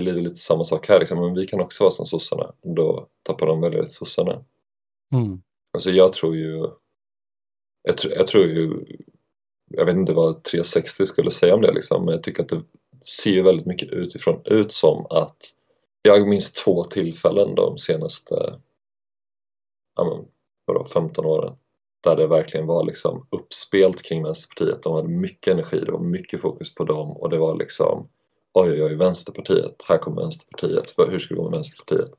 Det 0.01 0.11
är 0.11 0.15
lite, 0.15 0.37
samma 0.37 0.65
sak 0.65 0.89
här, 0.89 0.99
liksom, 0.99 1.19
men 1.21 1.35
vi 1.35 1.47
kan 1.47 1.61
också 1.61 1.85
vara 1.85 1.91
som 1.91 2.07
sossarna. 2.07 2.53
Då 2.63 3.07
tappar 3.23 3.47
de 3.47 3.61
väljare 3.61 3.85
till 3.85 3.95
sossarna. 3.95 4.45
mm, 5.13 5.43
Alltså 5.73 5.91
jag 5.91 6.13
tror 6.13 6.37
ju, 6.37 6.67
jag, 7.83 7.99
tror- 7.99 8.13
jag 8.15 8.27
tror 8.27 8.45
ju, 8.45 8.85
jag 9.71 9.85
vet 9.87 9.97
inte 9.97 10.13
vad 10.13 10.43
360 10.45 11.07
skulle 11.07 11.31
säga 11.31 11.55
om 11.55 11.61
det 11.61 11.73
liksom, 11.73 12.05
men 12.05 12.15
jag 12.15 12.23
tycker 12.23 12.43
att 12.43 12.49
det 12.49 12.63
ser 13.07 13.31
ju 13.31 13.43
väldigt 13.43 13.67
mycket 13.67 13.91
utifrån 13.93 14.41
ut 14.45 14.73
som 14.73 15.07
att 15.11 15.37
jag 16.03 16.29
minns 16.29 16.53
två 16.53 16.85
tillfällen 16.85 17.55
de 17.55 17.79
senaste 17.79 18.61
ja, 19.97 20.05
men, 20.05 20.25
vadå, 20.65 20.85
15 20.85 21.25
åren 21.27 21.57
där 22.01 22.17
det 22.17 22.27
verkligen 22.27 22.67
var 22.67 22.85
liksom 22.85 23.27
uppspelt 23.31 24.03
kring 24.03 24.23
Vänsterpartiet. 24.23 24.83
De 24.83 24.93
hade 24.95 25.09
mycket 25.09 25.53
energi, 25.53 25.81
det 25.87 25.93
var 25.93 25.99
mycket 26.01 26.41
fokus 26.41 26.75
på 26.75 26.85
dem 26.85 27.11
och 27.17 27.31
det 27.31 27.39
var 27.39 27.57
liksom 27.57 28.09
oj, 28.55 28.71
oj, 28.71 28.85
oj, 28.85 28.95
Vänsterpartiet, 28.95 29.85
här 29.89 29.99
kommer 29.99 30.23
Vänsterpartiet, 30.23 30.95
Vad- 30.99 31.11
hur 31.11 31.19
ska 31.19 31.35
det 31.35 31.39
gå 31.41 31.45
med 31.51 31.53
Vänsterpartiet? 31.53 32.11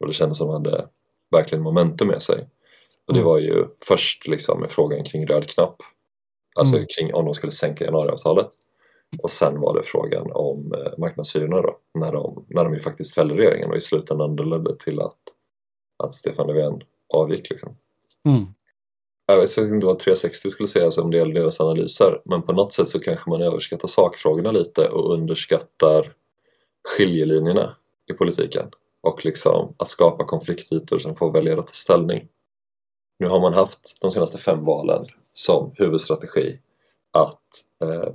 Och 0.00 0.06
det 0.06 0.12
kändes 0.12 0.38
som 0.38 0.50
att 0.50 0.64
de 0.64 0.70
hade 0.70 0.88
verkligen 1.30 1.62
momentum 1.64 2.08
med 2.08 2.22
sig. 2.22 2.48
Och 3.06 3.14
det 3.14 3.20
Mm. 3.20 3.24
var 3.28 3.38
ju 3.38 3.64
först 3.86 4.26
liksom 4.28 4.60
med 4.60 4.70
frågan 4.70 5.04
kring 5.04 5.26
röd 5.26 5.46
knapp, 5.48 5.76
alltså 6.56 6.74
Mm. 6.76 6.86
kring 6.96 7.14
om 7.14 7.24
de 7.24 7.34
skulle 7.34 7.50
sänka 7.52 7.84
januariavtalet. 7.84 8.48
Och 9.22 9.30
sen 9.30 9.60
var 9.60 9.74
det 9.74 9.82
frågan 9.82 10.32
om 10.32 10.74
eh, 10.74 10.98
marknadshyrorna 10.98 11.62
då, 11.62 11.78
när 11.94 12.12
de, 12.12 12.44
när 12.48 12.64
de 12.64 12.74
ju 12.74 12.80
faktiskt 12.80 13.14
fällde 13.14 13.34
regeringen 13.34 13.70
och 13.70 13.76
i 13.76 13.80
slutändan 13.80 14.36
det 14.36 14.44
ledde 14.44 14.76
till 14.76 15.00
att, 15.00 15.18
att 16.04 16.14
Stefan 16.14 16.46
Löfven 16.46 16.82
avgick. 17.14 17.50
Liksom. 17.50 17.76
mm, 18.28 18.44
jag 19.32 19.40
vet 19.40 19.56
inte 19.56 19.86
vad 19.86 19.98
360 19.98 20.50
skulle 20.50 20.68
säga 20.68 20.90
om 21.02 21.10
det 21.10 21.18
gäller 21.18 21.34
deras 21.34 21.60
analyser, 21.60 22.20
men 22.24 22.42
på 22.42 22.52
något 22.52 22.72
sätt 22.72 22.88
så 22.88 23.00
kanske 23.00 23.30
man 23.30 23.42
överskattar 23.42 23.88
sakfrågorna 23.88 24.52
lite 24.52 24.88
och 24.88 25.12
underskattar 25.14 26.12
skiljelinjerna 26.88 27.76
i 28.10 28.12
politiken 28.12 28.70
och 29.00 29.24
liksom 29.24 29.74
att 29.78 29.88
skapa 29.88 30.24
konfliktytor 30.24 30.98
som 30.98 31.16
får 31.16 31.32
väljare 31.32 31.60
att 31.60 31.66
ta 31.66 31.72
ställning. 31.72 32.28
Nu 33.18 33.26
har 33.26 33.40
man 33.40 33.54
haft 33.54 33.96
de 34.00 34.10
senaste 34.10 34.38
fem 34.38 34.64
valen 34.64 35.04
som 35.32 35.72
huvudstrategi 35.74 36.58
att 37.12 37.42
eh, 37.84 38.14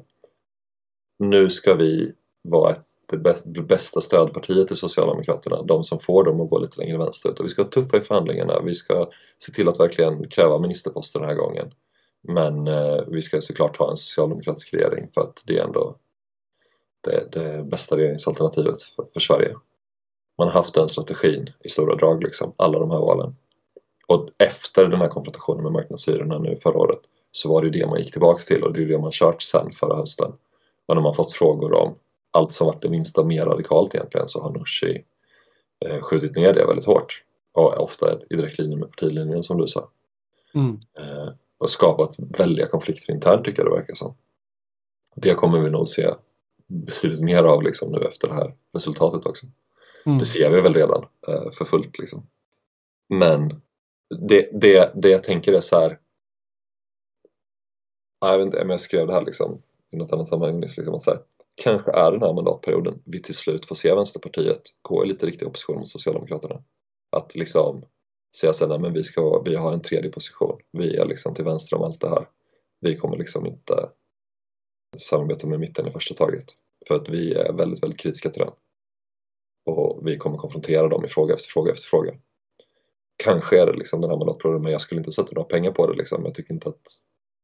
nu 1.20 1.50
ska 1.50 1.74
vi 1.74 2.14
vara 2.44 2.72
ett, 2.72 2.86
det 3.10 3.62
bästa 3.62 4.02
stödpartiet 4.02 4.68
till 4.68 4.78
Socialdemokraterna, 4.78 5.62
de 5.62 5.84
som 5.84 6.00
får 6.00 6.24
dem 6.24 6.42
att 6.42 6.50
gå 6.50 6.60
lite 6.60 6.82
längre 6.82 6.98
vänsterut. 6.98 7.40
Och 7.40 7.46
vi 7.46 7.50
ska 7.50 7.62
vara 7.62 7.72
tuffa 7.72 7.98
i 7.98 8.02
förhandlingarna, 8.02 8.62
vi 8.62 8.76
ska 8.76 9.10
se 9.38 9.52
till 9.52 9.68
att 9.68 9.80
verkligen 9.80 10.30
kräva 10.30 10.60
ministerposter 10.60 11.20
den 11.20 11.30
här 11.30 11.36
gången. 11.36 11.72
Men 12.22 12.68
eh, 12.68 13.00
vi 13.08 13.22
ska 13.22 13.42
såklart 13.42 13.78
ha 13.78 13.92
en 13.92 13.98
socialdemokratisk 13.98 14.74
regering 14.74 15.10
för 15.14 15.22
att 15.22 15.42
det 15.46 15.58
är 15.58 15.64
ändå 15.64 15.96
det, 17.04 17.32
det 17.32 17.64
bästa 17.64 17.98
regeringsalternativet 17.98 18.82
för, 18.82 19.06
för 19.14 19.20
Sverige. 19.20 19.56
Man 20.38 20.48
har 20.48 20.54
haft 20.54 20.74
den 20.74 20.90
strategin 20.90 21.50
i 21.64 21.70
stora 21.70 21.96
drag, 21.96 22.24
liksom, 22.24 22.54
alla 22.56 22.80
de 22.80 22.92
här 22.92 23.00
valen. 23.00 23.36
Och 24.08 24.30
efter 24.38 24.88
den 24.88 25.02
här 25.02 25.08
konfrontationen 25.08 25.64
med 25.64 25.72
marknadshyrorna 25.72 26.40
nu 26.40 26.56
förra 26.64 26.78
året 26.78 27.00
så 27.32 27.50
var 27.50 27.62
det 27.62 27.68
ju 27.68 27.72
det 27.72 27.86
man 27.86 28.00
gick 28.00 28.12
tillbaks 28.12 28.46
till 28.46 28.64
och 28.64 28.74
det 28.74 28.80
är 28.80 28.82
ju 28.82 28.88
det 28.88 29.00
man 29.00 29.12
kört 29.12 29.42
sen 29.42 29.72
förra 29.72 29.96
hösten. 29.96 30.32
Och 30.86 30.96
när 30.96 31.02
man 31.02 31.14
fått 31.14 31.32
frågor 31.32 31.74
om 31.74 31.96
allt 32.38 32.54
som 32.54 32.68
varit 32.68 32.82
det 32.82 32.90
minsta 32.90 33.24
mer 33.24 33.46
radikalt 33.46 33.96
egentligen 33.96 34.28
så 34.28 34.42
har 34.42 34.50
Nooshi 34.52 35.04
eh, 35.86 36.02
skjutit 36.02 36.36
ner 36.36 36.54
det 36.54 36.66
väldigt 36.66 36.86
hårt. 36.86 37.24
Och 37.52 37.78
ofta 37.78 38.20
i 38.30 38.36
direkt 38.36 38.60
linje 38.60 38.78
med 38.78 38.90
partilinjen 38.92 39.44
som 39.44 39.58
du 39.58 39.68
sa. 39.68 39.90
mm, 40.54 40.80
Eh, 41.00 41.30
och 41.58 41.70
skapat 41.70 42.16
väldiga 42.20 42.66
konflikter 42.68 43.14
internt 43.14 43.46
tycker 43.46 43.64
jag 43.64 43.72
det 43.72 43.76
verkar 43.78 43.96
som. 43.96 44.14
Det 45.16 45.34
kommer 45.34 45.60
vi 45.60 45.70
nog 45.70 45.88
se 45.88 46.14
betydligt 46.68 47.22
mer 47.22 47.44
av 47.44 47.64
liksom, 47.64 47.92
nu 47.92 47.98
efter 48.00 48.28
det 48.28 48.34
här 48.34 48.54
resultatet 48.74 49.26
också. 49.26 49.46
mm, 50.06 50.20
Det 50.20 50.26
ser 50.26 50.50
vi 50.50 50.62
väl 50.62 50.74
redan 50.74 51.06
eh, 51.28 51.52
för 51.52 51.66
fullt 51.66 52.00
liksom. 52.00 52.28
Men 53.10 53.62
det, 54.30 54.50
det, 54.54 54.92
det 54.96 55.10
jag 55.10 55.24
tänker 55.24 55.54
är 55.54 55.60
så 55.60 55.80
här. 55.80 56.00
Ja, 58.20 58.32
Jag 58.32 58.38
vet 58.38 58.46
inte 58.46 58.62
om 58.62 58.70
jag 58.70 58.80
skrev 58.80 59.08
det 59.08 59.14
här 59.14 59.26
liksom 59.26 59.62
i 59.92 59.98
något 59.98 60.14
annat 60.14 60.28
sammanhang 60.28 60.60
nyss. 60.60 60.78
Liksom, 60.78 60.96
att 60.96 61.02
så 61.02 61.12
här, 61.12 61.20
kanske 61.64 61.92
är 61.92 62.12
den 62.12 62.22
här 62.22 62.34
mandatperioden 62.34 63.02
vi 63.06 63.22
till 63.22 63.36
slut 63.36 63.66
får 63.66 63.76
se 63.76 63.96
Vänsterpartiet 63.96 64.62
gå 64.82 65.06
i 65.06 65.08
lite 65.08 65.26
riktig 65.26 65.48
opposition 65.48 65.78
mot 65.78 65.88
Socialdemokraterna. 65.88 66.64
Att 67.12 67.36
liksom 67.36 67.86
säga 68.38 68.54
så 68.54 68.68
nej, 68.68 68.80
men 68.80 68.94
vi, 68.94 69.04
ska, 69.04 69.42
vi 69.46 69.56
har 69.56 69.74
en 69.74 69.82
tredje 69.82 70.12
position. 70.12 70.60
Vi 70.72 70.98
är 70.98 71.06
liksom 71.06 71.36
till 71.36 71.46
vänster 71.46 71.78
om 71.78 71.84
allt 71.84 72.02
det 72.02 72.10
här. 72.10 72.28
Vi 72.80 72.96
kommer 72.96 73.18
liksom 73.18 73.46
inte 73.46 73.90
samarbeta 74.98 75.48
med 75.48 75.60
mitten 75.60 75.88
i 75.88 75.92
första 75.92 76.16
taget. 76.16 76.46
För 76.88 76.96
att 76.96 77.10
vi 77.10 77.34
är 77.34 77.54
väldigt, 77.54 77.84
väldigt 77.84 78.00
kritiska 78.00 78.30
till 78.30 78.42
den 78.42 78.54
och 79.66 80.08
vi 80.08 80.18
kommer 80.18 80.38
konfrontera 80.38 80.88
dem 80.88 81.06
i 81.06 81.08
fråga 81.08 81.34
efter 81.34 81.50
fråga 81.50 81.72
efter 81.72 81.88
fråga. 81.88 82.14
Kanske 83.24 83.62
är 83.62 83.66
det 83.66 83.74
liksom 83.74 84.02
den 84.02 84.10
här 84.10 84.18
mandatperioden 84.18 84.62
men 84.62 84.72
jag 84.72 84.82
skulle 84.82 85.02
inte 85.02 85.12
sätta 85.12 85.36
några 85.36 85.48
pengar 85.48 85.72
på 85.72 85.88
det. 85.88 85.98
Liksom. 85.98 86.26
Jag 86.26 86.34
tycker 86.34 86.54
inte 86.54 86.70
att 86.70 86.82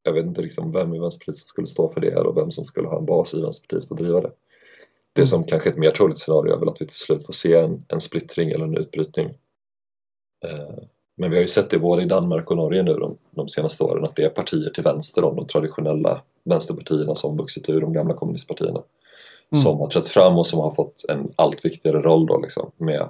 jag 0.03 0.13
vet 0.13 0.25
inte 0.25 0.41
liksom 0.41 0.71
vem 0.71 0.93
i 0.95 0.99
Vänsterpartiet 0.99 1.37
som 1.37 1.45
skulle 1.45 1.67
stå 1.67 1.89
för 1.89 2.01
det 2.01 2.15
och 2.15 2.37
vem 2.37 2.51
som 2.51 2.65
skulle 2.65 2.87
ha 2.87 2.97
en 2.97 3.05
bas 3.05 3.33
i 3.33 3.41
Vänsterpartiet 3.41 3.87
för 3.87 3.95
att 3.95 4.01
driva 4.01 4.21
det. 4.21 4.31
Det 5.13 5.21
Mm. 5.21 5.27
som 5.27 5.43
kanske 5.43 5.69
är 5.69 5.71
ett 5.71 5.79
mer 5.79 5.91
troligt 5.91 6.17
scenario 6.17 6.53
är 6.53 6.59
väl 6.59 6.69
att 6.69 6.81
vi 6.81 6.85
till 6.85 6.95
slut 6.95 7.25
får 7.25 7.33
se 7.33 7.53
en, 7.55 7.85
en 7.87 8.01
splittring 8.01 8.49
eller 8.49 8.65
en 8.65 8.77
utbrytning. 8.77 9.29
Eh, 10.45 10.83
men 11.15 11.29
vi 11.29 11.35
har 11.35 11.41
ju 11.41 11.47
sett 11.47 11.69
det 11.69 11.79
både 11.79 12.01
i 12.01 12.05
Danmark 12.05 12.51
och 12.51 12.57
Norge 12.57 12.83
nu 12.83 12.93
de, 12.93 13.17
de 13.31 13.49
senaste 13.49 13.83
åren 13.83 14.03
att 14.03 14.15
det 14.15 14.23
är 14.23 14.29
partier 14.29 14.69
till 14.69 14.83
vänster 14.83 15.23
om 15.23 15.35
de 15.35 15.47
traditionella 15.47 16.21
vänsterpartierna 16.43 17.15
som 17.15 17.37
vuxit 17.37 17.69
ur 17.69 17.81
de 17.81 17.93
gamla 17.93 18.13
kommunistpartierna 18.13 18.83
Mm. 19.53 19.61
som 19.63 19.79
har 19.79 19.87
trätt 19.87 20.07
fram 20.07 20.37
och 20.37 20.47
som 20.47 20.59
har 20.59 20.71
fått 20.71 21.05
en 21.09 21.33
allt 21.35 21.65
viktigare 21.65 22.01
roll 22.01 22.25
då 22.25 22.39
liksom 22.39 22.71
med 22.77 23.09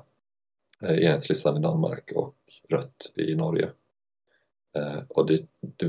eh, 0.82 0.98
enhetslistan 1.06 1.58
i 1.58 1.60
Danmark 1.60 2.12
och 2.16 2.36
rött 2.70 3.12
i 3.16 3.36
Norge. 3.36 3.70
Eh, 4.76 5.00
och 5.10 5.26
det, 5.26 5.46
det, 5.62 5.86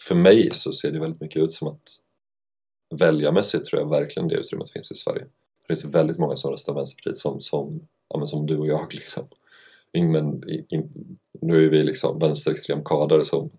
för 0.00 0.14
mig 0.14 0.50
så 0.52 0.72
ser 0.72 0.90
det 0.90 1.00
väldigt 1.00 1.20
mycket 1.20 1.42
ut 1.42 1.52
som 1.52 1.68
att 1.68 1.96
väljarmässigt 2.94 3.64
tror 3.64 3.82
jag 3.82 3.90
verkligen 3.90 4.28
det 4.28 4.34
utrymmet 4.34 4.70
finns 4.70 4.92
i 4.92 4.94
Sverige. 4.94 5.22
Det 5.22 5.74
finns 5.74 5.84
väldigt 5.84 6.18
många 6.18 6.36
som 6.36 6.50
röstar 6.50 6.74
Vänsterpartiet 6.74 7.16
som, 7.16 7.40
som, 7.40 7.88
ja, 8.08 8.18
men 8.18 8.28
som 8.28 8.46
du 8.46 8.56
och 8.56 8.66
jag 8.66 8.94
liksom. 8.94 9.28
Men, 9.92 10.44
nu 11.40 11.66
är 11.66 11.70
vi 11.70 11.82
liksom 11.82 12.18
vänsterextrem 12.18 12.84
kader 12.84 13.22
som, 13.22 13.50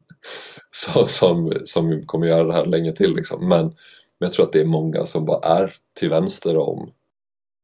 som, 0.70 1.08
som, 1.08 1.52
som 1.64 2.06
kommer 2.06 2.26
göra 2.26 2.44
det 2.44 2.54
här 2.54 2.66
länge 2.66 2.92
till 2.92 3.14
liksom. 3.14 3.48
Men 3.48 3.74
men 4.18 4.26
jag 4.26 4.32
tror 4.32 4.46
att 4.46 4.52
det 4.52 4.60
är 4.60 4.64
många 4.64 5.06
som 5.06 5.24
bara 5.24 5.60
är 5.60 5.76
till 5.94 6.10
vänster 6.10 6.56
om 6.56 6.92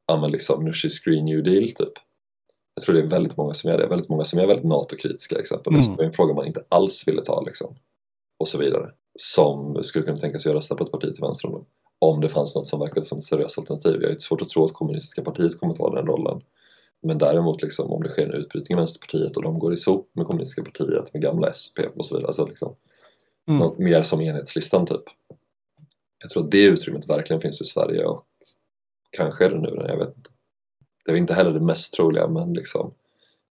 ja 0.07 0.21
men 0.21 0.31
liksom 0.31 0.65
Nushis 0.65 1.01
Green 1.01 1.25
New 1.25 1.43
Deal 1.43 1.65
typ. 1.65 1.93
Jag 2.75 2.85
tror 2.85 2.95
det 2.95 3.01
är 3.01 3.07
väldigt 3.07 3.37
många 3.37 3.55
som 3.55 3.71
är 3.71 3.79
det, 3.79 3.87
väldigt 3.87 4.09
många 4.09 4.25
som 4.25 4.39
är 4.39 4.47
väldigt 4.47 4.65
NATO-kritiska 4.65 5.39
exempelvis. 5.39 5.87
Mm. 5.87 5.97
Det 5.97 6.03
var 6.03 6.07
en 6.07 6.13
fråga 6.13 6.35
man 6.35 6.47
inte 6.47 6.65
alls 6.69 7.09
ville 7.09 7.23
ta 7.23 7.41
liksom. 7.41 7.77
Och 8.39 8.49
så 8.49 8.59
vidare. 8.59 8.91
Som 9.15 9.83
skulle 9.83 10.05
kunna 10.05 10.19
tänka 10.19 10.39
sig 10.39 10.51
att 10.51 10.57
rösta 10.57 10.75
på 10.75 10.85
ett 10.85 10.93
parti 10.93 11.15
till 11.15 11.23
vänster 11.23 11.49
om 11.49 11.53
dem. 11.53 11.67
Om 11.99 12.21
det 12.21 12.29
fanns 12.29 12.55
något 12.55 12.67
som 12.67 12.81
verkade 12.81 13.07
som 13.07 13.19
ett 13.19 13.25
seriöst 13.25 13.59
alternativ. 13.59 13.95
Jag 14.01 14.09
har 14.09 14.15
ju 14.15 14.21
svårt 14.21 14.43
att 14.43 14.49
tro 14.49 14.65
att 14.65 14.73
kommunistiska 14.73 15.23
partiet 15.23 15.61
kommer 15.61 15.75
ta 15.75 15.95
den 15.95 16.07
rollen. 16.07 16.41
Men 17.03 17.19
däremot 17.19 17.63
liksom, 17.63 17.93
om 17.93 18.03
det 18.03 18.09
sker 18.09 18.23
en 18.23 18.35
utbrytning 18.35 18.79
i 18.79 18.81
Vänsterpartiet 18.81 19.37
och 19.37 19.43
de 19.43 19.59
går 19.59 19.75
ihop 19.75 20.11
med 20.13 20.27
kommunistiska 20.27 20.63
partiet, 20.63 21.15
med 21.15 21.23
gamla 21.23 21.53
SP 21.61 21.77
och 21.95 22.07
så 22.07 22.15
vidare. 22.15 22.27
Alltså 22.27 22.47
liksom, 22.47 22.75
mm. 23.49 23.59
något 23.59 23.79
mer 23.79 24.03
som 24.03 24.21
enhetslistan 24.21 24.87
typ. 24.87 25.05
Jag 26.23 26.31
tror 26.31 26.45
att 26.45 26.51
det 26.51 26.65
utrymmet 26.65 27.09
verkligen 27.09 27.41
finns 27.41 27.61
i 27.61 27.65
Sverige 27.65 28.05
och 28.05 28.27
kanske 29.11 29.45
är 29.45 29.51
det 29.51 29.61
nu, 29.61 29.85
jag 29.89 29.97
vet 29.97 30.17
inte. 30.17 30.31
Det 31.05 31.13
är 31.13 31.17
inte 31.17 31.35
heller 31.35 31.53
det 31.53 31.61
mest 31.61 31.95
troliga 31.95 32.29
men 32.29 32.53
liksom 32.53 32.95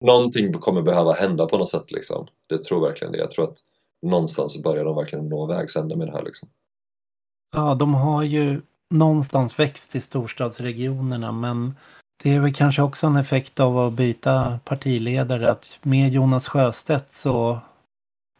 någonting 0.01 0.53
kommer 0.53 0.81
behöva 0.81 1.11
hända 1.11 1.45
på 1.45 1.57
något 1.57 1.69
sätt 1.69 1.91
liksom. 1.91 2.27
Det 2.47 2.63
tror 2.63 2.87
verkligen 2.87 3.11
det. 3.11 3.19
Jag 3.19 3.29
tror 3.29 3.45
att 3.49 3.57
någonstans 4.01 4.63
börjar 4.63 4.85
de 4.85 4.95
verkligen 4.95 5.29
nå 5.29 5.45
vägs 5.45 5.75
ände 5.75 5.95
med 5.95 6.07
det 6.07 6.11
här 6.11 6.23
liksom. 6.23 6.49
Ja, 7.55 7.75
de 7.75 7.93
har 7.93 8.23
ju 8.23 8.61
någonstans 8.89 9.59
växt 9.59 9.95
i 9.95 10.01
storstadsregionerna 10.01 11.31
men 11.31 11.75
det 12.23 12.35
är 12.35 12.39
väl 12.39 12.53
kanske 12.53 12.81
också 12.81 13.07
en 13.07 13.15
effekt 13.15 13.59
av 13.59 13.79
att 13.79 13.93
byta 13.93 14.59
partiledare 14.63 15.51
att 15.51 15.79
med 15.81 16.13
Jonas 16.13 16.47
Sjöstedt 16.47 17.13
så 17.13 17.59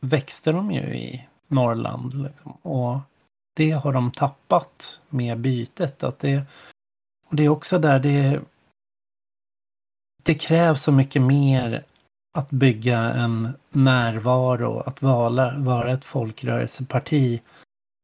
växte 0.02 0.52
de 0.52 0.72
ju 0.72 0.82
i 0.82 1.28
Norrland. 1.48 2.24
Liksom. 2.24 2.52
Och 2.52 3.00
det 3.54 3.72
har 3.72 3.94
de 3.94 4.12
tappat 4.12 5.00
med 5.10 5.40
bytet. 5.40 6.04
Att 6.04 6.20
det, 6.20 6.44
och 7.28 7.36
det 7.36 7.46
är 7.46 7.50
också 7.50 7.80
där 7.80 8.00
det, 8.00 8.42
det 10.24 10.36
krävs 10.36 10.84
så 10.84 10.92
mycket 10.92 11.22
mer 11.22 11.84
att 12.32 12.52
bygga 12.52 13.00
en 13.00 13.54
närvaro, 13.70 14.80
att 14.80 15.02
vara, 15.02 15.58
vara 15.58 15.92
ett 15.92 16.06
folkrörelseparti 16.06 17.42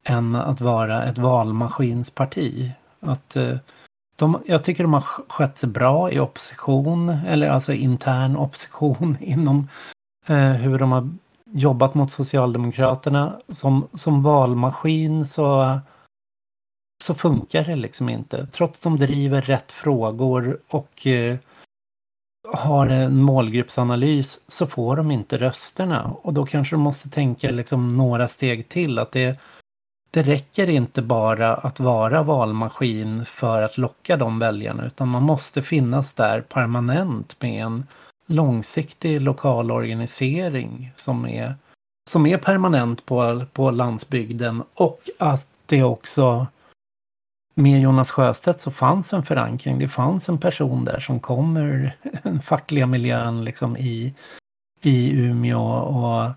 än 0.04 0.36
att 0.36 0.60
vara 0.60 1.04
ett 1.04 1.18
valmaskinsparti. 1.18 2.72
Att, 3.00 3.36
eh, 3.36 3.56
de, 4.18 4.42
jag 4.46 4.64
tycker 4.64 4.82
de 4.84 4.92
har 4.92 5.04
skött 5.28 5.58
sig 5.58 5.68
bra 5.68 6.10
i 6.10 6.20
opposition, 6.20 7.08
eller 7.08 7.48
alltså 7.48 7.72
intern 7.72 8.36
opposition 8.36 9.16
inom 9.20 9.68
eh, 10.28 10.52
hur 10.52 10.78
de 10.78 10.92
har 10.92 11.10
jobbat 11.52 11.94
mot 11.94 12.10
Socialdemokraterna. 12.10 13.40
Som, 13.48 13.88
som 13.94 14.22
valmaskin 14.22 15.26
så, 15.26 15.78
så 17.04 17.14
funkar 17.14 17.64
det 17.64 17.76
liksom 17.76 18.08
inte. 18.08 18.46
Trots 18.46 18.78
att 18.78 18.82
de 18.82 18.96
driver 18.96 19.42
rätt 19.42 19.72
frågor 19.72 20.60
och 20.68 21.06
eh, 21.06 21.36
har 22.52 22.86
en 22.86 23.22
målgruppsanalys 23.22 24.40
så 24.48 24.66
får 24.66 24.96
de 24.96 25.10
inte 25.10 25.38
rösterna. 25.38 26.12
Och 26.22 26.32
då 26.32 26.46
kanske 26.46 26.76
de 26.76 26.82
måste 26.82 27.08
tänka 27.10 27.50
liksom 27.50 27.96
några 27.96 28.28
steg 28.28 28.68
till. 28.68 28.98
Att 28.98 29.12
det, 29.12 29.38
det 30.10 30.22
räcker 30.22 30.68
inte 30.68 31.02
bara 31.02 31.54
att 31.54 31.80
vara 31.80 32.22
valmaskin 32.22 33.24
för 33.24 33.62
att 33.62 33.78
locka 33.78 34.16
de 34.16 34.38
väljarna. 34.38 34.86
Utan 34.86 35.08
man 35.08 35.22
måste 35.22 35.62
finnas 35.62 36.12
där 36.12 36.40
permanent 36.40 37.36
med 37.40 37.64
en 37.64 37.86
långsiktig 38.26 39.20
lokal 39.20 39.70
organisering 39.70 40.92
som 40.96 41.26
är, 41.26 41.54
som 42.10 42.26
är 42.26 42.38
permanent 42.38 43.06
på, 43.06 43.44
på 43.52 43.70
landsbygden. 43.70 44.62
Och 44.74 45.08
att 45.18 45.48
det 45.66 45.82
också 45.82 46.46
med 47.58 47.80
Jonas 47.80 48.10
Sjöstedt 48.10 48.60
så 48.60 48.70
fanns 48.70 49.12
en 49.12 49.22
förankring. 49.22 49.78
Det 49.78 49.88
fanns 49.88 50.28
en 50.28 50.38
person 50.38 50.84
där 50.84 51.00
som 51.00 51.20
kommer 51.20 51.62
ur 51.62 51.92
den 52.22 52.42
fackliga 52.42 52.86
miljön 52.86 53.44
liksom 53.44 53.76
i, 53.76 54.14
i 54.82 55.10
Umeå 55.10 55.62
och 55.72 56.30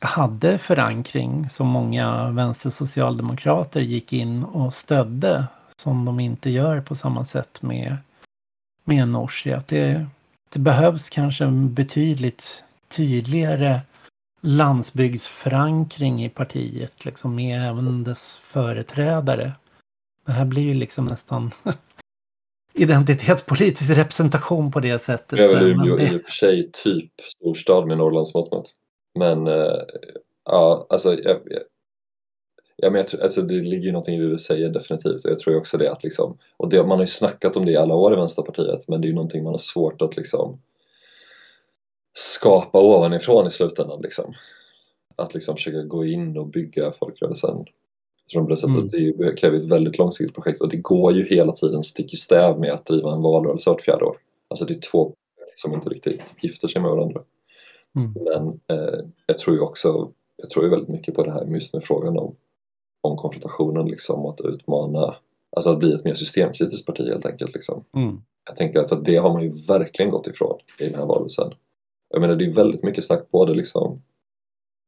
hade 0.00 0.58
förankring 0.58 1.50
som 1.50 1.66
många 1.66 2.30
vänstersocialdemokrater 2.30 3.80
gick 3.80 4.12
in 4.12 4.44
och 4.44 4.74
stödde 4.74 5.46
som 5.82 6.04
de 6.04 6.20
inte 6.20 6.50
gör 6.50 6.80
på 6.80 6.94
samma 6.94 7.24
sätt 7.24 7.62
med, 7.62 7.96
med 8.84 9.08
Nooshi. 9.08 9.52
Att 9.52 9.66
det, 9.66 10.06
det 10.52 10.58
behövs 10.58 11.10
kanske 11.10 11.44
en 11.44 11.74
betydligt 11.74 12.62
tydligare 12.88 13.80
landsbygdsförankring 14.40 16.24
i 16.24 16.28
partiet, 16.28 17.04
liksom 17.04 17.34
med 17.34 17.68
även 17.68 18.04
dess 18.04 18.40
företrädare. 18.44 19.52
Det 20.28 20.32
här 20.32 20.44
blir 20.44 20.62
ju 20.62 20.74
liksom 20.74 21.04
nästan 21.04 21.50
identitetspolitisk 22.74 23.90
representation 23.90 24.70
på 24.70 24.80
det 24.80 24.98
sättet. 24.98 25.38
Det 25.38 25.44
är 25.44 25.48
väl 25.48 25.70
Umeå 25.70 26.00
i 26.00 26.18
och 26.18 26.24
för 26.24 26.32
sig 26.32 26.70
typ 26.72 27.12
storstad 27.20 27.86
med 27.86 27.98
Norrlandsmått 27.98 28.52
mätt. 28.52 28.66
Men 29.18 29.46
äh, 29.46 29.78
ja, 30.44 30.86
alltså, 30.90 31.08
jag, 31.08 31.24
jag, 31.24 31.62
ja, 32.76 32.90
men 32.90 32.94
jag 32.94 33.08
tror, 33.08 33.22
alltså 33.22 33.42
det 33.42 33.54
ligger 33.54 33.84
ju 33.84 33.92
någonting 33.92 34.14
i 34.14 34.20
det 34.20 34.28
du 34.28 34.38
säger 34.38 34.70
definitivt. 34.70 35.24
Jag 35.24 35.38
tror 35.38 35.56
också 35.56 35.78
det 35.78 35.92
att 35.92 36.04
liksom, 36.04 36.38
och 36.56 36.68
det, 36.68 36.82
man 36.82 36.90
har 36.90 37.00
ju 37.00 37.06
snackat 37.06 37.56
om 37.56 37.66
det 37.66 37.72
i 37.72 37.76
alla 37.76 37.94
år 37.94 38.12
i 38.12 38.16
Vänsterpartiet 38.16 38.88
men 38.88 39.00
det 39.00 39.06
är 39.06 39.08
ju 39.08 39.14
någonting 39.14 39.44
man 39.44 39.52
har 39.52 39.58
svårt 39.58 40.02
att 40.02 40.16
liksom 40.16 40.60
skapa 42.14 42.80
ovanifrån 42.80 43.46
i 43.46 43.50
slutändan 43.50 44.00
liksom. 44.02 44.34
Att 45.16 45.34
liksom 45.34 45.56
försöka 45.56 45.82
gå 45.82 46.04
in 46.04 46.38
och 46.38 46.46
bygga 46.46 46.92
folkrörelsen 46.92 47.64
som 48.30 48.48
det, 48.48 48.56
sättet. 48.56 48.94
Mm. 48.94 49.16
det 49.18 49.36
kräver 49.36 49.58
ett 49.58 49.64
väldigt 49.64 49.98
långsiktigt 49.98 50.34
projekt 50.34 50.60
och 50.60 50.68
det 50.68 50.76
går 50.76 51.12
ju 51.12 51.24
hela 51.24 51.52
tiden 51.52 51.82
stick 51.82 52.12
i 52.12 52.16
stäv 52.16 52.60
med 52.60 52.72
att 52.72 52.86
driva 52.86 53.12
en 53.12 53.22
valrörelse 53.22 53.70
vart 53.70 53.80
fjärde 53.80 54.04
år. 54.04 54.16
Alltså 54.48 54.64
det 54.64 54.72
är 54.72 54.80
två 54.80 55.14
som 55.54 55.74
inte 55.74 55.88
riktigt 55.88 56.34
gifter 56.40 56.68
sig 56.68 56.82
med 56.82 56.90
varandra. 56.90 57.22
Mm. 57.96 58.12
Men 58.12 58.60
eh, 58.78 59.00
jag 59.26 59.38
tror 59.38 59.56
ju 59.56 59.62
också, 59.62 60.12
jag 60.36 60.50
tror 60.50 60.64
ju 60.64 60.70
väldigt 60.70 60.88
mycket 60.88 61.14
på 61.14 61.24
det 61.24 61.32
här 61.32 61.44
just 61.44 61.74
med 61.74 61.84
frågan 61.84 62.18
om, 62.18 62.36
om 63.00 63.16
konfrontationen 63.16 63.86
liksom 63.86 64.26
att 64.26 64.40
utmana, 64.40 65.16
alltså 65.56 65.70
att 65.70 65.78
bli 65.78 65.92
ett 65.92 66.04
mer 66.04 66.14
systemkritiskt 66.14 66.86
parti 66.86 67.08
helt 67.08 67.26
enkelt. 67.26 67.54
Liksom. 67.54 67.84
Mm. 67.96 68.20
Jag 68.46 68.56
tänker 68.56 68.80
att 68.80 68.88
för 68.88 68.96
det 68.96 69.16
har 69.16 69.32
man 69.32 69.42
ju 69.42 69.52
verkligen 69.68 70.10
gått 70.10 70.26
ifrån 70.26 70.58
i 70.78 70.84
den 70.84 70.94
här 70.94 71.06
valrörelsen. 71.06 71.54
Jag 72.10 72.20
menar 72.20 72.36
det 72.36 72.44
är 72.44 72.52
väldigt 72.52 72.82
mycket 72.82 73.04
snack 73.04 73.30
både 73.30 73.54
liksom, 73.54 74.02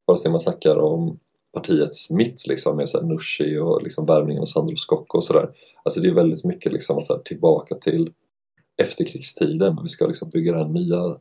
vare 0.05 0.17
sig 0.17 0.31
man 0.31 0.41
snackar 0.41 0.77
om 0.77 1.19
partiets 1.53 2.09
mitt 2.09 2.47
liksom 2.47 2.77
med 2.77 2.89
så 2.89 3.01
Nushi 3.01 3.57
och 3.57 3.83
liksom 3.83 4.05
värvningen 4.05 4.41
av 4.41 4.45
Sandro 4.45 4.75
Scocco 4.75 5.17
och 5.17 5.23
sådär. 5.23 5.49
Alltså 5.83 5.99
det 5.99 6.07
är 6.07 6.13
väldigt 6.13 6.45
mycket 6.45 6.73
liksom 6.73 7.03
så 7.03 7.13
här, 7.13 7.21
tillbaka 7.21 7.75
till 7.75 8.13
efterkrigstiden. 8.77 9.79
Vi 9.83 9.89
ska 9.89 10.07
liksom 10.07 10.29
bygga 10.29 10.51
det 10.51 10.57
här 10.57 10.67
nya 10.67 11.19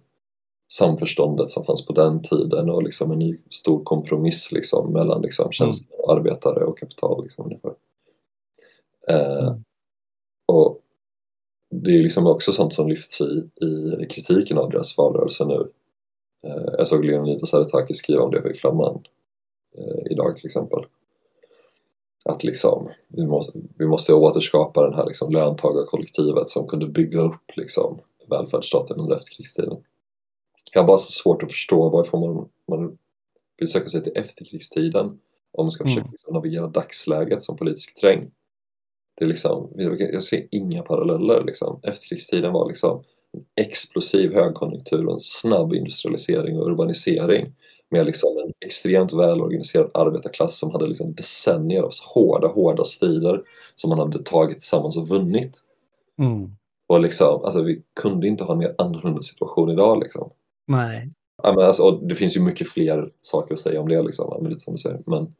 samförståndet 0.72 1.50
som 1.50 1.64
fanns 1.64 1.86
på 1.86 1.92
den 1.92 2.22
tiden 2.22 2.70
och 2.70 2.82
liksom 2.82 3.10
en 3.10 3.18
ny 3.18 3.36
stor 3.50 3.84
kompromiss 3.84 4.52
liksom 4.52 4.92
mellan 4.92 5.22
liksom 5.22 5.42
mm. 5.42 5.52
tjänster, 5.52 6.04
och 6.04 6.12
arbetare 6.12 6.64
och 6.64 6.78
kapital. 6.78 7.22
Liksom, 7.22 7.44
ungefär. 7.44 7.74
Eh, 9.08 9.48
mm. 9.48 9.64
och 10.46 10.80
det 11.70 11.90
är 11.90 12.02
liksom 12.02 12.26
också 12.26 12.52
sånt 12.52 12.74
som 12.74 12.88
lyfts 12.88 13.20
i, 13.20 13.50
i 14.00 14.06
kritiken 14.10 14.58
av 14.58 14.70
deras 14.70 14.98
valrörelse 14.98 15.44
nu. 15.44 15.70
Eh, 16.46 16.74
jag 16.78 16.86
såg 16.86 17.04
Leonidas 17.04 17.54
Aretakis 17.54 17.98
skriva 17.98 18.22
om 18.22 18.30
det 18.30 18.50
i 18.50 18.54
Flamman 18.54 19.02
eh, 19.78 20.12
idag 20.12 20.36
till 20.36 20.46
exempel. 20.46 20.84
Att 22.24 22.44
liksom, 22.44 22.88
vi, 23.08 23.26
måste, 23.26 23.58
vi 23.78 23.86
måste 23.86 24.14
återskapa 24.14 24.84
den 24.84 24.94
här 24.94 25.06
liksom 25.06 25.32
löntagarkollektivet 25.32 26.48
som 26.48 26.68
kunde 26.68 26.86
bygga 26.86 27.20
upp 27.20 27.56
liksom 27.56 27.98
välfärdsstaten 28.30 29.00
under 29.00 29.16
efterkrigstiden. 29.16 29.76
Jag 30.72 30.82
har 30.82 30.86
bara 30.86 30.98
så 30.98 31.10
svårt 31.10 31.42
att 31.42 31.52
förstå 31.52 31.88
varför 31.88 32.18
man, 32.18 32.48
man 32.68 32.98
vill 33.58 33.68
söka 33.68 33.88
sig 33.88 34.02
till 34.02 34.12
efterkrigstiden 34.16 35.18
om 35.52 35.64
man 35.64 35.70
ska 35.70 35.84
försöka 35.84 36.00
mm. 36.00 36.12
liksom 36.12 36.34
navigera 36.34 36.66
dagsläget 36.66 37.42
som 37.42 37.56
politisk 37.56 38.00
terräng. 38.00 38.30
Det 39.16 39.24
är 39.24 39.28
liksom, 39.28 39.72
jag 39.76 40.22
ser 40.22 40.46
inga 40.50 40.82
paralleller. 40.82 41.44
Liksom. 41.44 41.80
Efterkrigstiden 41.82 42.52
var 42.52 42.68
liksom 42.68 43.04
en 43.32 43.44
explosiv 43.64 44.34
högkonjunktur 44.34 45.06
och 45.06 45.12
en 45.12 45.20
snabb 45.20 45.74
industrialisering 45.74 46.58
och 46.58 46.66
urbanisering 46.66 47.52
med 47.90 48.06
liksom 48.06 48.38
en 48.38 48.52
extremt 48.66 49.12
välorganiserad 49.12 49.90
arbetarklass 49.94 50.58
som 50.58 50.70
hade 50.70 50.86
liksom 50.86 51.14
decennier 51.14 51.82
av 51.82 51.90
hårda, 52.14 52.48
hårda 52.48 52.84
strider 52.84 53.42
som 53.74 53.90
man 53.90 53.98
hade 53.98 54.22
tagit 54.22 54.58
tillsammans 54.58 54.96
och 54.96 55.08
vunnit. 55.08 55.58
Mm. 56.18 56.50
Och 56.88 57.00
liksom, 57.00 57.44
alltså 57.44 57.62
vi 57.62 57.82
kunde 58.00 58.28
inte 58.28 58.44
ha 58.44 58.52
en 58.52 58.58
mer 58.58 58.74
annorlunda 58.78 59.22
situation 59.22 59.70
idag 59.70 59.98
liksom. 60.02 60.30
Nej. 60.66 61.10
Ja, 61.42 61.52
men 61.52 61.66
alltså, 61.66 61.90
det 61.90 62.14
finns 62.14 62.36
ju 62.36 62.40
mycket 62.40 62.68
fler 62.68 63.12
saker 63.20 63.54
att 63.54 63.60
säga 63.60 63.80
om 63.80 63.88
det 63.88 64.02
liksom, 64.02 64.42
men 64.42 64.50
lite 64.50 64.64
som 64.64 64.74
du 64.74 64.78
säger. 64.78 65.02
Men 65.06 65.34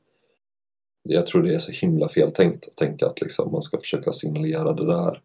jag 1.03 1.27
tror 1.27 1.43
det 1.43 1.55
är 1.55 1.59
så 1.59 1.73
himla 1.73 2.09
feltänkt 2.09 2.69
att 2.69 2.77
tänka 2.77 3.07
att 3.07 3.21
liksom, 3.21 3.53
man 3.53 3.63
ska 3.63 3.79
försöka 3.79 4.13
signalera 4.13 4.73
det 4.73 4.87
där. 4.87 5.23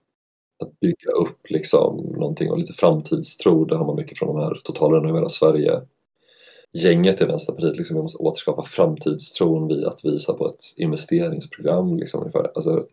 Att 0.63 0.80
bygga 0.80 1.11
upp 1.11 1.39
liksom, 1.49 1.97
någonting 1.97 2.51
och 2.51 2.59
lite 2.59 2.73
framtidstro, 2.73 3.65
det 3.65 3.78
har 3.78 3.86
man 3.86 3.95
mycket 3.95 4.17
från 4.17 4.36
de 4.36 4.43
här 4.43 4.61
totalrenovera 4.63 5.30
Sverige 5.30 5.82
gänget 6.76 7.21
i 7.21 7.26
Vänsterpartiet. 7.26 7.78
Liksom, 7.78 7.95
vi 7.95 8.01
måste 8.01 8.17
återskapa 8.17 8.63
framtidstron 8.63 9.67
vid 9.67 9.86
att 9.86 10.05
visa 10.05 10.34
på 10.34 10.45
ett 10.45 10.61
investeringsprogram. 10.78 11.97
Liksom. 11.97 12.32
Alltså, 12.55 12.86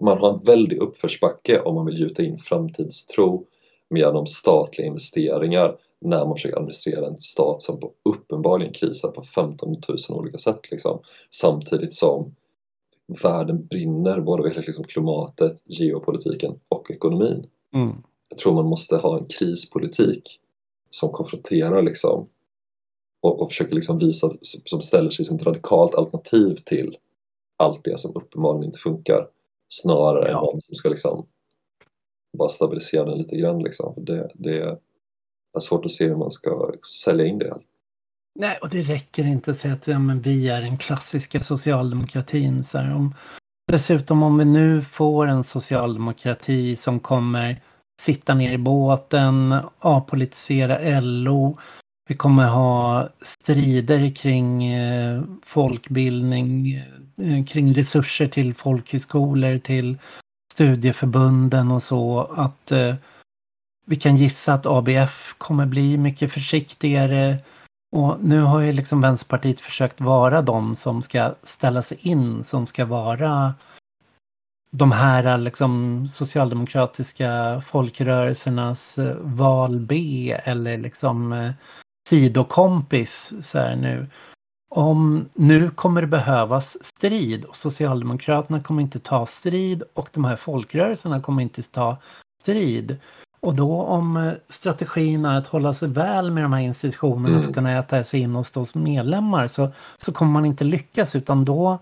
man 0.00 0.18
har 0.18 0.32
en 0.32 0.44
väldig 0.44 0.78
uppförsbacke 0.78 1.60
om 1.60 1.74
man 1.74 1.86
vill 1.86 2.00
gjuta 2.00 2.22
in 2.22 2.38
framtidstro 2.38 3.46
genom 3.94 4.26
statliga 4.26 4.86
investeringar 4.86 5.76
när 6.00 6.26
man 6.26 6.34
försöker 6.34 6.56
administrera 6.56 7.06
en 7.06 7.18
stat 7.18 7.62
som 7.62 7.80
på 7.80 7.92
uppenbarligen 8.04 8.72
krisar 8.72 9.10
på 9.10 9.22
15 9.22 9.76
000 9.88 9.98
olika 10.08 10.38
sätt 10.38 10.70
liksom. 10.70 11.00
samtidigt 11.30 11.94
som 11.94 12.34
världen 13.22 13.66
brinner 13.66 14.20
både 14.20 14.42
vad 14.42 14.66
liksom 14.66 14.84
klimatet, 14.84 15.62
geopolitiken 15.64 16.60
och 16.68 16.90
ekonomin. 16.90 17.46
Mm. 17.74 17.92
Jag 18.28 18.38
tror 18.38 18.54
man 18.54 18.66
måste 18.66 18.96
ha 18.96 19.18
en 19.18 19.26
krispolitik 19.26 20.40
som 20.90 21.10
konfronterar 21.10 21.82
liksom 21.82 22.28
och, 23.22 23.42
och 23.42 23.48
försöker 23.48 23.74
liksom 23.74 23.98
visa, 23.98 24.30
som 24.42 24.80
ställer 24.80 25.10
sig 25.10 25.24
som 25.24 25.36
ett 25.36 25.46
radikalt 25.46 25.94
alternativ 25.94 26.54
till 26.54 26.96
allt 27.58 27.84
det 27.84 27.98
som 27.98 28.16
uppenbarligen 28.16 28.64
inte 28.64 28.78
funkar 28.78 29.26
snarare 29.68 30.30
ja. 30.30 30.38
än 30.38 30.44
någon 30.44 30.60
som 30.60 30.74
ska 30.74 30.88
liksom 30.88 31.26
bara 32.38 32.48
stabilisera 32.48 33.04
den 33.04 33.18
lite 33.18 33.36
grann 33.36 33.62
liksom. 33.62 33.94
Det, 33.96 34.30
det 34.34 34.58
är 35.56 35.60
svårt 35.60 35.84
att 35.84 35.90
se 35.90 36.08
hur 36.08 36.16
man 36.16 36.30
ska 36.30 36.72
sälja 37.04 37.26
in 37.26 37.38
det. 37.38 37.56
Nej, 38.38 38.58
och 38.62 38.68
det 38.68 38.82
räcker 38.82 39.24
inte 39.24 39.50
att 39.50 39.56
säga 39.56 39.74
att 39.74 39.86
ja, 39.86 39.98
men 39.98 40.20
vi 40.20 40.48
är 40.48 40.62
den 40.62 40.78
klassiska 40.78 41.40
socialdemokratin. 41.40 42.64
Så 42.64 42.78
här, 42.78 42.94
om, 42.94 43.14
dessutom 43.72 44.22
om 44.22 44.38
vi 44.38 44.44
nu 44.44 44.82
får 44.82 45.26
en 45.26 45.44
socialdemokrati 45.44 46.76
som 46.76 47.00
kommer 47.00 47.62
sitta 48.00 48.34
ner 48.34 48.52
i 48.52 48.58
båten, 48.58 49.54
apolitisera 49.78 51.00
LO, 51.00 51.58
vi 52.10 52.16
kommer 52.16 52.48
ha 52.48 53.08
strider 53.22 54.14
kring 54.14 54.64
eh, 54.64 55.22
folkbildning, 55.42 56.74
eh, 57.18 57.44
kring 57.44 57.74
resurser 57.74 58.28
till 58.28 58.54
folkhögskolor, 58.54 59.58
till 59.58 59.98
studieförbunden 60.52 61.70
och 61.70 61.82
så. 61.82 62.20
Att 62.20 62.72
eh, 62.72 62.94
vi 63.86 63.96
kan 63.96 64.16
gissa 64.16 64.54
att 64.54 64.66
ABF 64.66 65.34
kommer 65.38 65.66
bli 65.66 65.96
mycket 65.96 66.32
försiktigare. 66.32 67.36
Och 67.96 68.16
nu 68.20 68.40
har 68.40 68.60
ju 68.60 68.72
liksom 68.72 69.00
Vänsterpartiet 69.00 69.60
försökt 69.60 70.00
vara 70.00 70.42
de 70.42 70.76
som 70.76 71.02
ska 71.02 71.34
ställa 71.42 71.82
sig 71.82 71.98
in, 72.00 72.44
som 72.44 72.66
ska 72.66 72.84
vara 72.84 73.54
de 74.72 74.92
här 74.92 75.38
liksom 75.38 76.08
socialdemokratiska 76.08 77.62
folkrörelsernas 77.66 78.98
val 79.20 79.80
B 79.80 80.36
eller 80.44 80.78
liksom 80.78 81.52
sidokompis 82.08 83.32
så 83.42 83.58
här 83.58 83.76
nu. 83.76 84.06
Om 84.74 85.28
nu 85.34 85.70
kommer 85.70 86.00
det 86.00 86.06
behövas 86.06 86.84
strid 86.84 87.44
och 87.44 87.56
Socialdemokraterna 87.56 88.62
kommer 88.62 88.82
inte 88.82 88.98
ta 88.98 89.26
strid 89.26 89.82
och 89.94 90.08
de 90.12 90.24
här 90.24 90.36
folkrörelserna 90.36 91.20
kommer 91.20 91.42
inte 91.42 91.62
ta 91.62 91.96
strid. 92.42 92.98
Och 93.40 93.54
då 93.54 93.82
om 93.82 94.16
eh, 94.16 94.32
strategin 94.48 95.24
är 95.24 95.38
att 95.38 95.46
hålla 95.46 95.74
sig 95.74 95.88
väl 95.88 96.30
med 96.30 96.42
de 96.42 96.52
här 96.52 96.60
institutionerna 96.60 97.28
mm. 97.28 97.42
för 97.42 97.48
att 97.48 97.54
kunna 97.54 97.78
äta 97.78 98.04
sig 98.04 98.20
in 98.20 98.34
hos 98.34 98.56
oss 98.56 98.74
medlemmar 98.74 99.48
så, 99.48 99.68
så 99.96 100.12
kommer 100.12 100.32
man 100.32 100.44
inte 100.44 100.64
lyckas 100.64 101.16
utan 101.16 101.44
då, 101.44 101.78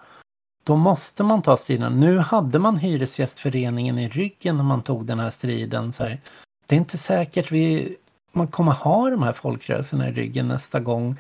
då 0.64 0.77
måste 0.77 1.23
man 1.23 1.43
ta 1.43 1.57
striden. 1.57 2.01
Nu 2.01 2.19
hade 2.19 2.59
man 2.59 2.77
Hyresgästföreningen 2.77 3.99
i 3.99 4.09
ryggen 4.09 4.57
när 4.57 4.64
man 4.64 4.83
tog 4.83 5.07
den 5.07 5.19
här 5.19 5.31
striden. 5.31 5.93
Så 5.93 6.03
här. 6.03 6.21
Det 6.66 6.75
är 6.75 6.79
inte 6.79 6.99
säkert 6.99 7.53
vi 7.53 7.97
man 8.33 8.49
kommer 8.49 8.72
ha 8.72 9.11
de 9.11 9.22
här 9.22 9.33
folkrörelserna 9.33 10.09
i 10.09 10.12
ryggen 10.12 10.49
nästa 10.49 10.81
gång. 10.81 11.16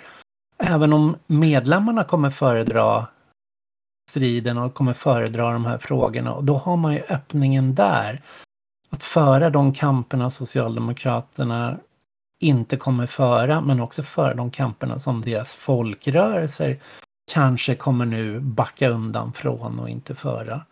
Även 0.58 0.92
om 0.92 1.16
medlemmarna 1.26 2.04
kommer 2.04 2.30
föredra 2.30 3.06
striden 4.10 4.58
och 4.58 4.74
kommer 4.74 4.94
föredra 4.94 5.52
de 5.52 5.64
här 5.64 5.78
frågorna. 5.78 6.34
Och 6.34 6.44
då 6.44 6.54
har 6.56 6.76
man 6.76 6.92
ju 6.92 7.02
öppningen 7.08 7.74
där. 7.74 8.22
Att 8.90 9.02
föra 9.02 9.50
de 9.50 9.72
kamperna 9.72 10.30
Socialdemokraterna 10.30 11.78
inte 12.42 12.76
kommer 12.76 13.06
föra, 13.06 13.60
men 13.60 13.80
också 13.80 14.02
föra 14.02 14.34
de 14.34 14.50
kamperna 14.50 14.98
som 14.98 15.22
deras 15.22 15.54
folkrörelser 15.54 16.80
kanske 17.32 17.74
kommer 17.74 18.04
nu 18.04 18.40
backa 18.40 18.88
undan 18.88 19.32
från 19.32 19.80
och 19.80 19.90
inte 19.90 20.14
föra. 20.14 20.64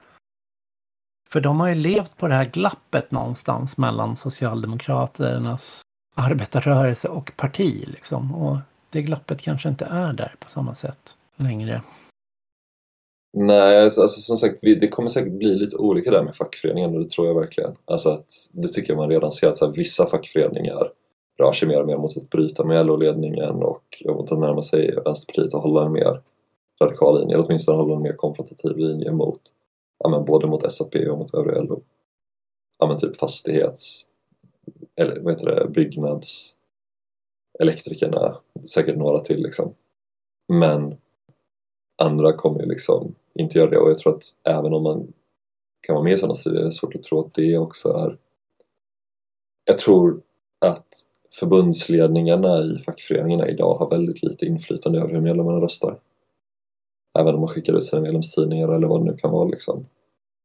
För 1.28 1.41
de 1.41 1.61
har 1.61 1.68
ju 1.68 1.74
levt 1.74 2.16
på 2.16 2.28
det 2.28 2.34
här 2.34 2.45
glappet 2.45 3.11
någonstans 3.11 3.76
mellan 3.76 4.16
Socialdemokraternas 4.16 5.82
arbetarrörelse 6.17 7.09
och 7.09 7.33
parti. 7.37 7.85
Liksom. 7.87 8.35
Och 8.35 8.57
det 8.91 9.03
glappet 9.03 9.43
kanske 9.43 9.69
inte 9.69 9.85
är 9.85 10.12
där 10.12 10.35
på 10.39 10.49
samma 10.49 10.75
sätt 10.75 11.17
längre. 11.37 11.83
Nej, 13.39 13.85
alltså, 13.85 14.01
alltså 14.01 14.21
som 14.21 14.37
sagt, 14.37 14.59
det 14.61 14.89
kommer 14.89 15.09
säkert 15.09 15.33
bli 15.33 15.55
lite 15.55 15.77
olika 15.77 16.11
där 16.11 16.23
med 16.23 16.37
fackföreningen 16.37 16.95
och 16.95 17.01
det 17.01 17.11
tror 17.11 17.27
jag 17.27 17.35
verkligen. 17.35 17.77
Alltså 17.85 18.11
att, 18.11 18.27
det 18.53 18.69
tycker 18.69 18.93
jag 18.93 18.99
man 18.99 19.11
redan 19.11 19.33
ser 19.33 19.49
att 19.49 19.59
så 19.59 19.67
här, 19.67 19.73
vissa 19.73 20.07
fackföreningar 20.07 20.91
rör 21.39 21.53
sig 21.53 21.69
mer 21.69 21.81
och 21.81 21.87
mer 21.87 21.97
mot 21.97 22.17
att 22.17 22.31
bryta 22.31 22.64
med 22.64 22.87
LO-ledningen 22.87 23.62
och 23.62 24.03
mot 24.05 24.33
att 24.33 24.39
närma 24.39 24.62
sig 24.62 24.95
Vänsterpartiet 25.05 25.55
och 25.55 25.62
hålla 25.62 25.87
en 25.87 25.93
mer 25.93 26.21
radikal 26.81 27.21
linje, 27.21 27.35
eller 27.35 27.47
åtminstone 27.47 27.79
hålla 27.79 27.97
en 27.97 28.03
mer 28.03 28.17
konfrontativ 28.17 28.77
linje 28.77 29.12
mot, 29.12 29.41
ja, 29.99 30.09
men 30.09 30.25
både 30.25 30.47
mot 30.47 30.73
SAP 30.73 30.95
och 30.95 31.19
mot 31.19 31.35
övriga 31.35 31.61
LO. 31.61 31.83
Ja, 32.79 32.87
men 32.87 32.99
typ 32.99 33.17
fastighets 33.17 34.07
eller 35.01 35.20
vad 35.20 35.32
heter 35.32 35.47
det, 35.47 35.68
byggnadselektrikerna, 35.68 38.40
säkert 38.74 38.97
några 38.97 39.20
till 39.20 39.42
liksom. 39.42 39.74
Men 40.53 40.97
andra 42.03 42.32
kommer 42.32 42.61
ju 42.61 42.66
liksom 42.66 43.14
inte 43.34 43.59
göra 43.59 43.70
det 43.70 43.78
och 43.78 43.90
jag 43.90 43.99
tror 43.99 44.16
att 44.16 44.24
även 44.44 44.72
om 44.72 44.82
man 44.82 45.12
kan 45.86 45.94
vara 45.94 46.05
med 46.05 46.12
i 46.12 46.18
sådana 46.18 46.34
strider 46.34 46.61
är 46.61 46.64
det 46.64 46.72
svårt 46.72 46.94
att 46.94 47.03
tro 47.03 47.20
att 47.20 47.34
det 47.34 47.59
också 47.59 47.92
är... 47.92 48.18
Jag 49.64 49.78
tror 49.78 50.22
att 50.66 50.88
förbundsledningarna 51.32 52.59
i 52.59 52.78
fackföreningarna 52.78 53.49
idag 53.49 53.74
har 53.74 53.90
väldigt 53.90 54.22
lite 54.22 54.47
inflytande 54.47 54.99
över 54.99 55.14
hur 55.14 55.20
medlemmarna 55.20 55.61
röstar. 55.61 55.99
Även 57.18 57.34
om 57.34 57.40
man 57.40 57.49
skickar 57.49 57.72
ut 57.72 57.84
sina 57.84 58.03
medlemstidningar 58.03 58.68
eller 58.68 58.86
vad 58.86 59.01
det 59.01 59.11
nu 59.11 59.16
kan 59.16 59.30
vara 59.30 59.49
liksom. 59.49 59.86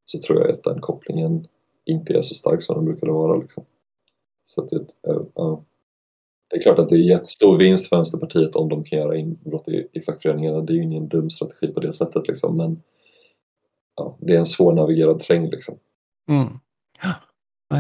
Så 0.06 0.20
tror 0.20 0.40
jag 0.40 0.50
att 0.50 0.64
den 0.64 0.80
kopplingen 0.80 1.48
inte 1.86 2.14
är 2.14 2.22
så 2.22 2.36
stark 2.36 2.62
som 2.62 2.76
den 2.76 2.86
brukade 2.86 3.12
vara 3.12 3.38
liksom. 3.38 3.66
Så 4.52 4.64
att 4.64 4.70
det, 4.70 4.76
eh, 5.08 5.22
ja. 5.36 5.64
det 6.50 6.58
är 6.58 6.62
klart 6.62 6.80
att 6.80 6.90
det 6.90 6.96
är 6.96 7.10
jättestor 7.10 7.58
vinst 7.58 7.90
för 7.90 7.96
Vänsterpartiet 7.96 8.56
om 8.56 8.70
de 8.70 8.84
kan 8.84 9.00
göra 9.00 9.16
inbrott 9.16 9.68
i, 9.68 9.88
i 9.94 10.02
fackföreningarna. 10.02 10.62
Det 10.62 10.74
är 10.74 10.76
ju 10.76 10.84
ingen 10.84 11.08
dum 11.08 11.30
strategi 11.30 11.68
på 11.68 11.80
det 11.80 11.94
sättet 11.94 12.28
liksom, 12.28 12.58
men 12.58 12.82
ja, 13.96 14.18
det 14.20 14.34
är 14.34 14.38
en 14.38 14.46
svårnavigerad 14.46 15.20
terräng 15.20 15.50
liksom. 15.50 15.78
Mm. 16.30 16.48
Ja, 17.02 17.14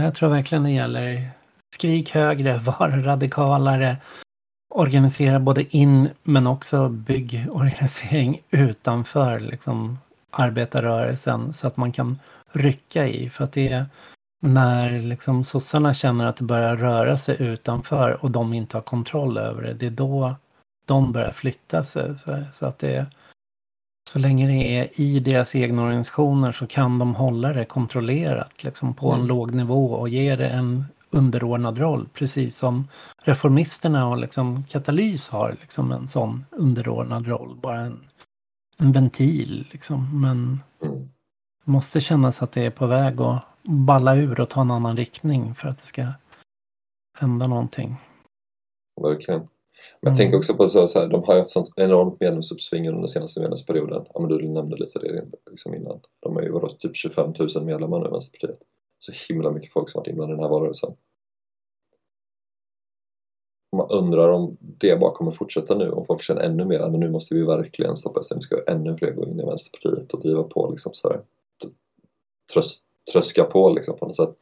jag 0.01 0.15
tror 0.15 0.29
verkligen 0.29 0.63
det 0.63 0.71
gäller 0.71 1.29
skrik 1.75 2.09
högre, 2.09 2.57
var 2.65 3.03
radikalare, 3.03 3.97
organisera 4.69 5.39
både 5.39 5.77
in 5.77 6.09
men 6.23 6.47
också 6.47 6.89
bygg 6.89 7.45
organisering 7.51 8.41
utanför 8.49 9.39
liksom, 9.39 9.97
arbetarrörelsen 10.29 11.53
så 11.53 11.67
att 11.67 11.77
man 11.77 11.91
kan 11.91 12.19
rycka 12.51 13.07
i. 13.07 13.29
För 13.29 13.43
att 13.43 13.53
det 13.53 13.67
är 13.67 13.85
när 14.43 14.99
liksom 14.99 15.43
sossarna 15.43 15.93
känner 15.93 16.25
att 16.25 16.35
det 16.35 16.43
börjar 16.43 16.77
röra 16.77 17.17
sig 17.17 17.35
utanför 17.39 18.17
och 18.23 18.31
de 18.31 18.53
inte 18.53 18.77
har 18.77 18.81
kontroll 18.81 19.37
över 19.37 19.61
det, 19.61 19.73
det 19.73 19.85
är 19.85 19.91
då 19.91 20.35
de 20.85 21.11
börjar 21.11 21.31
flytta 21.31 21.85
sig. 21.85 22.15
Så, 22.55 22.65
att 22.65 22.79
det 22.79 23.05
så 24.09 24.19
länge 24.19 24.47
det 24.47 24.77
är 24.77 25.01
i 25.01 25.19
deras 25.19 25.55
egna 25.55 25.83
organisationer 25.83 26.51
så 26.51 26.67
kan 26.67 26.99
de 26.99 27.15
hålla 27.15 27.53
det 27.53 27.65
kontrollerat 27.65 28.63
liksom 28.63 28.93
på 28.93 29.09
mm. 29.09 29.21
en 29.21 29.27
låg 29.27 29.53
nivå 29.53 29.93
och 29.93 30.09
ge 30.09 30.35
det 30.35 30.49
en 30.49 30.85
underordnad 31.09 31.77
roll. 31.77 32.09
Precis 32.13 32.57
som 32.57 32.87
reformisterna 33.23 34.07
och 34.07 34.17
liksom 34.17 34.63
katalys 34.63 35.29
har 35.29 35.57
liksom 35.61 35.91
en 35.91 36.07
sån 36.07 36.45
underordnad 36.51 37.27
roll. 37.27 37.55
Bara 37.61 37.79
en, 37.79 37.99
en 38.77 38.91
ventil 38.91 39.67
liksom. 39.71 40.21
Men 40.21 40.59
mm. 40.81 41.09
det 41.65 41.71
måste 41.71 42.01
kännas 42.01 42.41
att 42.41 42.51
det 42.51 42.65
är 42.65 42.71
på 42.71 42.87
väg 42.87 43.21
att 43.21 43.50
balla 43.63 44.15
ur 44.15 44.39
och 44.39 44.49
ta 44.49 44.61
en 44.61 44.71
annan 44.71 44.97
riktning 44.97 45.55
för 45.55 45.67
att 45.67 45.77
det 45.77 45.87
ska 45.87 46.05
hända 47.19 47.47
någonting. 47.47 47.95
Verkligen. 49.01 49.39
Men 49.39 49.49
jag 49.99 50.09
mm. 50.11 50.17
tänker 50.17 50.37
också 50.37 50.53
på 50.53 50.67
så, 50.67 50.87
så 50.87 50.99
här, 50.99 51.07
de 51.07 51.23
har 51.23 51.33
ju 51.33 51.39
haft 51.39 51.51
sånt 51.51 51.73
enormt 51.75 52.19
medlemsuppsving 52.19 52.87
under 52.87 52.99
den 52.99 53.07
senaste 53.07 53.39
medlemsperioden. 53.39 54.05
Ja, 54.13 54.19
men 54.19 54.29
du 54.29 54.47
nämnde 54.47 54.77
lite 54.77 54.99
det 54.99 55.25
liksom 55.51 55.75
innan. 55.75 55.99
De 56.19 56.35
har 56.35 56.41
ju 56.41 56.51
varit 56.51 56.79
typ 56.79 56.95
25 56.95 57.33
000 57.39 57.65
medlemmar 57.65 57.99
nu 57.99 58.07
i 58.07 58.11
Vänsterpartiet. 58.11 58.59
Så 58.99 59.11
himla 59.29 59.51
mycket 59.51 59.73
folk 59.73 59.89
som 59.89 59.99
varit 59.99 60.07
inblandade 60.07 60.33
i 60.33 60.37
den 60.37 60.43
här 60.43 60.49
valrörelsen. 60.49 60.93
Man 63.75 63.87
undrar 63.89 64.31
om 64.31 64.57
det 64.59 64.99
bara 64.99 65.11
kommer 65.11 65.31
fortsätta 65.31 65.75
nu, 65.75 65.91
om 65.91 66.05
folk 66.05 66.21
känner 66.21 66.41
ännu 66.41 66.65
mer 66.65 66.79
att 66.79 66.91
nu 66.91 67.09
måste 67.09 67.35
vi 67.35 67.43
verkligen 67.43 67.97
stoppa 67.97 68.21
SD, 68.21 68.35
nu 68.35 68.41
ska 68.41 68.63
ännu 68.67 68.97
fler 68.97 69.11
gå 69.11 69.25
in 69.25 69.39
i 69.39 69.45
Vänsterpartiet 69.45 70.13
och 70.13 70.21
driva 70.21 70.43
på 70.43 70.71
liksom 70.71 70.93
så 70.93 71.09
här, 71.09 71.21
tröst, 72.53 72.85
tröska 73.11 73.43
på 73.43 73.69
liksom 73.69 73.97
på 73.97 74.05
något 74.05 74.15
sätt. 74.15 74.35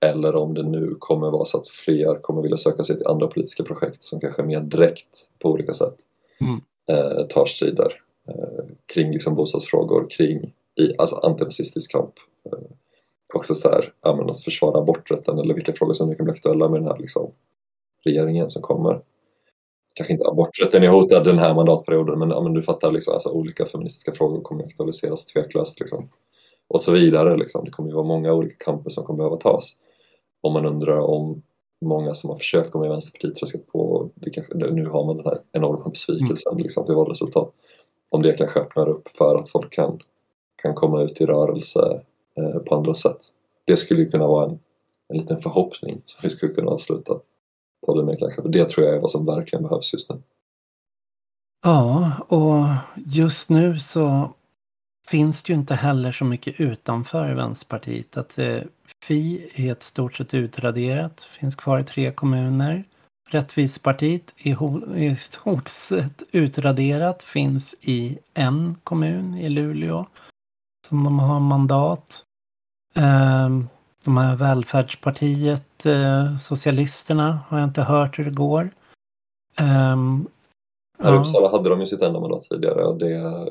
Eller 0.00 0.42
om 0.42 0.54
det 0.54 0.62
nu 0.62 0.96
kommer 0.98 1.30
vara 1.30 1.44
så 1.44 1.58
att 1.58 1.68
fler 1.68 2.20
kommer 2.22 2.42
vilja 2.42 2.56
söka 2.56 2.82
sig 2.82 2.96
till 2.96 3.06
andra 3.06 3.26
politiska 3.26 3.64
projekt 3.64 4.02
som 4.02 4.20
kanske 4.20 4.42
mer 4.42 4.60
direkt 4.60 5.28
på 5.38 5.50
olika 5.50 5.74
sätt 5.74 5.94
mm. 6.40 6.60
eh, 6.88 7.26
tar 7.26 7.46
strider 7.46 8.00
eh, 8.28 8.64
kring 8.86 9.12
liksom 9.12 9.34
bostadsfrågor, 9.34 10.06
kring 10.10 10.52
i, 10.78 10.94
alltså 10.98 11.16
antirasistisk 11.16 11.92
kamp. 11.92 12.14
Eh, 12.46 12.58
också 13.34 13.54
så 13.54 13.68
här, 13.68 13.92
ja, 14.02 14.30
att 14.30 14.40
försvara 14.40 14.78
aborträtten 14.78 15.38
eller 15.38 15.54
vilka 15.54 15.72
frågor 15.72 15.92
som 15.92 16.08
nu 16.08 16.14
kan 16.14 16.24
bli 16.24 16.32
aktuella 16.32 16.68
med 16.68 16.80
den 16.80 16.88
här 16.88 16.98
liksom, 16.98 17.30
regeringen 18.04 18.50
som 18.50 18.62
kommer. 18.62 19.00
Kanske 19.94 20.12
inte 20.12 20.28
aborträtten 20.28 20.82
är 20.82 20.88
hotad 20.88 21.24
den 21.24 21.38
här 21.38 21.54
mandatperioden 21.54 22.18
men, 22.18 22.30
ja, 22.30 22.40
men 22.40 22.54
du 22.54 22.62
fattar, 22.62 22.92
liksom, 22.92 23.14
alltså, 23.14 23.30
olika 23.30 23.66
feministiska 23.66 24.12
frågor 24.12 24.42
kommer 24.42 24.64
aktualiseras 24.64 25.26
tveklöst. 25.26 25.80
Liksom. 25.80 26.08
Och 26.68 26.82
så 26.82 26.92
vidare. 26.92 27.36
Liksom. 27.36 27.64
Det 27.64 27.70
kommer 27.70 27.88
ju 27.88 27.94
vara 27.94 28.06
många 28.06 28.32
olika 28.32 28.64
kamper 28.64 28.90
som 28.90 29.04
kommer 29.04 29.16
behöva 29.16 29.36
tas. 29.36 29.76
Om 30.40 30.52
man 30.52 30.66
undrar 30.66 30.98
om 30.98 31.42
många 31.80 32.14
som 32.14 32.30
har 32.30 32.36
försökt 32.36 32.74
med 32.74 32.84
i 32.84 32.88
Vänsterpartiet 32.88 33.34
tröskat 33.34 33.66
på, 33.66 34.10
det 34.14 34.30
kanske, 34.30 34.54
nu 34.54 34.86
har 34.86 35.04
man 35.04 35.16
den 35.16 35.26
här 35.26 35.40
enorma 35.52 35.88
besvikelsen 35.88 36.52
mm. 36.52 36.62
liksom, 36.62 36.86
till 36.86 36.94
valresultat. 36.94 37.52
Om 38.10 38.22
det 38.22 38.32
kanske 38.32 38.60
öppnar 38.60 38.88
upp 38.88 39.08
för 39.08 39.38
att 39.38 39.48
folk 39.48 39.72
kan, 39.72 39.98
kan 40.62 40.74
komma 40.74 41.02
ut 41.02 41.20
i 41.20 41.26
rörelse 41.26 42.00
eh, 42.36 42.58
på 42.58 42.74
andra 42.74 42.94
sätt. 42.94 43.18
Det 43.64 43.76
skulle 43.76 44.00
ju 44.00 44.08
kunna 44.08 44.26
vara 44.26 44.44
en, 44.44 44.58
en 45.08 45.16
liten 45.16 45.38
förhoppning 45.38 46.02
som 46.06 46.20
vi 46.22 46.30
skulle 46.30 46.52
kunna 46.52 46.70
avsluta 46.70 47.20
podden 47.86 48.06
med 48.06 48.18
kanske. 48.18 48.42
För 48.42 48.48
det 48.48 48.68
tror 48.68 48.86
jag 48.86 48.96
är 48.96 49.00
vad 49.00 49.10
som 49.10 49.26
verkligen 49.26 49.62
behövs 49.62 49.92
just 49.92 50.10
nu. 50.10 50.16
Ja, 51.62 52.12
och 52.28 52.64
just 53.06 53.50
nu 53.50 53.78
så 53.78 54.30
finns 55.10 55.42
det 55.42 55.52
ju 55.52 55.58
inte 55.58 55.74
heller 55.74 56.12
så 56.12 56.24
mycket 56.24 56.60
utanför 56.60 57.34
Vänsterpartiet. 57.34 58.16
Att 58.16 58.38
eh, 58.38 58.60
Fi 59.04 59.50
är 59.54 59.72
ett 59.72 59.82
stort 59.82 60.16
sett 60.16 60.34
utraderat, 60.34 61.20
finns 61.20 61.56
kvar 61.56 61.78
i 61.78 61.84
tre 61.84 62.12
kommuner. 62.12 62.84
Rättvisepartiet 63.30 64.34
är 64.38 64.96
i 64.96 65.16
stort 65.16 65.68
sett 65.68 66.22
utraderat, 66.32 67.22
finns 67.22 67.74
i 67.80 68.18
en 68.34 68.76
kommun 68.84 69.34
i 69.34 69.48
Luleå 69.48 70.06
som 70.88 71.04
de 71.04 71.18
har 71.18 71.40
mandat. 71.40 72.22
Eh, 72.96 73.48
de 74.04 74.16
här 74.16 74.36
välfärdspartiet, 74.36 75.86
eh, 75.86 76.38
socialisterna, 76.38 77.38
har 77.48 77.58
jag 77.58 77.68
inte 77.68 77.82
hört 77.82 78.18
hur 78.18 78.24
det 78.24 78.30
går. 78.30 78.70
Eh, 79.58 79.96
Här 81.02 81.14
i 81.14 81.18
Uppsala 81.18 81.50
hade 81.50 81.68
de 81.68 81.80
ju 81.80 81.86
sitt 81.86 82.02
enda 82.02 82.20
mandat 82.20 82.42
tidigare 82.42 82.84
och 82.84 82.98
det 82.98 83.48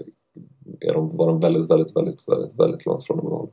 är 0.80 0.94
de, 0.94 1.18
var 1.18 1.28
de 1.28 1.40
väldigt, 1.40 1.72
väldigt, 1.72 1.96
väldigt, 1.96 2.28
väldigt, 2.28 2.60
väldigt 2.60 2.86
långt 2.86 3.04
från 3.04 3.18
behålla. 3.18 3.52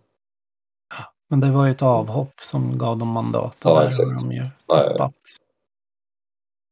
Men 1.28 1.40
det 1.40 1.50
var 1.50 1.64
ju 1.64 1.70
ett 1.70 1.82
avhopp 1.82 2.40
som 2.42 2.78
gav 2.78 2.98
dem 2.98 3.08
mandat. 3.08 3.56
Ja, 3.64 3.80
där 3.80 3.86
exakt. 3.86 4.12
Har 4.12 4.20
de 4.20 4.32
ju 4.32 4.46
ja, 4.66 4.94
ja. 4.98 5.12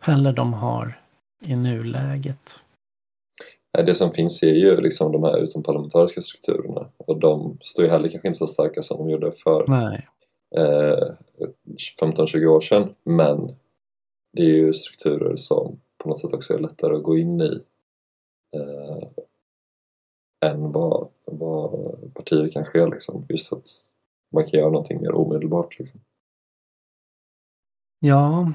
heller 0.02 0.34
de 0.34 0.54
har 0.54 1.00
i 1.46 1.56
nuläget. 1.56 2.60
Det 3.86 3.96
som 3.96 4.12
finns 4.12 4.44
är 4.44 4.54
ju 4.54 4.82
liksom 4.82 5.12
de 5.12 5.24
här 5.24 5.38
utomparlamentariska 5.38 6.22
strukturerna 6.22 6.90
och 6.98 7.20
de 7.20 7.58
står 7.62 7.86
ju 7.86 7.92
heller 7.92 8.10
kanske 8.10 8.28
inte 8.28 8.38
så 8.38 8.48
starka 8.48 8.82
som 8.82 8.98
de 8.98 9.10
gjorde 9.10 9.32
för 9.32 9.70
eh, 10.56 11.10
15-20 12.02 12.46
år 12.46 12.62
sedan 12.62 12.96
men 13.04 13.56
det 14.34 14.42
är 14.42 14.54
ju 14.56 14.74
strukturer 14.74 15.36
som 15.36 15.80
på 15.98 16.10
något 16.10 16.20
sätt 16.20 16.34
också 16.34 16.54
är 16.54 16.60
lättare 16.60 16.96
att 16.96 17.04
gå 17.04 17.18
in 17.18 17.42
i 17.42 17.60
eh, 18.56 19.08
än 20.44 20.72
vad, 20.72 21.10
vad 21.26 22.14
partier 22.14 22.50
kanske 22.50 22.82
är 22.82 22.88
liksom. 22.88 23.26
Just 23.30 23.54
att 23.54 23.66
man 24.32 24.44
kan 24.44 24.60
göra 24.60 24.72
någonting 24.72 25.02
mer 25.02 25.12
omedelbart. 25.12 25.80
Liksom. 25.80 26.00
Ja, 28.06 28.52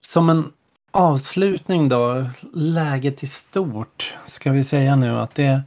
som 0.00 0.30
en 0.30 0.52
avslutning 0.90 1.88
då, 1.88 2.26
läget 2.52 3.22
i 3.22 3.26
stort, 3.26 4.14
ska 4.26 4.52
vi 4.52 4.64
säga 4.64 4.96
nu 4.96 5.18
att 5.18 5.34
det 5.34 5.62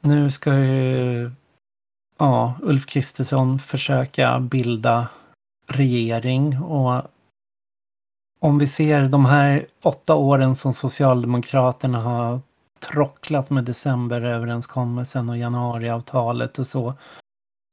nu 0.00 0.30
ska 0.30 0.54
ju 0.54 1.30
ja, 2.18 2.54
Ulf 2.62 2.86
Kristersson 2.86 3.58
försöka 3.58 4.40
bilda 4.40 5.08
regering 5.66 6.62
och 6.62 7.02
om 8.40 8.58
vi 8.58 8.68
ser 8.68 9.08
de 9.08 9.24
här 9.24 9.66
åtta 9.82 10.14
åren 10.14 10.56
som 10.56 10.74
Socialdemokraterna 10.74 12.00
har 12.00 12.40
trocklat 12.80 13.50
med 13.50 13.64
decemberöverenskommelsen 13.64 15.28
och 15.28 15.38
januariavtalet 15.38 16.58
och 16.58 16.66
så 16.66 16.94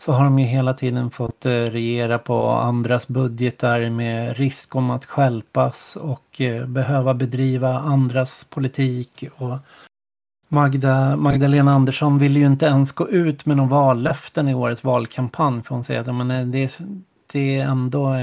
så 0.05 0.11
har 0.11 0.23
de 0.23 0.39
ju 0.39 0.45
hela 0.45 0.73
tiden 0.73 1.11
fått 1.11 1.45
eh, 1.45 1.51
regera 1.51 2.19
på 2.19 2.49
andras 2.49 3.07
budgetar 3.07 3.89
med 3.89 4.37
risk 4.37 4.75
om 4.75 4.89
att 4.89 5.05
skälpas 5.05 5.95
och 5.95 6.41
eh, 6.41 6.65
behöva 6.65 7.13
bedriva 7.13 7.69
andras 7.69 8.43
politik. 8.49 9.23
Och 9.35 9.57
Magda, 10.47 11.15
Magdalena 11.15 11.73
Andersson 11.73 12.19
vill 12.19 12.37
ju 12.37 12.45
inte 12.45 12.65
ens 12.65 12.91
gå 12.91 13.09
ut 13.09 13.45
med 13.45 13.57
någon 13.57 13.69
vallöften 13.69 14.49
i 14.49 14.53
årets 14.53 14.83
valkampanj. 14.83 15.63
För 15.63 15.75
hon 15.75 15.83
säger 15.83 16.01
att 16.01 16.15
men 16.15 16.31
eh, 16.31 16.45
det, 16.45 16.79
det 17.31 17.57
är 17.57 17.65
ändå 17.65 18.15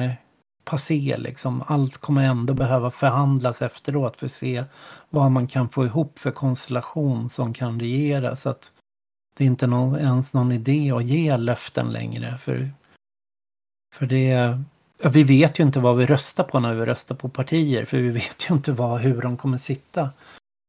passé 0.65 1.17
liksom. 1.19 1.63
Allt 1.67 1.99
kommer 1.99 2.25
ändå 2.25 2.55
behöva 2.55 2.91
förhandlas 2.91 3.63
efteråt 3.63 4.17
för 4.17 4.27
att 4.27 4.33
se 4.33 4.65
vad 5.11 5.31
man 5.31 5.47
kan 5.47 5.69
få 5.69 5.85
ihop 5.85 6.19
för 6.19 6.31
konstellation 6.31 7.29
som 7.29 7.53
kan 7.53 7.81
regera. 7.81 8.37
Så 8.37 8.51
att 8.51 8.73
det 9.41 9.45
är 9.45 9.47
inte 9.47 9.67
någon, 9.67 9.99
ens 9.99 10.35
någon 10.35 10.53
idé 10.53 10.93
att 10.93 11.05
ge 11.05 11.37
löften 11.37 11.91
längre. 11.91 12.39
För, 12.39 12.71
för 13.95 14.07
det, 14.07 14.59
vi 15.11 15.23
vet 15.23 15.61
ju 15.61 15.65
inte 15.65 15.81
vad 15.81 15.97
vi 15.97 16.07
röstar 16.07 16.45
på 16.45 16.61
när 16.61 16.75
vi 16.75 16.87
röstar 16.87 17.15
på 17.15 17.29
partier. 17.29 17.85
För 17.85 17.97
vi 17.97 18.11
vet 18.11 18.51
ju 18.51 18.55
inte 18.55 18.73
vad, 18.73 19.01
hur 19.01 19.23
de 19.23 19.37
kommer 19.37 19.59
sitta. 19.59 20.11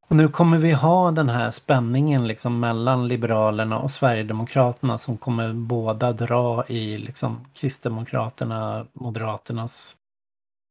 Och 0.09 0.15
nu 0.15 0.27
kommer 0.27 0.57
vi 0.57 0.71
ha 0.71 1.11
den 1.11 1.29
här 1.29 1.51
spänningen 1.51 2.27
liksom 2.27 2.59
mellan 2.59 3.07
Liberalerna 3.07 3.79
och 3.79 3.91
Sverigedemokraterna 3.91 4.97
som 4.97 5.17
kommer 5.17 5.53
båda 5.53 6.13
dra 6.13 6.65
i 6.67 6.97
liksom 6.97 7.45
Kristdemokraterna, 7.53 8.85
Moderaternas 8.93 9.95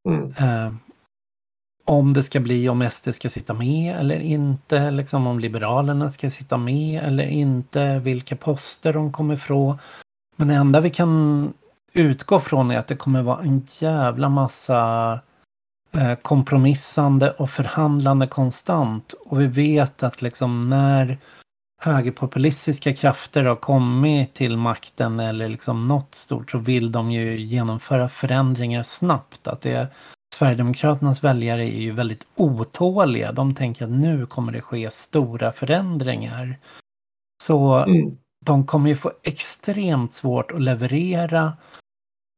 mm. 0.09 0.33
eh, 0.39 0.73
om 1.85 2.13
det 2.13 2.23
ska 2.23 2.41
bli 2.41 2.69
om 2.69 2.91
SD 2.91 3.15
ska 3.15 3.31
sitta 3.31 3.55
med 3.55 3.97
eller 3.97 4.21
inte, 4.21 4.91
liksom 4.91 5.27
om 5.27 5.41
Liberalerna 5.41 6.11
ska 6.11 6.31
sitta 6.31 6.57
med 6.57 7.03
eller 7.03 7.27
inte, 7.27 7.99
vilka 7.99 8.37
poster 8.37 8.93
de 8.93 9.13
kommer 9.13 9.37
få. 9.37 9.79
Men 10.37 10.49
det 10.49 10.55
enda 10.55 10.81
vi 10.81 10.91
kan 10.91 11.53
utgå 11.93 12.41
från 12.41 12.71
är 12.71 12.79
att 12.79 12.87
det 12.87 12.97
kommer 12.97 13.23
vara 13.23 13.43
en 13.43 13.67
jävla 13.79 14.29
massa 14.29 15.13
eh, 15.93 16.15
kompromissande 16.15 17.31
och 17.31 17.51
förhandlande 17.51 18.27
konstant. 18.27 19.15
Och 19.27 19.41
vi 19.41 19.47
vet 19.47 20.03
att 20.03 20.23
liksom 20.23 20.71
när 20.71 21.19
högerpopulistiska 21.83 22.93
krafter 22.93 23.45
har 23.45 23.57
kommit 23.57 24.35
till 24.35 24.57
makten 24.57 25.21
eller 25.21 25.49
liksom 25.49 25.83
något 25.83 26.15
stort 26.15 26.51
så 26.51 26.59
vill 26.59 26.93
de 26.93 27.13
ju 27.13 27.41
genomföra 27.41 28.09
förändringar 28.09 28.83
snabbt. 28.83 29.47
Att 29.47 29.61
det 29.61 29.89
Sverigedemokraternas 30.35 31.25
väljare 31.25 31.65
är 31.65 31.81
ju 31.81 31.93
väldigt 31.93 32.27
otåliga. 32.37 33.33
De 33.33 33.55
tänker 33.55 33.85
att 33.85 33.91
nu 33.91 34.27
kommer 34.27 34.53
det 34.53 34.61
ske 34.61 34.91
stora 34.91 35.53
förändringar. 35.53 36.59
Så 37.43 37.75
mm. 37.75 38.19
de 38.47 38.67
kommer 38.67 38.89
ju 38.89 38.97
få 38.97 39.13
extremt 39.23 40.15
svårt 40.15 40.51
att 40.51 40.63
leverera. 40.63 41.57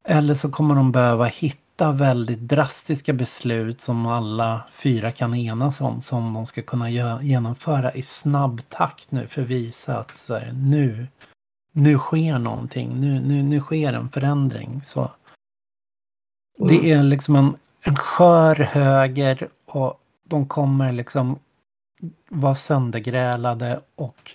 Eller 0.07 0.35
så 0.35 0.51
kommer 0.51 0.75
de 0.75 0.91
behöva 0.91 1.25
hitta 1.25 1.91
väldigt 1.91 2.39
drastiska 2.39 3.13
beslut 3.13 3.81
som 3.81 4.05
alla 4.05 4.61
fyra 4.71 5.11
kan 5.11 5.35
enas 5.35 5.81
om. 5.81 6.01
Som 6.01 6.33
de 6.33 6.45
ska 6.45 6.61
kunna 6.61 6.89
genomföra 7.21 7.93
i 7.93 8.03
snabb 8.03 8.61
takt 8.69 9.11
nu 9.11 9.27
för 9.27 9.41
att 9.41 9.47
visa 9.47 9.97
att 9.97 10.25
här, 10.29 10.51
nu, 10.55 11.07
nu 11.71 11.97
sker 11.97 12.39
någonting. 12.39 12.99
Nu, 12.99 13.19
nu, 13.19 13.43
nu 13.43 13.59
sker 13.59 13.93
en 13.93 14.09
förändring. 14.09 14.81
Så 14.85 15.11
det 16.57 16.79
mm. 16.79 16.99
är 16.99 17.03
liksom 17.03 17.35
en 17.35 17.55
en 17.83 17.95
skör 17.95 18.55
höger 18.55 19.49
och 19.65 19.99
de 20.23 20.47
kommer 20.47 20.91
liksom 20.91 21.39
vara 22.29 22.55
söndergrälade 22.55 23.81
och 23.95 24.31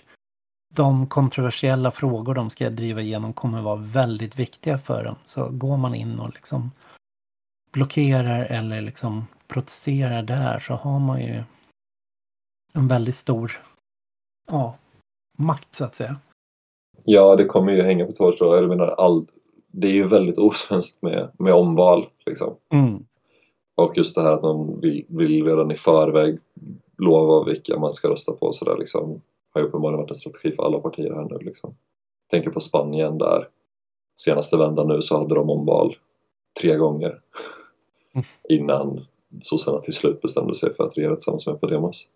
de 0.73 1.07
kontroversiella 1.07 1.91
frågor 1.91 2.35
de 2.35 2.49
ska 2.49 2.69
driva 2.69 3.01
igenom 3.01 3.33
kommer 3.33 3.61
vara 3.61 3.75
väldigt 3.75 4.39
viktiga 4.39 4.77
för 4.77 5.03
dem. 5.03 5.15
Så 5.25 5.49
går 5.49 5.77
man 5.77 5.95
in 5.95 6.19
och 6.19 6.33
liksom 6.33 6.71
blockerar 7.71 8.45
eller 8.45 8.81
liksom 8.81 9.27
protesterar 9.47 10.23
där 10.23 10.59
så 10.59 10.73
har 10.73 10.99
man 10.99 11.21
ju 11.21 11.43
en 12.73 12.87
väldigt 12.87 13.15
stor 13.15 13.61
ja, 14.47 14.75
makt 15.37 15.75
så 15.75 15.85
att 15.85 15.95
säga. 15.95 16.15
Ja, 17.03 17.35
det 17.35 17.45
kommer 17.45 17.71
ju 17.71 17.81
hänga 17.81 18.05
på 18.05 18.11
torsdag. 18.11 18.45
Jag 18.45 18.69
menar, 18.69 18.87
all, 18.87 19.27
det 19.67 19.87
är 19.87 19.93
ju 19.93 20.07
väldigt 20.07 20.37
osvenskt 20.37 21.01
med, 21.01 21.31
med 21.39 21.53
omval. 21.53 22.09
Liksom. 22.25 22.55
Mm. 22.73 23.05
Och 23.85 23.97
just 23.97 24.15
det 24.15 24.21
här 24.21 24.31
att 24.31 24.41
man 24.41 24.79
vill, 24.79 25.05
vill 25.07 25.45
redan 25.45 25.71
i 25.71 25.75
förväg 25.75 26.39
lova 26.97 27.43
vilka 27.43 27.79
man 27.79 27.93
ska 27.93 28.09
rösta 28.09 28.31
på. 28.31 28.51
Så 28.51 28.65
där, 28.65 28.77
liksom, 28.77 29.21
har 29.53 29.61
ju 29.61 29.67
uppenbarligen 29.67 29.99
varit 29.99 30.09
en 30.09 30.15
strategi 30.15 30.51
för 30.51 30.63
alla 30.63 30.79
partier 30.79 31.13
här 31.13 31.27
nu. 31.29 31.37
Liksom. 31.45 31.75
Tänker 32.31 32.49
på 32.49 32.59
Spanien 32.59 33.17
där 33.17 33.47
senaste 34.21 34.57
vändan 34.57 34.87
nu 34.87 35.01
så 35.01 35.17
hade 35.17 35.35
de 35.35 35.49
omval 35.49 35.95
tre 36.61 36.75
gånger 36.75 37.19
Mm. 38.13 38.25
innan 38.49 39.05
sossarna 39.43 39.79
till 39.79 39.93
slut 39.93 40.21
bestämde 40.21 40.55
sig 40.55 40.73
för 40.73 40.83
att 40.83 40.97
regera 40.97 41.15
tillsammans 41.15 41.47
med 41.47 41.61
Podemos. 41.61 42.07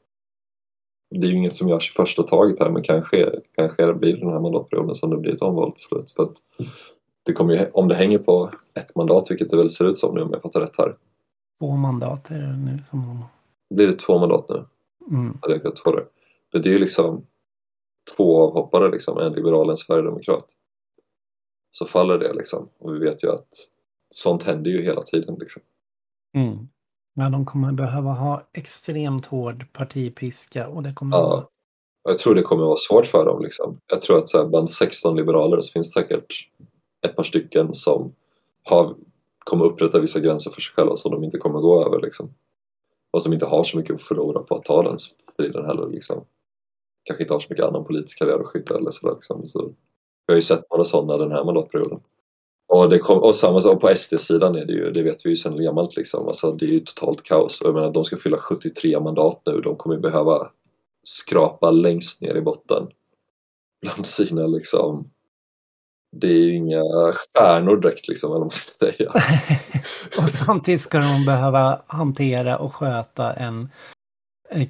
Det 1.09 1.27
är 1.27 1.31
ju 1.31 1.37
inget 1.37 1.53
som 1.53 1.69
görs 1.69 1.91
i 1.91 1.93
första 1.93 2.23
taget 2.23 2.59
här 2.59 2.69
men 2.69 2.83
kanske, 2.83 3.31
kanske 3.55 3.93
blir 3.93 4.13
det 4.13 4.19
den 4.19 4.29
här 4.29 4.39
mandatperioden 4.39 4.95
som 4.95 5.09
det 5.09 5.17
blir 5.17 5.33
ett 5.33 5.41
omval 5.41 5.71
till 5.71 5.83
slut. 5.83 6.11
För 6.11 6.23
att 6.23 6.35
det 7.23 7.33
kommer 7.33 7.53
ju, 7.53 7.65
om 7.73 7.87
det 7.87 7.95
hänger 7.95 8.17
på 8.17 8.49
ett 8.73 8.95
mandat, 8.95 9.31
vilket 9.31 9.49
det 9.49 9.57
väl 9.57 9.69
ser 9.69 9.85
ut 9.85 9.97
som 9.97 10.15
nu 10.15 10.21
om 10.21 10.29
jag 10.31 10.41
fattar 10.41 10.59
rätt 10.59 10.77
här. 10.77 10.95
Två 11.59 11.75
mandat 11.75 12.31
är 12.31 12.39
det 12.39 12.57
nu 12.57 12.83
som 12.89 13.01
de... 13.01 13.25
Blir 13.75 13.87
det 13.87 13.93
två 13.93 14.19
mandat 14.19 14.49
nu? 14.49 14.65
Mm. 15.11 15.37
Hade 15.41 15.59
jag 15.63 15.75
två 15.75 15.91
där. 15.91 16.05
Men 16.53 16.61
det 16.61 16.69
är 16.69 16.73
ju 16.73 16.79
liksom 16.79 17.25
två 18.17 18.41
avhoppare 18.41 18.91
liksom, 18.91 19.17
en 19.17 19.33
liberal 19.33 19.65
och 19.65 19.71
en 19.71 19.77
sverigedemokrat. 19.77 20.45
Så 21.71 21.85
faller 21.85 22.17
det 22.17 22.33
liksom. 22.33 22.69
Och 22.77 22.95
vi 22.95 22.99
vet 22.99 23.23
ju 23.23 23.31
att 23.31 23.49
sånt 24.09 24.43
händer 24.43 24.71
ju 24.71 24.81
hela 24.81 25.01
tiden 25.01 25.35
liksom. 25.39 25.61
Mm. 26.37 26.67
Ja, 27.13 27.29
de 27.29 27.45
kommer 27.45 27.71
behöva 27.71 28.11
ha 28.11 28.47
extremt 28.53 29.25
hård 29.25 29.65
partipiska 29.73 30.67
och 30.67 30.83
det 30.83 30.93
kommer 30.93 31.17
Ja. 31.17 31.23
vara... 31.23 31.45
Jag 32.03 32.17
tror 32.17 32.35
det 32.35 32.41
kommer 32.41 32.63
vara 32.63 32.77
svårt 32.77 33.07
för 33.07 33.25
dem 33.25 33.41
liksom. 33.41 33.79
Jag 33.87 34.01
tror 34.01 34.17
att 34.19 34.29
så 34.29 34.37
här, 34.37 34.45
bland 34.45 34.69
16 34.69 35.15
liberaler 35.15 35.61
så 35.61 35.71
finns 35.71 35.93
det 35.93 36.01
säkert 36.01 36.49
ett 37.05 37.15
par 37.15 37.23
stycken 37.23 37.73
som 37.73 38.15
har, 38.63 38.95
kommer 39.43 39.65
upprätta 39.65 39.99
vissa 39.99 40.19
gränser 40.19 40.51
för 40.51 40.61
sig 40.61 40.73
själva 40.73 40.95
som 40.95 41.11
de 41.11 41.23
inte 41.23 41.37
kommer 41.37 41.59
gå 41.59 41.85
över 41.85 42.01
liksom. 42.01 42.33
Och 43.11 43.23
som 43.23 43.33
inte 43.33 43.45
har 43.45 43.63
så 43.63 43.77
mycket 43.77 43.95
att 43.95 44.01
förlora 44.01 44.43
på 44.43 44.55
att 44.55 44.63
ta 44.63 44.83
den 44.83 44.99
striden 44.99 45.65
heller 45.65 45.87
liksom. 45.87 46.25
Kanske 47.03 47.23
inte 47.23 47.33
har 47.33 47.39
så 47.39 47.47
mycket 47.49 47.65
annan 47.65 47.85
politisk 47.85 48.19
karriär 48.19 48.39
att 48.39 48.47
skydda 48.47 48.77
eller 48.77 48.91
sådär 48.91 49.13
liksom. 49.13 49.47
Så 49.47 49.73
vi 50.27 50.33
har 50.33 50.35
ju 50.35 50.41
sett 50.41 50.69
några 50.71 50.85
sådana 50.85 51.17
den 51.17 51.31
här 51.31 51.43
mandatperioden. 51.43 51.99
Och, 52.67 52.89
det 52.89 52.99
kom, 52.99 53.17
och 53.17 53.35
samma 53.35 53.59
sak 53.59 53.81
på 53.81 53.95
SD-sidan 53.95 54.55
är 54.55 54.65
det 54.65 54.73
ju, 54.73 54.91
det 54.91 55.03
vet 55.03 55.25
vi 55.25 55.29
ju 55.29 55.35
sedan 55.35 55.63
gammalt 55.63 55.95
liksom. 55.95 56.27
Alltså 56.27 56.51
det 56.51 56.65
är 56.65 56.69
ju 56.69 56.79
totalt 56.79 57.23
kaos. 57.23 57.61
Och 57.61 57.67
jag 57.67 57.75
menar, 57.75 57.91
de 57.91 58.03
ska 58.03 58.17
fylla 58.17 58.37
73 58.37 58.99
mandat 58.99 59.41
nu. 59.45 59.61
De 59.61 59.75
kommer 59.75 59.95
ju 59.95 60.01
behöva 60.01 60.51
skrapa 61.03 61.71
längst 61.71 62.21
ner 62.21 62.35
i 62.35 62.41
botten. 62.41 62.87
Bland 63.81 64.05
sina 64.05 64.47
liksom 64.47 65.12
det 66.13 66.27
är 66.27 66.37
ju 66.37 66.55
inga 66.55 66.83
stjärnor 67.13 67.77
direkt 67.77 68.07
liksom, 68.07 68.31
eller 68.31 68.39
vad 68.45 68.53
säga. 68.53 69.11
och 70.17 70.29
samtidigt 70.29 70.81
ska 70.81 70.99
de 70.99 71.25
behöva 71.25 71.81
hantera 71.87 72.57
och 72.57 72.75
sköta 72.75 73.33
en 73.33 73.69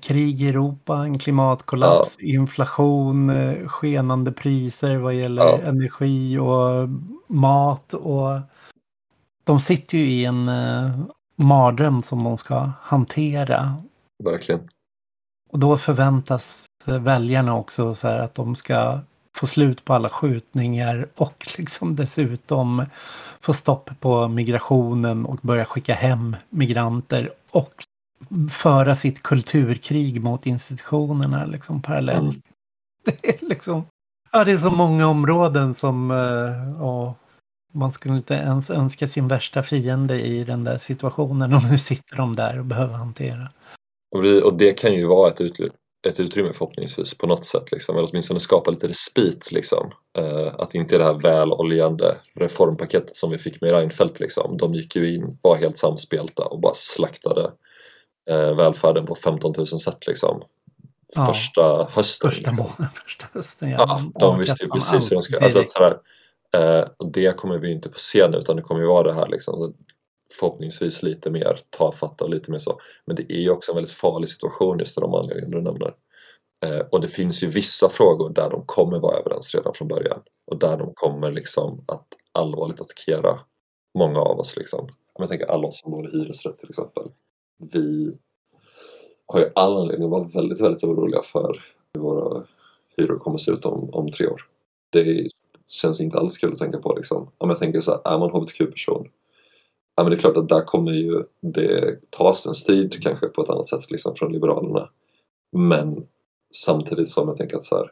krig 0.02 0.42
i 0.42 0.50
Europa, 0.50 0.96
en 0.96 1.20
klimatkollaps, 1.20 2.20
inflation, 2.20 3.30
eh, 3.30 3.68
skenande 3.68 4.32
priser 4.32 4.98
vad 4.98 5.14
gäller 5.14 5.42
Ja. 5.44 5.60
energi 5.62 6.38
och 6.38 6.90
mat. 7.28 7.94
Och 7.94 8.40
de 9.44 9.60
sitter 9.60 9.98
ju 9.98 10.06
i 10.06 10.26
en 10.26 10.50
eh, 10.50 11.00
mardröm 11.36 12.02
som 12.02 12.24
de 12.24 12.38
ska 12.38 12.70
hantera. 12.82 13.76
Verkligen. 14.24 14.70
Och 15.52 15.60
då 15.60 15.78
förväntas 15.78 16.66
väljarna 16.86 17.56
också 17.56 17.96
så 17.96 18.08
här 18.08 18.20
att 18.20 18.34
de 18.34 18.56
ska 18.56 19.00
få 19.36 19.48
slut 19.48 19.86
på 19.86 19.94
alla 19.94 20.10
skjutningar 20.10 21.08
och 21.16 21.52
liksom 21.58 21.96
dessutom 21.96 22.86
få 23.42 23.54
stopp 23.54 23.90
på 24.00 24.28
migrationen 24.28 25.26
och 25.26 25.40
börja 25.42 25.66
skicka 25.66 25.94
hem 25.94 26.36
migranter 26.50 27.32
och 27.52 27.84
föra 28.52 28.96
sitt 28.96 29.24
kulturkrig 29.24 30.22
mot 30.22 30.46
institutionerna 30.46 31.46
liksom 31.46 31.82
parallellt. 31.82 32.22
Mm. 32.22 32.42
Det 33.22 33.30
är 33.30 33.46
liksom, 33.46 33.86
ja 34.32 34.44
det 34.44 34.52
är 34.52 34.58
så 34.58 34.70
många 34.70 35.08
områden 35.08 35.76
som, 35.76 36.12
eh, 36.12 36.80
ja, 36.80 37.16
man 37.74 37.92
skulle 37.92 38.16
inte 38.16 38.34
ens 38.34 38.70
önska 38.70 39.08
sin 39.08 39.28
värsta 39.28 39.64
fiende 39.64 40.22
i 40.22 40.44
den 40.44 40.64
där 40.64 40.78
situationen 40.78 41.54
och 41.54 41.64
nu 41.72 41.78
sitter 41.78 42.18
de 42.18 42.36
där 42.36 42.60
och 42.60 42.66
behöver 42.66 42.94
hantera. 42.94 43.50
Och, 44.16 44.24
vi, 44.24 44.42
och 44.42 44.54
det 44.54 44.74
kan 44.74 44.94
ju 44.94 45.08
vara 45.08 45.30
ett, 45.30 45.42
utlopp 45.42 45.72
ett 46.04 46.20
utrymme 46.20 46.54
förhoppningsvis 46.54 47.18
på 47.18 47.28
något 47.28 47.46
sätt. 47.46 47.72
Liksom, 47.72 47.98
eller 47.98 48.10
åtminstone 48.12 48.40
skapa 48.40 48.72
lite 48.72 48.88
respit. 48.88 49.52
Liksom. 49.52 49.92
Eh, 50.18 50.54
att 50.58 50.76
inte 50.76 50.98
det 50.98 51.04
här 51.04 51.14
väloljande 51.14 52.16
reformpaketet 52.36 53.18
som 53.18 53.32
vi 53.32 53.38
fick 53.38 53.62
med 53.62 53.72
Reinfeldt. 53.72 54.20
Liksom. 54.20 54.58
De 54.58 54.74
gick 54.74 54.96
ju 54.96 55.16
in, 55.16 55.38
var 55.42 55.56
helt 55.56 55.78
samspelta 55.78 56.44
och 56.44 56.60
bara 56.60 56.74
slaktade 56.74 57.52
eh, 58.30 58.56
välfärden 58.56 59.06
på 59.06 59.16
15 59.16 59.54
000 59.58 59.68
sätt. 59.68 60.08
Liksom. 60.08 60.44
Ja. 61.16 61.26
Första 61.26 61.88
hösten. 61.92 61.94
Första 61.94 62.30
liksom. 62.30 62.56
månaden, 62.56 62.90
första 63.04 63.26
hösten. 63.34 63.70
Ja, 63.70 64.02
de 64.20 64.40
visste 64.40 64.64
ju 64.64 64.70
precis 64.70 65.12
hur 65.12 65.16
de 65.16 65.22
skulle... 65.22 65.40
Alltså, 65.40 65.64
sådär, 65.66 65.98
eh, 66.56 66.86
det 67.14 67.38
kommer 67.38 67.58
vi 67.58 67.72
inte 67.72 67.90
få 67.90 68.00
se 68.00 68.28
nu 68.28 68.38
utan 68.38 68.56
det 68.56 68.62
kommer 68.62 68.82
ju 68.82 68.88
vara 68.88 69.08
det 69.08 69.14
här 69.14 69.28
liksom, 69.28 69.74
förhoppningsvis 70.40 71.04
lite 71.04 71.32
mer 71.32 71.60
tafatta 71.70 72.24
och 72.24 72.30
lite 72.30 72.52
mer 72.52 72.60
så. 72.60 72.80
Men 73.06 73.16
det 73.16 73.34
är 73.34 73.40
ju 73.40 73.50
också 73.50 73.72
en 73.72 73.76
väldigt 73.76 73.94
farlig 73.94 74.30
situation 74.30 74.80
just 74.80 74.98
av 74.98 75.02
de 75.02 75.14
anledningarna 75.14 75.58
du 75.58 75.62
nämner. 75.62 75.94
Eh, 76.66 76.80
och 76.92 77.02
det 77.02 77.08
finns 77.08 77.44
ju 77.44 77.48
vissa 77.48 77.90
frågor 77.90 78.30
där 78.30 78.50
de 78.50 78.66
kommer 78.66 79.00
vara 79.00 79.18
överens 79.18 79.56
redan 79.56 79.74
från 79.74 79.88
början 79.88 80.22
och 80.52 80.60
där 80.60 80.78
de 80.78 80.94
kommer 80.94 81.32
liksom 81.32 81.84
att 81.88 82.08
allvarligt 82.32 82.82
attackera 82.82 83.40
många 83.98 84.20
av 84.20 84.40
oss. 84.40 84.56
Liksom. 84.58 84.80
Om 85.14 85.22
jag 85.24 85.30
tänker 85.30 85.46
alla 85.46 85.68
oss 85.68 85.80
som 85.80 85.92
bor 85.92 86.08
i 86.08 86.12
hyresrätt 86.12 86.58
till 86.58 86.70
exempel. 86.70 87.04
Vi 87.72 88.18
har 89.26 89.40
ju 89.40 89.50
all 89.56 89.78
anledning 89.78 90.06
att 90.06 90.12
vara 90.12 90.24
väldigt, 90.24 90.62
väldigt 90.62 90.84
oroliga 90.84 91.22
för 91.22 91.64
hur 91.94 92.02
våra 92.02 92.44
hyror 92.98 93.20
kommer 93.20 93.36
att 93.36 93.42
se 93.42 93.52
ut 93.52 93.66
om, 93.66 93.90
om 93.94 94.12
tre 94.12 94.28
år. 94.28 94.42
Det 94.90 95.30
känns 95.68 96.02
inte 96.02 96.18
alls 96.18 96.38
kul 96.38 96.54
att 96.54 96.60
tänka 96.60 96.78
på. 96.78 96.94
Liksom. 96.96 97.32
Om 97.38 97.50
jag 97.50 97.60
tänker 97.60 97.82
så 97.82 97.92
här, 97.92 98.14
är 98.14 98.20
man 98.20 98.30
hbtq-person 98.30 99.10
Ja, 99.96 100.04
men 100.04 100.12
det 100.12 100.16
är 100.16 100.20
klart 100.20 100.38
att 100.38 100.50
där 100.50 100.62
kommer 100.62 100.92
ju 100.92 101.24
det 101.42 102.00
tas 102.10 102.48
en 102.48 102.54
strid 102.54 103.04
kanske 103.04 103.28
på 103.28 103.42
ett 103.42 103.50
annat 103.50 103.68
sätt 103.68 103.92
liksom, 103.92 104.16
från 104.16 104.34
Liberalerna. 104.34 104.90
Men 105.52 106.08
samtidigt 106.56 107.10
som 107.10 107.28
jag 107.28 107.38
tänker 107.38 107.58
att 107.58 107.64
så 107.64 107.76
här, 107.76 107.92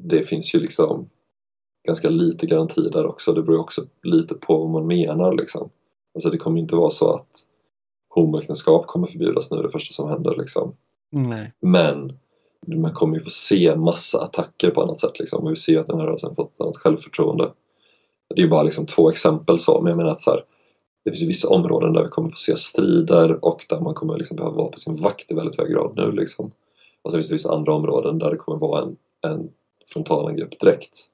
det 0.00 0.24
finns 0.24 0.54
ju 0.54 0.60
liksom 0.60 1.10
ganska 1.86 2.08
lite 2.08 2.46
garanti 2.46 2.88
där 2.88 3.06
också. 3.06 3.32
Det 3.32 3.42
beror 3.42 3.60
också 3.60 3.82
lite 4.02 4.34
på 4.34 4.58
vad 4.58 4.70
man 4.70 4.86
menar. 4.86 5.34
Liksom. 5.34 5.70
Alltså 6.14 6.30
det 6.30 6.38
kommer 6.38 6.60
inte 6.60 6.76
vara 6.76 6.90
så 6.90 7.14
att 7.14 7.30
homoäktenskap 8.08 8.86
kommer 8.86 9.06
förbjudas 9.06 9.50
nu 9.50 9.62
det 9.62 9.70
första 9.70 9.94
som 9.94 10.10
händer. 10.10 10.36
Liksom. 10.38 10.76
Nej. 11.10 11.52
Men 11.60 12.18
man 12.66 12.92
kommer 12.92 13.16
ju 13.16 13.24
få 13.24 13.30
se 13.30 13.76
massa 13.76 14.24
attacker 14.24 14.70
på 14.70 14.82
annat 14.82 15.00
sätt. 15.00 15.18
Liksom. 15.18 15.44
Och 15.44 15.50
vi 15.50 15.56
ser 15.56 15.78
att 15.78 15.86
den 15.86 15.98
här 15.98 16.06
rörelsen 16.06 16.34
fått 16.34 16.54
ett 16.54 16.60
annat 16.60 16.76
självförtroende. 16.76 17.52
Det 18.34 18.40
är 18.40 18.44
ju 18.44 18.50
bara 18.50 18.62
liksom 18.62 18.86
två 18.86 19.10
exempel 19.10 19.58
så, 19.58 19.80
men 19.80 19.90
jag 19.90 19.96
menar 19.96 20.10
att 20.10 20.20
så 20.20 20.30
här, 20.30 20.44
det 21.04 21.10
finns 21.10 21.22
ju 21.22 21.26
vissa 21.26 21.48
områden 21.48 21.92
där 21.92 22.02
vi 22.02 22.08
kommer 22.08 22.30
få 22.30 22.36
se 22.36 22.56
strider 22.56 23.44
och 23.44 23.66
där 23.68 23.80
man 23.80 23.94
kommer 23.94 24.18
liksom 24.18 24.36
behöva 24.36 24.56
vara 24.56 24.68
på 24.68 24.78
sin 24.78 25.02
vakt 25.02 25.30
i 25.30 25.34
väldigt 25.34 25.58
hög 25.58 25.70
grad 25.70 25.92
nu. 25.96 26.12
Liksom. 26.12 26.52
Och 27.02 27.10
så 27.10 27.16
finns 27.16 27.28
det 27.28 27.34
vissa 27.34 27.54
andra 27.54 27.74
områden 27.74 28.18
där 28.18 28.30
det 28.30 28.36
kommer 28.36 28.58
vara 28.58 28.82
en, 28.82 28.96
en 29.26 29.50
frontalangrepp 29.92 30.60
direkt. 30.60 31.08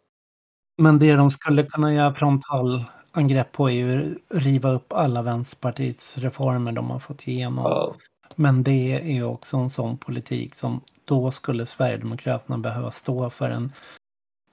Men 0.78 0.98
det 0.98 1.15
de 1.15 1.31
skulle 1.31 1.62
kunna 1.62 1.94
göra 1.94 2.15
frontalangrepp 2.15 3.52
på 3.52 3.70
är 3.70 3.74
ju 3.74 4.15
riva 4.28 4.73
upp 4.73 4.93
alla 4.93 5.23
Vänsterpartiets 5.23 6.19
reformer 6.19 6.73
de 6.73 6.90
har 6.90 6.98
fått 6.98 7.28
igenom. 7.28 7.65
Ja, 7.65 7.94
Men 8.36 8.62
det 8.62 8.93
är 8.93 9.12
ju 9.12 9.24
också 9.24 9.56
en 9.56 9.70
sån 9.70 9.98
politik 9.98 10.55
som 10.55 10.81
då 11.05 11.31
skulle 11.31 11.66
Sverigedemokraterna 11.66 12.59
behöva 12.59 12.90
stå 12.90 13.31
för 13.31 13.51
en 13.51 13.73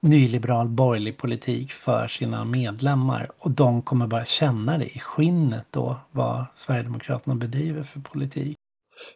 nyliberal 0.06 0.68
borgerlig 0.68 1.18
politik 1.18 1.72
för 1.72 2.08
sina 2.08 2.44
medlemmar. 2.44 3.30
Och 3.38 3.50
de 3.50 3.82
kommer 3.82 4.06
bara 4.06 4.24
känna 4.24 4.78
det 4.78 4.84
i 4.84 4.98
skinnet 4.98 5.66
då 5.70 5.96
vad 6.12 6.44
Sverigedemokraterna 6.54 7.34
bedriver 7.34 7.82
för 7.82 8.00
politik. 8.00 8.56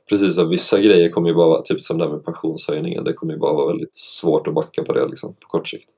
precis, 0.09 0.39
och 0.39 0.53
vissa 0.53 0.79
grejer 0.81 1.11
kommer 1.11 1.29
ju 1.29 1.35
bara 1.35 1.49
vara, 1.49 1.62
typ 1.62 1.81
som 1.81 1.99
det 1.99 2.05
här 2.05 2.12
med 2.12 2.25
pensionshöjningen, 2.25 3.05
det 3.05 3.12
kommer 3.12 3.33
ju 3.33 3.39
bara 3.39 3.53
vara 3.53 3.67
väldigt 3.67 3.95
svårt 3.95 4.47
att 4.47 4.55
backa 4.55 4.85
på 4.85 4.93
det 4.93 5.07
liksom, 5.07 5.35
på 5.35 5.49
kort 5.49 5.69
sikt. 5.69 5.91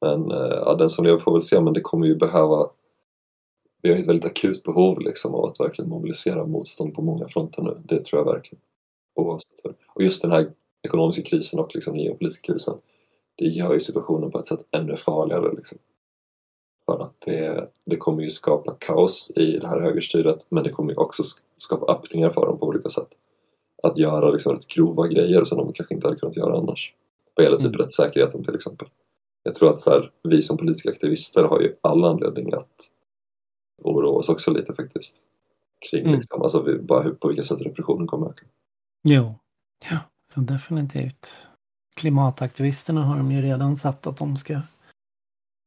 Men 0.00 0.30
eh, 0.30 0.58
ja, 0.64 0.74
den 0.74 0.90
som 0.90 1.04
lever 1.04 1.18
får 1.18 1.32
väl 1.32 1.42
se, 1.42 1.60
men 1.60 1.72
det 1.72 1.80
kommer 1.80 2.06
ju 2.06 2.16
behöva 2.16 2.70
vi 3.82 3.88
har 3.88 3.96
ju 3.96 4.00
ett 4.00 4.08
väldigt 4.08 4.30
akut 4.30 4.62
behov 4.62 5.00
liksom, 5.00 5.34
av 5.34 5.44
att 5.44 5.60
verkligen 5.60 5.90
mobilisera 5.90 6.46
motstånd 6.46 6.94
på 6.94 7.02
många 7.02 7.28
fronter 7.28 7.62
nu. 7.62 7.82
Det 7.84 8.04
tror 8.04 8.20
jag 8.20 8.32
verkligen. 8.32 8.62
Oavsett. 9.14 9.64
Och 9.94 10.02
just 10.02 10.22
den 10.22 10.30
här 10.30 10.52
ekonomiska 10.86 11.22
krisen 11.22 11.60
och 11.60 11.74
liksom 11.74 11.96
geopolitiska 11.96 12.52
krisen 12.52 12.74
det 13.38 13.46
gör 13.46 13.72
ju 13.72 13.80
situationen 13.80 14.30
på 14.30 14.38
ett 14.38 14.46
sätt 14.46 14.66
ännu 14.70 14.96
farligare. 14.96 15.52
Liksom. 15.56 15.78
För 16.86 17.02
att 17.02 17.20
det, 17.20 17.70
det 17.84 17.96
kommer 17.96 18.22
ju 18.22 18.30
skapa 18.30 18.76
kaos 18.80 19.30
i 19.36 19.58
det 19.58 19.68
här 19.68 19.80
högerstyret 19.80 20.46
men 20.48 20.64
det 20.64 20.70
kommer 20.70 20.90
ju 20.90 20.96
också 20.96 21.22
skapa 21.58 21.92
öppningar 21.92 22.30
för 22.30 22.46
dem 22.46 22.58
på 22.58 22.66
olika 22.66 22.88
sätt. 22.88 23.08
Att 23.82 23.98
göra 23.98 24.30
liksom 24.30 24.52
rätt 24.54 24.66
grova 24.66 25.06
grejer 25.06 25.44
som 25.44 25.58
de 25.58 25.72
kanske 25.72 25.94
inte 25.94 26.06
hade 26.06 26.18
kunnat 26.20 26.36
göra 26.36 26.58
annars. 26.58 26.94
Vad 27.34 27.44
gäller 27.44 27.56
typ 27.56 27.66
Mm. 27.66 27.78
rättssäkerheten 27.78 28.44
till 28.44 28.54
exempel. 28.54 28.88
Jag 29.42 29.54
tror 29.54 29.70
att 29.70 29.80
så 29.80 29.90
här, 29.90 30.12
vi 30.22 30.42
som 30.42 30.56
politiska 30.56 30.90
aktivister 30.90 31.44
har 31.44 31.60
ju 31.60 31.76
all 31.80 32.04
anledning 32.04 32.52
att 32.52 32.90
oroa 33.82 34.18
oss 34.18 34.28
också 34.28 34.50
lite 34.50 34.74
faktiskt. 34.74 35.20
Kring 35.90 36.02
Mm. 36.02 36.14
liksom, 36.14 36.42
alltså 36.42 36.62
vi, 36.62 36.78
bara 36.78 37.02
hur, 37.02 37.10
på 37.12 37.28
vilket 37.28 37.46
sätt 37.46 37.60
repressionen 37.60 38.06
kommer 38.06 38.26
öka. 38.28 38.46
Jo, 39.08 39.34
ja, 39.90 39.98
ja, 40.36 40.42
definitivt. 40.42 41.26
Klimataktivisterna 41.96 43.02
har 43.02 43.16
de 43.16 43.32
ju 43.32 43.42
redan 43.42 43.76
satt 43.76 44.06
att 44.06 44.16
de 44.16 44.36
ska 44.36 44.60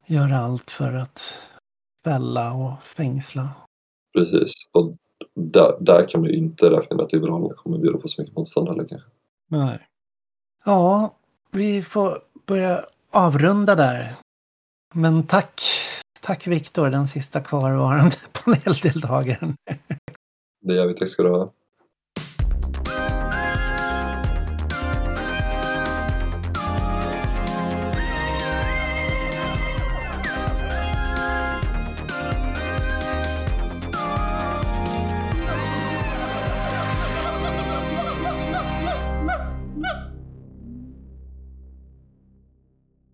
göra 0.06 0.38
allt 0.38 0.72
för 0.72 0.94
att 0.94 1.34
fälla 2.04 2.54
och 2.54 2.84
fängsla. 2.84 3.50
Precis. 4.14 4.54
Och 4.72 4.98
där, 5.36 5.78
där 5.80 6.10
kan 6.10 6.22
man 6.22 6.30
ju 6.30 6.36
inte 6.36 6.70
räkna 6.70 6.96
med 6.96 7.06
att 7.06 7.14
Liberalerna 7.14 7.54
kommer 7.54 7.78
bjuda 7.78 7.98
på 7.98 8.08
så 8.08 8.22
mycket 8.22 8.36
motstånd 8.36 8.70
heller 8.70 8.86
kanske. 8.86 9.10
Nej. 9.48 9.88
Ja, 10.66 11.16
vi 11.52 11.84
får 11.84 12.24
börja 12.46 12.86
avrunda 13.12 13.76
där. 13.76 14.16
Men 14.94 15.24
tack, 15.24 15.62
tack 16.22 16.48
Viktor, 16.48 16.90
den 16.90 17.08
sista 17.08 17.42
kvarvarande 17.42 18.16
paneldeltagaren. 18.44 19.56
Det 20.62 20.74
gör 20.74 20.88
vi. 20.88 20.94
Tack 20.96 21.10
ska 21.10 21.24
du 21.24 21.30
ha. 21.30 21.52